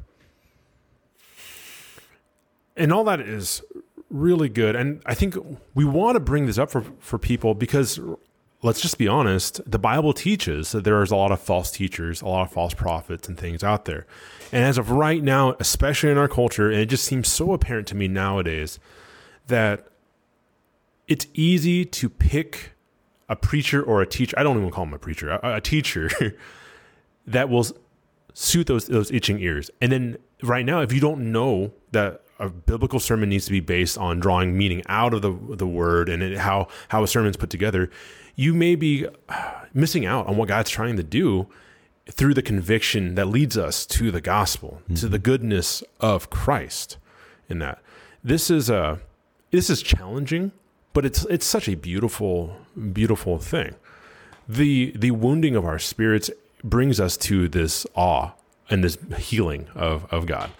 and 2.75 2.93
all 2.93 3.03
that 3.03 3.19
is 3.19 3.61
really 4.09 4.49
good 4.49 4.75
and 4.75 5.01
i 5.05 5.13
think 5.13 5.35
we 5.75 5.85
want 5.85 6.15
to 6.15 6.19
bring 6.19 6.45
this 6.45 6.57
up 6.57 6.69
for, 6.69 6.83
for 6.99 7.19
people 7.19 7.53
because 7.53 7.99
let's 8.61 8.81
just 8.81 8.97
be 8.97 9.07
honest 9.07 9.61
the 9.69 9.79
bible 9.79 10.13
teaches 10.13 10.71
that 10.71 10.83
there 10.83 11.01
is 11.03 11.11
a 11.11 11.15
lot 11.15 11.31
of 11.31 11.39
false 11.39 11.71
teachers 11.71 12.21
a 12.21 12.27
lot 12.27 12.41
of 12.41 12.51
false 12.51 12.73
prophets 12.73 13.27
and 13.27 13.37
things 13.37 13.63
out 13.63 13.85
there 13.85 14.07
and 14.51 14.63
as 14.63 14.77
of 14.77 14.89
right 14.91 15.23
now 15.23 15.55
especially 15.59 16.09
in 16.09 16.17
our 16.17 16.27
culture 16.27 16.69
and 16.69 16.79
it 16.79 16.87
just 16.87 17.03
seems 17.03 17.27
so 17.27 17.53
apparent 17.53 17.87
to 17.87 17.95
me 17.95 18.07
nowadays 18.07 18.79
that 19.47 19.87
it's 21.07 21.27
easy 21.33 21.85
to 21.85 22.09
pick 22.09 22.73
a 23.27 23.35
preacher 23.35 23.81
or 23.83 24.01
a 24.01 24.07
teacher 24.07 24.37
i 24.39 24.43
don't 24.43 24.57
even 24.57 24.71
call 24.71 24.85
him 24.85 24.93
a 24.93 24.99
preacher 24.99 25.29
a, 25.29 25.57
a 25.57 25.61
teacher 25.61 26.09
that 27.27 27.47
will 27.47 27.65
suit 28.39 28.67
those 28.67 28.87
those 28.87 29.11
itching 29.11 29.39
ears. 29.39 29.69
And 29.81 29.91
then 29.91 30.17
right 30.41 30.65
now, 30.65 30.81
if 30.81 30.93
you 30.93 30.99
don't 30.99 31.31
know 31.31 31.73
that 31.91 32.21
a 32.39 32.49
biblical 32.49 32.99
sermon 32.99 33.29
needs 33.29 33.45
to 33.45 33.51
be 33.51 33.59
based 33.59 33.97
on 33.97 34.19
drawing 34.19 34.57
meaning 34.57 34.81
out 34.87 35.13
of 35.13 35.21
the 35.21 35.31
the 35.55 35.67
word 35.67 36.09
and 36.09 36.23
it, 36.23 36.37
how 36.37 36.67
how 36.89 37.03
a 37.03 37.07
sermon's 37.07 37.37
put 37.37 37.49
together, 37.49 37.89
you 38.35 38.53
may 38.53 38.75
be 38.75 39.07
uh, 39.27 39.51
missing 39.73 40.05
out 40.05 40.27
on 40.27 40.37
what 40.37 40.47
God's 40.47 40.69
trying 40.69 40.95
to 40.97 41.03
do 41.03 41.47
through 42.09 42.33
the 42.33 42.41
conviction 42.41 43.15
that 43.15 43.25
leads 43.25 43.57
us 43.57 43.85
to 43.85 44.11
the 44.11 44.21
gospel, 44.21 44.81
to 44.95 45.07
the 45.07 45.19
goodness 45.19 45.83
of 45.99 46.29
Christ. 46.29 46.97
In 47.47 47.59
that, 47.59 47.79
this 48.23 48.49
is 48.49 48.69
a 48.69 48.99
this 49.51 49.69
is 49.69 49.81
challenging, 49.81 50.51
but 50.93 51.05
it's 51.05 51.25
it's 51.25 51.45
such 51.45 51.67
a 51.67 51.75
beautiful 51.75 52.55
beautiful 52.93 53.39
thing. 53.39 53.75
The 54.47 54.93
the 54.95 55.11
wounding 55.11 55.55
of 55.55 55.65
our 55.65 55.79
spirits 55.79 56.29
brings 56.63 56.99
us 56.99 57.17
to 57.17 57.47
this 57.47 57.85
awe 57.95 58.31
and 58.69 58.83
this 58.83 58.97
healing 59.17 59.67
of 59.75 60.05
of 60.11 60.25
God, 60.25 60.51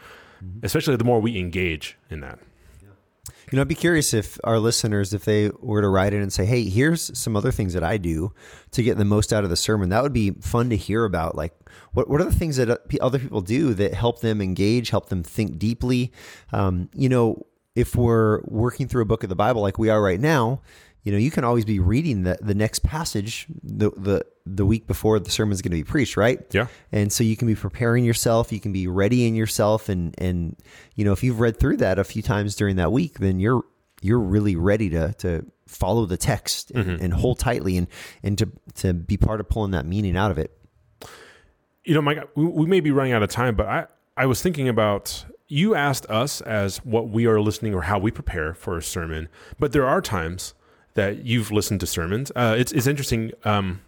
especially 0.64 0.96
the 0.96 1.04
more 1.04 1.20
we 1.20 1.38
engage 1.38 1.98
in 2.10 2.22
that. 2.22 2.40
You 3.52 3.56
know, 3.56 3.62
I'd 3.62 3.68
be 3.68 3.76
curious 3.76 4.14
if 4.14 4.38
our 4.44 4.60
listeners, 4.60 5.14
if 5.14 5.26
they 5.26 5.50
were 5.60 5.82
to 5.82 5.90
write 5.90 6.14
in 6.14 6.22
and 6.22 6.32
say, 6.32 6.46
"Hey, 6.46 6.70
here's 6.70 7.18
some 7.18 7.36
other 7.36 7.52
things 7.52 7.74
that 7.74 7.84
I 7.84 7.98
do 7.98 8.32
to 8.72 8.84
get 8.84 8.98
the 8.98 9.06
most 9.06 9.34
out 9.34 9.44
of 9.44 9.50
the 9.50 9.56
sermon." 9.56 9.90
That 9.90 10.04
would 10.04 10.14
be 10.14 10.32
fun 10.32 10.70
to 10.70 10.78
hear 10.78 11.04
about. 11.04 11.36
Like, 11.36 11.54
what 11.94 12.10
what 12.10 12.22
are 12.22 12.26
the 12.26 12.36
things 12.36 12.58
that 12.58 12.70
uh, 12.70 12.78
other 13.02 13.18
people 13.18 13.42
do 13.42 13.74
that 13.74 13.96
help 13.96 14.22
them 14.22 14.40
engage, 14.40 14.92
help 14.92 15.10
them 15.10 15.24
think 15.24 15.58
deeply? 15.58 16.12
Um, 16.54 16.90
you 16.94 17.10
know, 17.10 17.46
if 17.76 17.96
we're 17.96 18.42
working 18.44 18.88
through 18.88 19.02
a 19.02 19.06
book 19.06 19.24
of 19.24 19.30
the 19.30 19.36
Bible 19.36 19.62
like 19.62 19.80
we 19.80 19.90
are 19.90 20.02
right 20.02 20.20
now, 20.20 20.62
you 21.04 21.12
know, 21.12 21.18
you 21.18 21.32
can 21.32 21.44
always 21.44 21.66
be 21.66 21.80
reading 21.80 22.24
the 22.24 22.38
the 22.42 22.54
next 22.54 22.84
passage 22.84 23.48
the 23.64 23.92
the 23.92 24.26
the 24.46 24.66
week 24.66 24.88
before 24.88 25.20
the 25.20 25.32
sermon's 25.32 25.62
going 25.62 25.72
to 25.72 25.78
be 25.78 25.84
preached, 25.84 26.18
right? 26.18 26.40
Yeah. 26.52 26.68
And 26.92 27.12
so 27.12 27.24
you 27.24 27.38
can 27.38 27.48
be 27.48 27.56
preparing 27.56 28.04
yourself, 28.04 28.52
you 28.52 28.60
can 28.60 28.74
be 28.74 28.88
readying 28.88 29.36
yourself 29.36 29.90
and 29.90 30.14
and 30.18 30.58
you 30.96 31.06
know, 31.06 31.14
if 31.14 31.24
you've 31.24 31.40
read 31.40 31.60
through 31.60 31.78
that 31.78 32.00
a 32.00 32.04
few 32.04 32.22
times 32.22 32.56
during 32.56 32.76
that 32.76 32.92
week, 32.92 33.20
then 33.20 33.40
you're 33.40 33.64
you're 34.02 34.20
really 34.20 34.56
ready 34.56 34.90
to 34.90 35.14
to 35.14 35.46
follow 35.68 36.06
the 36.06 36.18
text 36.18 36.72
and, 36.72 36.86
mm-hmm. 36.86 37.04
and 37.04 37.14
hold 37.14 37.40
tightly 37.40 37.78
and 37.78 37.88
and 38.24 38.38
to 38.38 38.52
to 38.76 38.94
be 38.94 39.18
part 39.18 39.40
of 39.40 39.48
pulling 39.48 39.72
that 39.72 39.86
meaning 39.86 40.18
out 40.18 40.32
of 40.32 40.38
it. 40.38 40.58
You 41.86 41.94
know, 41.94 42.02
Mike, 42.02 42.28
we, 42.36 42.46
we 42.46 42.66
may 42.66 42.82
be 42.82 42.92
running 42.92 43.14
out 43.14 43.24
of 43.24 43.30
time, 43.30 43.56
but 43.56 43.68
I 43.68 43.88
I 44.18 44.26
was 44.26 44.42
thinking 44.42 44.68
about 44.68 45.26
you 45.48 45.76
asked 45.76 46.06
us 46.08 46.42
as 46.42 46.78
what 46.86 47.10
we 47.10 47.26
are 47.26 47.40
listening 47.40 47.74
or 47.74 47.84
how 47.84 47.98
we 47.98 48.12
prepare 48.12 48.54
for 48.54 48.78
a 48.78 48.84
sermon, 48.84 49.30
but 49.58 49.72
there 49.72 49.88
are 49.88 50.02
times 50.02 50.54
that 51.00 51.26
you've 51.26 51.50
listened 51.50 51.80
to 51.80 51.88
sermons. 51.88 52.30
Uh, 52.36 52.56
it's 52.58 52.74
it's 52.74 52.86
interesting. 52.86 53.32
Um, 53.46 53.82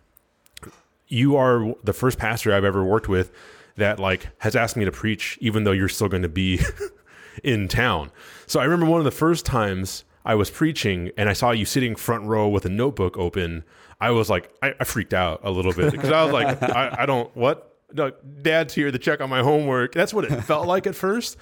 you 1.08 1.36
are 1.36 1.76
the 1.84 1.92
first 1.92 2.18
pastor 2.18 2.54
I've 2.54 2.64
ever 2.64 2.86
worked 2.86 3.10
with 3.10 3.34
that 3.76 4.00
like 4.00 4.30
has 4.38 4.56
asked 4.56 4.78
me 4.78 4.86
to 4.86 4.94
preach, 4.94 5.38
even 5.42 5.66
though 5.66 5.74
you're 5.74 5.90
still 5.90 6.08
going 6.08 6.24
to 6.24 6.30
be 6.30 6.62
in 7.44 7.68
town. 7.68 8.12
So 8.48 8.62
I 8.62 8.64
remember 8.64 8.86
one 8.86 9.02
of 9.02 9.06
the 9.06 9.12
first 9.12 9.46
times 9.46 10.06
I 10.24 10.36
was 10.36 10.50
preaching 10.50 11.12
and 11.18 11.28
I 11.28 11.34
saw 11.34 11.52
you 11.52 11.66
sitting 11.66 11.98
front 11.98 12.24
row 12.24 12.48
with 12.48 12.66
a 12.66 12.70
notebook 12.70 13.18
open. 13.18 13.66
I 14.00 14.12
was 14.12 14.30
like, 14.30 14.50
I, 14.64 14.74
I 14.80 14.86
freaked 14.86 15.14
out 15.14 15.42
a 15.44 15.52
little 15.52 15.74
bit 15.74 15.92
because 15.92 16.12
I 16.12 16.24
was 16.24 16.32
like, 16.32 16.64
I, 16.76 16.96
I 17.00 17.06
don't 17.06 17.36
what. 17.36 17.68
No, 17.94 18.14
dad's 18.42 18.74
here 18.74 18.90
to 18.90 18.98
check 18.98 19.20
on 19.20 19.30
my 19.30 19.44
homework. 19.44 19.92
That's 19.92 20.14
what 20.14 20.24
it 20.24 20.32
felt 20.46 20.66
like 20.66 20.88
at 20.88 20.96
first. 20.96 21.36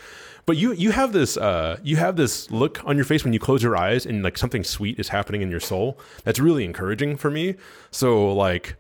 But 0.50 0.58
you 0.58 0.74
you 0.74 0.90
have 0.90 1.14
this 1.14 1.38
uh, 1.38 1.78
you 1.84 1.98
have 1.98 2.16
this 2.16 2.50
look 2.50 2.82
on 2.84 2.96
your 2.96 3.06
face 3.06 3.24
when 3.24 3.34
you 3.34 3.40
close 3.40 3.62
your 3.62 3.78
eyes 3.78 4.08
and 4.08 4.24
like 4.24 4.36
something 4.36 4.64
sweet 4.64 4.98
is 4.98 5.10
happening 5.10 5.44
in 5.44 5.52
your 5.52 5.60
soul. 5.60 6.00
That's 6.24 6.40
really 6.40 6.66
encouraging 6.66 7.18
for 7.18 7.30
me. 7.30 7.54
So 7.92 8.34
like 8.34 8.76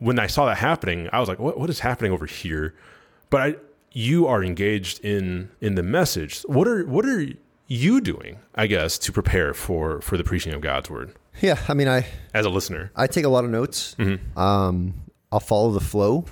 when 0.00 0.18
I 0.18 0.26
saw 0.26 0.46
that 0.46 0.56
happening, 0.56 1.08
I 1.12 1.20
was 1.20 1.28
like, 1.28 1.38
what 1.38 1.60
what 1.60 1.70
is 1.70 1.78
happening 1.78 2.10
over 2.10 2.26
here? 2.26 2.74
But 3.30 3.40
I 3.40 3.54
you 3.92 4.26
are 4.26 4.42
engaged 4.42 4.98
in 5.04 5.50
in 5.60 5.76
the 5.76 5.84
message. 5.84 6.42
What 6.46 6.66
are 6.66 6.84
what 6.86 7.06
are 7.06 7.24
you 7.68 8.00
doing, 8.00 8.40
I 8.56 8.66
guess, 8.66 8.98
to 8.98 9.12
prepare 9.12 9.54
for 9.54 10.00
for 10.00 10.16
the 10.16 10.24
preaching 10.24 10.52
of 10.54 10.60
God's 10.60 10.90
word 10.90 11.14
Yeah, 11.40 11.56
I 11.68 11.74
mean, 11.74 11.86
I 11.86 12.04
as 12.34 12.46
a 12.46 12.50
listener? 12.50 12.90
I 12.96 13.06
take 13.06 13.24
a 13.24 13.28
lot 13.28 13.44
of 13.44 13.50
notes. 13.52 13.94
Um, 14.36 14.94
I'll 15.30 15.38
follow 15.38 15.70
the 15.70 15.78
flow, 15.78 16.24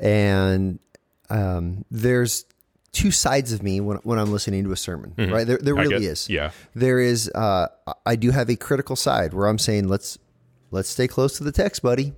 and 0.00 0.80
um, 1.28 1.84
there's 1.92 2.44
two 2.92 3.10
sides 3.10 3.52
of 3.52 3.62
me 3.62 3.80
when, 3.80 3.98
when 3.98 4.18
I'm 4.18 4.32
listening 4.32 4.64
to 4.64 4.72
a 4.72 4.76
sermon. 4.76 5.14
Right 5.16 5.46
there, 5.46 5.58
there 5.58 5.74
really 5.74 5.90
get- 6.00 6.02
is. 6.02 6.28
yeah. 6.28 6.50
there 6.74 6.98
is. 6.98 7.30
Uh, 7.34 7.68
I 8.04 8.16
do 8.16 8.30
have 8.30 8.48
a 8.50 8.56
critical 8.56 8.96
side 8.96 9.32
where 9.34 9.46
I'm 9.46 9.58
saying 9.58 9.88
let's 9.88 10.18
let's 10.72 10.88
stay 10.88 11.08
close 11.08 11.38
to 11.38 11.44
the 11.44 11.52
text, 11.52 11.82
buddy. 11.82 12.12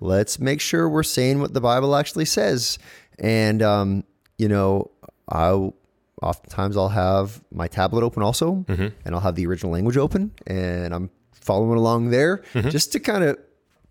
Let's 0.00 0.38
make 0.38 0.60
sure 0.60 0.88
we're 0.88 1.02
saying 1.02 1.40
what 1.40 1.54
the 1.54 1.60
Bible 1.60 1.94
actually 1.96 2.24
says, 2.24 2.78
and 3.18 3.62
um, 3.62 4.04
you 4.38 4.48
know, 4.48 4.90
I 5.30 5.70
oftentimes 6.22 6.76
I'll 6.76 6.88
have 6.88 7.42
my 7.52 7.68
tablet 7.68 8.02
open 8.04 8.22
also, 8.22 8.64
and 8.68 8.92
I'll 9.14 9.20
have 9.20 9.34
the 9.36 9.46
original 9.46 9.72
language 9.72 9.96
open, 9.96 10.32
and 10.46 10.94
I'm 10.94 11.10
following 11.32 11.78
along 11.78 12.10
there 12.10 12.42
just 12.54 12.92
to 12.92 13.00
kind 13.00 13.22
of 13.22 13.38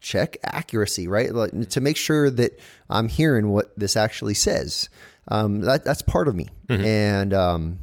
check 0.01 0.37
accuracy, 0.43 1.07
right? 1.07 1.33
Like, 1.33 1.69
to 1.69 1.81
make 1.81 1.97
sure 1.97 2.29
that 2.29 2.59
I'm 2.89 3.07
hearing 3.07 3.49
what 3.49 3.77
this 3.79 3.95
actually 3.95 4.33
says. 4.35 4.89
Um, 5.27 5.61
that, 5.61 5.83
that's 5.83 6.01
part 6.03 6.27
of 6.27 6.35
me, 6.35 6.47
and 6.85 7.33
um, 7.33 7.79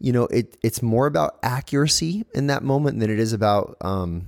you 0.00 0.12
know, 0.12 0.24
it 0.24 0.56
it's 0.62 0.82
more 0.82 1.06
about 1.06 1.38
accuracy 1.42 2.24
in 2.34 2.48
that 2.48 2.62
moment 2.64 2.98
than 3.00 3.08
it 3.10 3.18
is 3.20 3.32
about 3.32 3.76
um, 3.80 4.26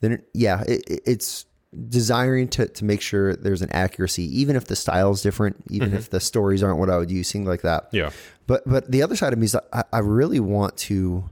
then 0.00 0.12
it, 0.12 0.28
yeah, 0.32 0.62
it, 0.66 0.82
it- 0.88 1.02
it's 1.06 1.44
desiring 1.88 2.48
to 2.48 2.66
to 2.66 2.84
make 2.84 3.00
sure 3.02 3.36
there's 3.36 3.60
an 3.60 3.68
accuracy, 3.72 4.22
even 4.40 4.56
if 4.56 4.64
the 4.66 4.76
style 4.76 5.10
is 5.10 5.20
different, 5.22 5.56
even 5.68 5.92
if 5.92 6.08
the 6.08 6.20
stories 6.20 6.62
aren't 6.62 6.78
what 6.78 6.88
I 6.88 6.96
would 6.96 7.10
use, 7.10 7.30
things 7.30 7.46
like 7.46 7.62
that. 7.62 7.88
Yeah. 7.92 8.10
But 8.46 8.62
but 8.66 8.90
the 8.90 9.02
other 9.02 9.16
side 9.16 9.32
of 9.34 9.38
me 9.38 9.44
is 9.44 9.54
I, 9.72 9.84
I 9.92 9.98
really 9.98 10.40
want 10.40 10.76
to. 10.88 11.28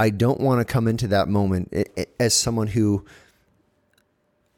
I 0.00 0.10
don't 0.10 0.40
want 0.40 0.58
to 0.60 0.64
come 0.64 0.88
into 0.88 1.06
that 1.08 1.28
moment 1.28 1.72
as 2.18 2.34
someone 2.34 2.66
who. 2.66 3.04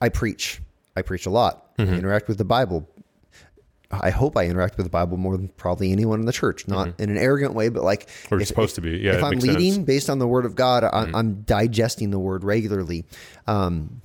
I 0.00 0.08
preach. 0.08 0.60
I 0.96 1.02
preach 1.02 1.26
a 1.26 1.30
lot. 1.30 1.72
I 1.78 1.82
interact 1.82 2.28
with 2.28 2.38
the 2.38 2.44
Bible. 2.44 2.88
I 3.90 4.10
hope 4.10 4.36
I 4.36 4.46
interact 4.46 4.76
with 4.76 4.86
the 4.86 4.90
Bible 4.90 5.16
more 5.16 5.36
than 5.36 5.48
probably 5.48 5.92
anyone 5.92 6.18
in 6.18 6.26
the 6.26 6.32
church, 6.32 6.66
not 6.66 6.98
in 6.98 7.10
an 7.10 7.16
arrogant 7.18 7.54
way, 7.54 7.68
but 7.68 7.84
like 7.84 8.08
Or 8.30 8.40
it's 8.40 8.48
supposed 8.48 8.74
to 8.76 8.80
be. 8.80 8.98
Yeah, 8.98 9.14
if 9.16 9.22
I'm 9.24 9.38
leading 9.38 9.60
sense. 9.60 9.74
Mm-hmm. 9.76 9.84
based 9.84 10.10
on 10.10 10.18
the 10.18 10.26
Word 10.26 10.46
of 10.46 10.54
God, 10.56 10.82
I, 10.84 11.10
I'm 11.14 11.42
digesting 11.42 12.10
the 12.10 12.18
Word 12.18 12.42
regularly. 12.44 13.04
Um, 13.46 14.00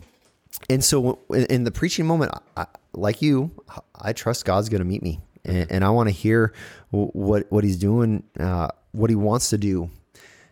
and 0.70 0.84
so 0.84 1.20
in, 1.32 1.46
in 1.46 1.64
the 1.64 1.72
preaching 1.72 2.06
moment, 2.06 2.34
I, 2.58 2.66
like 2.94 3.22
you, 3.22 3.52
I 3.96 4.14
trust 4.14 4.46
God's 4.46 4.70
going 4.70 4.82
to 4.82 4.86
meet 4.88 5.02
me, 5.02 5.22
and, 5.46 5.72
and 5.72 5.84
I 5.84 5.90
want 5.90 6.10
to 6.10 6.14
hear 6.14 6.54
wh- 6.92 7.16
what 7.16 7.52
what 7.52 7.64
He's 7.64 7.78
doing, 7.78 8.24
uh, 8.40 8.68
what 8.92 9.10
He 9.10 9.16
wants 9.16 9.50
to 9.52 9.58
do. 9.58 9.90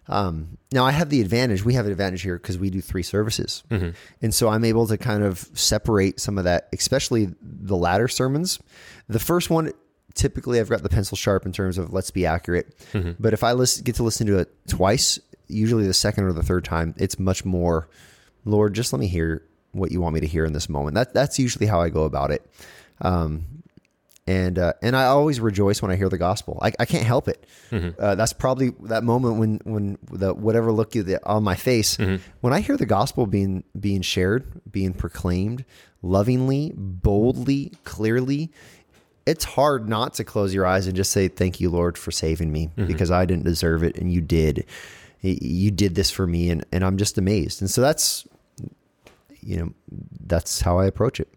Um, 0.09 0.57
now 0.71 0.85
I 0.85 0.91
have 0.91 1.09
the 1.09 1.21
advantage. 1.21 1.65
We 1.65 1.73
have 1.73 1.85
an 1.85 1.91
advantage 1.91 2.21
here 2.21 2.37
because 2.37 2.57
we 2.57 2.69
do 2.69 2.81
three 2.81 3.03
services, 3.03 3.63
and 4.21 4.33
so 4.33 4.49
I'm 4.49 4.63
able 4.63 4.87
to 4.87 4.97
kind 4.97 5.23
of 5.23 5.49
separate 5.53 6.19
some 6.19 6.37
of 6.37 6.43
that, 6.45 6.69
especially 6.73 7.33
the 7.41 7.75
latter 7.75 8.07
sermons. 8.07 8.59
The 9.09 9.19
first 9.19 9.49
one, 9.49 9.71
typically, 10.13 10.59
I've 10.59 10.69
got 10.69 10.81
the 10.83 10.89
pencil 10.89 11.17
sharp 11.17 11.45
in 11.45 11.51
terms 11.51 11.77
of 11.77 11.91
let's 11.93 12.11
be 12.11 12.25
accurate. 12.25 12.73
But 13.19 13.33
if 13.33 13.43
I 13.43 13.51
listen, 13.53 13.83
get 13.83 13.95
to 13.95 14.03
listen 14.03 14.27
to 14.27 14.39
it 14.39 14.49
twice, 14.67 15.19
usually 15.47 15.85
the 15.87 15.93
second 15.93 16.23
or 16.25 16.33
the 16.33 16.43
third 16.43 16.63
time, 16.65 16.93
it's 16.97 17.19
much 17.19 17.43
more. 17.45 17.89
Lord, 18.45 18.73
just 18.73 18.93
let 18.93 18.99
me 18.99 19.07
hear 19.07 19.43
what 19.73 19.91
you 19.91 19.99
want 20.01 20.13
me 20.15 20.21
to 20.21 20.27
hear 20.27 20.45
in 20.45 20.53
this 20.53 20.69
moment. 20.69 20.95
That 20.95 21.13
that's 21.13 21.37
usually 21.37 21.65
how 21.65 21.81
I 21.81 21.89
go 21.89 22.03
about 22.03 22.31
it. 22.31 22.49
Um, 23.01 23.45
and 24.27 24.59
uh, 24.59 24.73
and 24.81 24.95
I 24.95 25.05
always 25.05 25.39
rejoice 25.39 25.81
when 25.81 25.89
I 25.89 25.95
hear 25.95 26.09
the 26.09 26.17
gospel. 26.17 26.59
I, 26.61 26.73
I 26.79 26.85
can't 26.85 27.05
help 27.05 27.27
it. 27.29 27.45
Uh, 27.97 28.15
that's 28.15 28.33
probably 28.33 28.71
that 28.83 29.03
moment 29.03 29.37
when 29.37 29.61
when 29.63 29.97
the 30.11 30.33
whatever 30.33 30.71
look 30.71 30.93
you 30.95 31.03
the, 31.03 31.25
on 31.25 31.43
my 31.43 31.55
face 31.55 31.97
when 32.41 32.53
I 32.53 32.59
hear 32.59 32.75
the 32.77 32.85
gospel 32.85 33.25
being 33.25 33.63
being 33.79 34.01
shared, 34.01 34.61
being 34.69 34.93
proclaimed 34.93 35.65
lovingly, 36.01 36.73
boldly, 36.75 37.71
clearly. 37.83 38.51
It's 39.25 39.43
hard 39.43 39.89
not 39.89 40.13
to 40.15 40.23
close 40.23 40.53
your 40.53 40.65
eyes 40.65 40.87
and 40.87 40.95
just 40.95 41.11
say, 41.11 41.27
"Thank 41.27 41.59
you, 41.59 41.69
Lord, 41.69 41.97
for 41.97 42.11
saving 42.11 42.51
me 42.51 42.69
because 42.87 43.11
I 43.11 43.25
didn't 43.25 43.43
deserve 43.45 43.83
it, 43.83 43.97
and 43.97 44.11
you 44.11 44.21
did. 44.21 44.65
You 45.21 45.71
did 45.71 45.95
this 45.95 46.11
for 46.11 46.27
me, 46.27 46.49
and 46.49 46.65
and 46.71 46.83
I'm 46.83 46.97
just 46.97 47.17
amazed." 47.17 47.61
And 47.61 47.69
so 47.69 47.81
that's 47.81 48.27
you 49.41 49.57
know 49.57 49.73
that's 50.25 50.61
how 50.61 50.79
I 50.79 50.85
approach 50.85 51.19
it. 51.19 51.27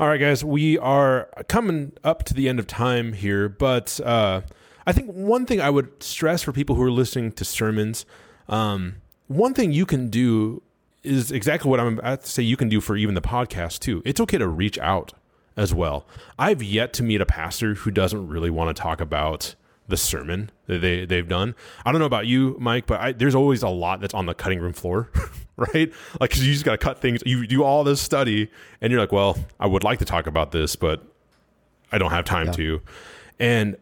All 0.00 0.08
right, 0.08 0.18
guys, 0.18 0.44
we 0.44 0.76
are 0.76 1.28
coming 1.46 1.92
up 2.02 2.24
to 2.24 2.34
the 2.34 2.48
end 2.48 2.58
of 2.58 2.66
time 2.66 3.12
here, 3.12 3.48
but 3.48 4.00
uh, 4.00 4.40
I 4.84 4.92
think 4.92 5.12
one 5.12 5.46
thing 5.46 5.60
I 5.60 5.70
would 5.70 6.02
stress 6.02 6.42
for 6.42 6.50
people 6.50 6.74
who 6.74 6.82
are 6.82 6.90
listening 6.90 7.30
to 7.32 7.44
sermons, 7.44 8.04
um, 8.48 8.96
one 9.28 9.54
thing 9.54 9.70
you 9.70 9.86
can 9.86 10.10
do 10.10 10.62
is 11.04 11.30
exactly 11.30 11.70
what 11.70 11.78
I'm 11.78 12.00
about 12.00 12.24
to 12.24 12.28
say 12.28 12.42
you 12.42 12.56
can 12.56 12.68
do 12.68 12.80
for 12.80 12.96
even 12.96 13.14
the 13.14 13.22
podcast 13.22 13.78
too. 13.78 14.02
It's 14.04 14.20
okay 14.20 14.36
to 14.36 14.48
reach 14.48 14.78
out 14.78 15.12
as 15.56 15.72
well. 15.72 16.08
I've 16.40 16.60
yet 16.60 16.92
to 16.94 17.04
meet 17.04 17.20
a 17.20 17.26
pastor 17.26 17.74
who 17.74 17.92
doesn't 17.92 18.26
really 18.26 18.50
want 18.50 18.74
to 18.76 18.82
talk 18.82 19.00
about 19.00 19.54
the 19.86 19.96
sermon 19.96 20.50
that 20.66 20.80
they 20.80 21.04
they've 21.04 21.28
done. 21.28 21.54
I 21.84 21.92
don't 21.92 22.00
know 22.00 22.06
about 22.06 22.26
you, 22.26 22.56
Mike, 22.58 22.86
but 22.86 23.00
I, 23.00 23.12
there's 23.12 23.34
always 23.36 23.62
a 23.62 23.68
lot 23.68 24.00
that's 24.00 24.14
on 24.14 24.26
the 24.26 24.34
cutting 24.34 24.58
room 24.58 24.72
floor, 24.72 25.10
right? 25.74 25.92
Like, 26.20 26.30
cause 26.30 26.42
you 26.42 26.52
just 26.52 26.64
got 26.64 26.72
to 26.72 26.78
cut 26.78 27.00
things. 27.00 27.22
You 27.24 27.46
do 27.46 27.62
all 27.62 27.84
this 27.84 28.00
study, 28.00 28.50
and 28.80 28.90
you're 28.90 29.00
like, 29.00 29.12
well, 29.12 29.38
I 29.60 29.66
would 29.66 29.84
like 29.84 29.98
to 30.00 30.04
talk 30.04 30.26
about 30.26 30.52
this, 30.52 30.76
but 30.76 31.02
I 31.92 31.98
don't 31.98 32.10
have 32.10 32.24
time 32.24 32.52
to. 32.52 32.80
And 33.38 33.76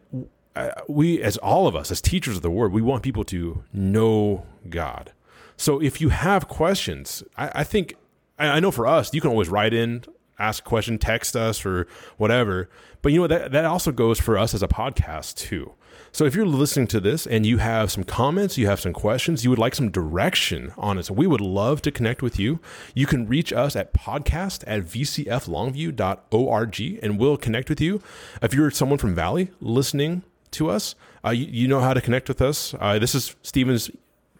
uh, 0.55 0.69
we, 0.87 1.21
as 1.21 1.37
all 1.37 1.67
of 1.67 1.75
us, 1.75 1.91
as 1.91 2.01
teachers 2.01 2.35
of 2.35 2.41
the 2.41 2.51
word, 2.51 2.71
we 2.71 2.81
want 2.81 3.03
people 3.03 3.23
to 3.25 3.63
know 3.73 4.45
God. 4.69 5.11
So 5.57 5.81
if 5.81 5.99
you 5.99 6.09
have 6.09 6.47
questions, 6.47 7.23
I, 7.37 7.51
I 7.55 7.63
think 7.63 7.95
I, 8.37 8.47
I 8.47 8.59
know 8.59 8.71
for 8.71 8.85
us, 8.85 9.13
you 9.13 9.21
can 9.21 9.29
always 9.31 9.49
write 9.49 9.73
in, 9.73 10.03
ask 10.37 10.65
a 10.65 10.67
question, 10.67 10.97
text 10.97 11.35
us, 11.35 11.65
or 11.65 11.87
whatever. 12.17 12.69
But 13.01 13.11
you 13.13 13.21
know 13.21 13.27
that 13.27 13.51
that 13.51 13.65
also 13.65 13.91
goes 13.91 14.19
for 14.19 14.37
us 14.37 14.53
as 14.53 14.63
a 14.63 14.67
podcast 14.67 15.35
too. 15.35 15.73
So 16.11 16.25
if 16.25 16.35
you're 16.35 16.45
listening 16.45 16.87
to 16.87 16.99
this 16.99 17.25
and 17.25 17.45
you 17.45 17.57
have 17.57 17.91
some 17.91 18.03
comments, 18.03 18.57
you 18.57 18.67
have 18.67 18.79
some 18.79 18.93
questions, 18.93 19.43
you 19.43 19.49
would 19.49 19.59
like 19.59 19.75
some 19.75 19.89
direction 19.89 20.73
on 20.77 20.97
it, 20.97 21.03
so 21.05 21.13
we 21.13 21.27
would 21.27 21.41
love 21.41 21.81
to 21.83 21.91
connect 21.91 22.21
with 22.21 22.39
you. 22.39 22.59
You 22.93 23.05
can 23.07 23.27
reach 23.27 23.51
us 23.51 23.75
at 23.75 23.93
podcast 23.93 24.63
at 24.67 24.83
vcflongview.org 24.83 26.99
and 27.03 27.19
we'll 27.19 27.37
connect 27.37 27.69
with 27.69 27.81
you. 27.81 28.01
If 28.41 28.53
you're 28.53 28.71
someone 28.71 28.97
from 28.99 29.15
Valley 29.15 29.49
listening 29.59 30.23
to 30.51 30.69
us, 30.69 30.95
uh, 31.25 31.31
you, 31.31 31.45
you 31.45 31.67
know 31.67 31.79
how 31.79 31.93
to 31.93 32.01
connect 32.01 32.27
with 32.27 32.41
us. 32.41 32.75
Uh, 32.79 32.99
this 32.99 33.15
is 33.15 33.35
Stephen's 33.41 33.89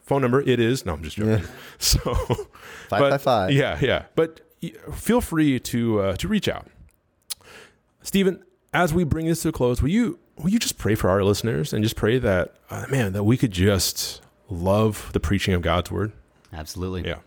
phone 0.03 0.21
number. 0.21 0.41
It 0.41 0.59
is. 0.59 0.85
No, 0.85 0.93
I'm 0.93 1.03
just 1.03 1.17
joking. 1.17 1.45
So 1.79 1.99
Five 2.89 2.99
but- 2.99 3.09
by 3.09 3.17
five. 3.17 3.51
Yeah, 3.51 3.77
yeah. 3.81 4.05
But 4.15 4.41
feel 4.93 5.21
free 5.21 5.59
to 5.59 5.99
uh, 5.99 6.15
to 6.17 6.27
reach 6.27 6.47
out. 6.47 6.67
Stephen, 8.03 8.43
as 8.73 8.93
we 8.93 9.03
bring 9.03 9.25
this 9.27 9.41
to 9.43 9.49
a 9.49 9.51
close, 9.51 9.81
will 9.81 9.89
you 9.89 10.19
will 10.37 10.49
you 10.49 10.59
just 10.59 10.77
pray 10.77 10.95
for 10.95 11.09
our 11.09 11.23
listeners 11.23 11.73
and 11.73 11.83
just 11.83 11.95
pray 11.95 12.19
that 12.19 12.53
uh, 12.69 12.85
man 12.89 13.13
that 13.13 13.23
we 13.23 13.37
could 13.37 13.51
just 13.51 14.21
love 14.49 15.09
the 15.13 15.19
preaching 15.19 15.53
of 15.53 15.61
God's 15.61 15.91
word? 15.91 16.11
Absolutely. 16.51 17.07
Yeah. 17.07 17.19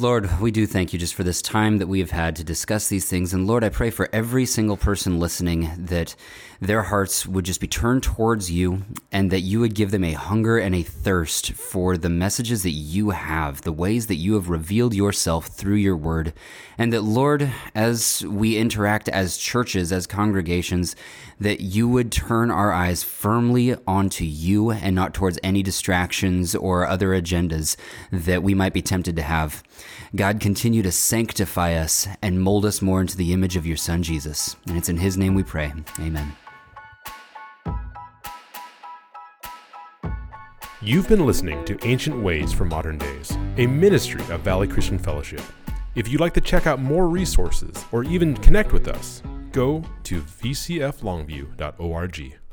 Lord, 0.00 0.40
we 0.40 0.50
do 0.50 0.66
thank 0.66 0.92
you 0.92 0.98
just 0.98 1.14
for 1.14 1.22
this 1.22 1.42
time 1.42 1.78
that 1.78 1.86
we 1.86 1.98
have 2.00 2.10
had 2.10 2.34
to 2.36 2.44
discuss 2.44 2.88
these 2.88 3.08
things. 3.08 3.34
And 3.34 3.46
Lord, 3.46 3.62
I 3.62 3.68
pray 3.68 3.90
for 3.90 4.08
every 4.12 4.46
single 4.46 4.76
person 4.76 5.18
listening 5.18 5.70
that 5.76 6.16
their 6.60 6.82
hearts 6.82 7.26
would 7.26 7.44
just 7.44 7.60
be 7.60 7.66
turned 7.66 8.02
towards 8.02 8.50
you 8.50 8.82
and 9.12 9.30
that 9.30 9.40
you 9.40 9.60
would 9.60 9.74
give 9.74 9.90
them 9.90 10.04
a 10.04 10.12
hunger 10.12 10.58
and 10.58 10.74
a 10.74 10.82
thirst 10.82 11.52
for 11.52 11.96
the 11.96 12.08
messages 12.08 12.62
that 12.62 12.70
you 12.70 13.10
have, 13.10 13.62
the 13.62 13.72
ways 13.72 14.06
that 14.06 14.16
you 14.16 14.34
have 14.34 14.48
revealed 14.48 14.94
yourself 14.94 15.46
through 15.46 15.74
your 15.74 15.96
word. 15.96 16.32
And 16.78 16.92
that, 16.92 17.02
Lord, 17.02 17.50
as 17.74 18.24
we 18.26 18.56
interact 18.56 19.08
as 19.08 19.36
churches, 19.36 19.92
as 19.92 20.06
congregations, 20.06 20.96
that 21.40 21.60
you 21.60 21.88
would 21.88 22.10
turn 22.10 22.50
our 22.50 22.72
eyes 22.72 23.02
firmly 23.02 23.76
onto 23.86 24.24
you 24.24 24.70
and 24.70 24.94
not 24.94 25.14
towards 25.14 25.38
any 25.42 25.62
distractions 25.62 26.54
or 26.54 26.86
other 26.86 27.08
agendas 27.10 27.76
that 28.10 28.42
we 28.42 28.54
might 28.54 28.72
be 28.72 28.82
tempted 28.82 29.16
to 29.16 29.22
have. 29.22 29.62
God, 30.14 30.40
continue 30.40 30.82
to 30.82 30.92
sanctify 30.92 31.74
us 31.74 32.08
and 32.22 32.40
mold 32.40 32.64
us 32.64 32.80
more 32.80 33.00
into 33.00 33.16
the 33.16 33.32
image 33.32 33.56
of 33.56 33.66
your 33.66 33.76
Son, 33.76 34.02
Jesus. 34.02 34.56
And 34.66 34.76
it's 34.76 34.88
in 34.88 34.98
his 34.98 35.18
name 35.18 35.34
we 35.34 35.42
pray. 35.42 35.72
Amen. 35.98 36.36
You've 40.82 41.08
been 41.08 41.24
listening 41.24 41.64
to 41.64 41.82
Ancient 41.86 42.22
Ways 42.22 42.52
for 42.52 42.66
Modern 42.66 42.98
Days, 42.98 43.34
a 43.56 43.66
ministry 43.66 44.20
of 44.28 44.42
Valley 44.42 44.68
Christian 44.68 44.98
Fellowship. 44.98 45.40
If 45.94 46.06
you'd 46.06 46.20
like 46.20 46.34
to 46.34 46.40
check 46.42 46.66
out 46.66 46.80
more 46.80 47.08
resources 47.08 47.82
or 47.92 48.04
even 48.04 48.36
connect 48.36 48.74
with 48.74 48.86
us, 48.86 49.22
go 49.52 49.82
to 50.02 50.20
vcflongview.org. 50.20 52.45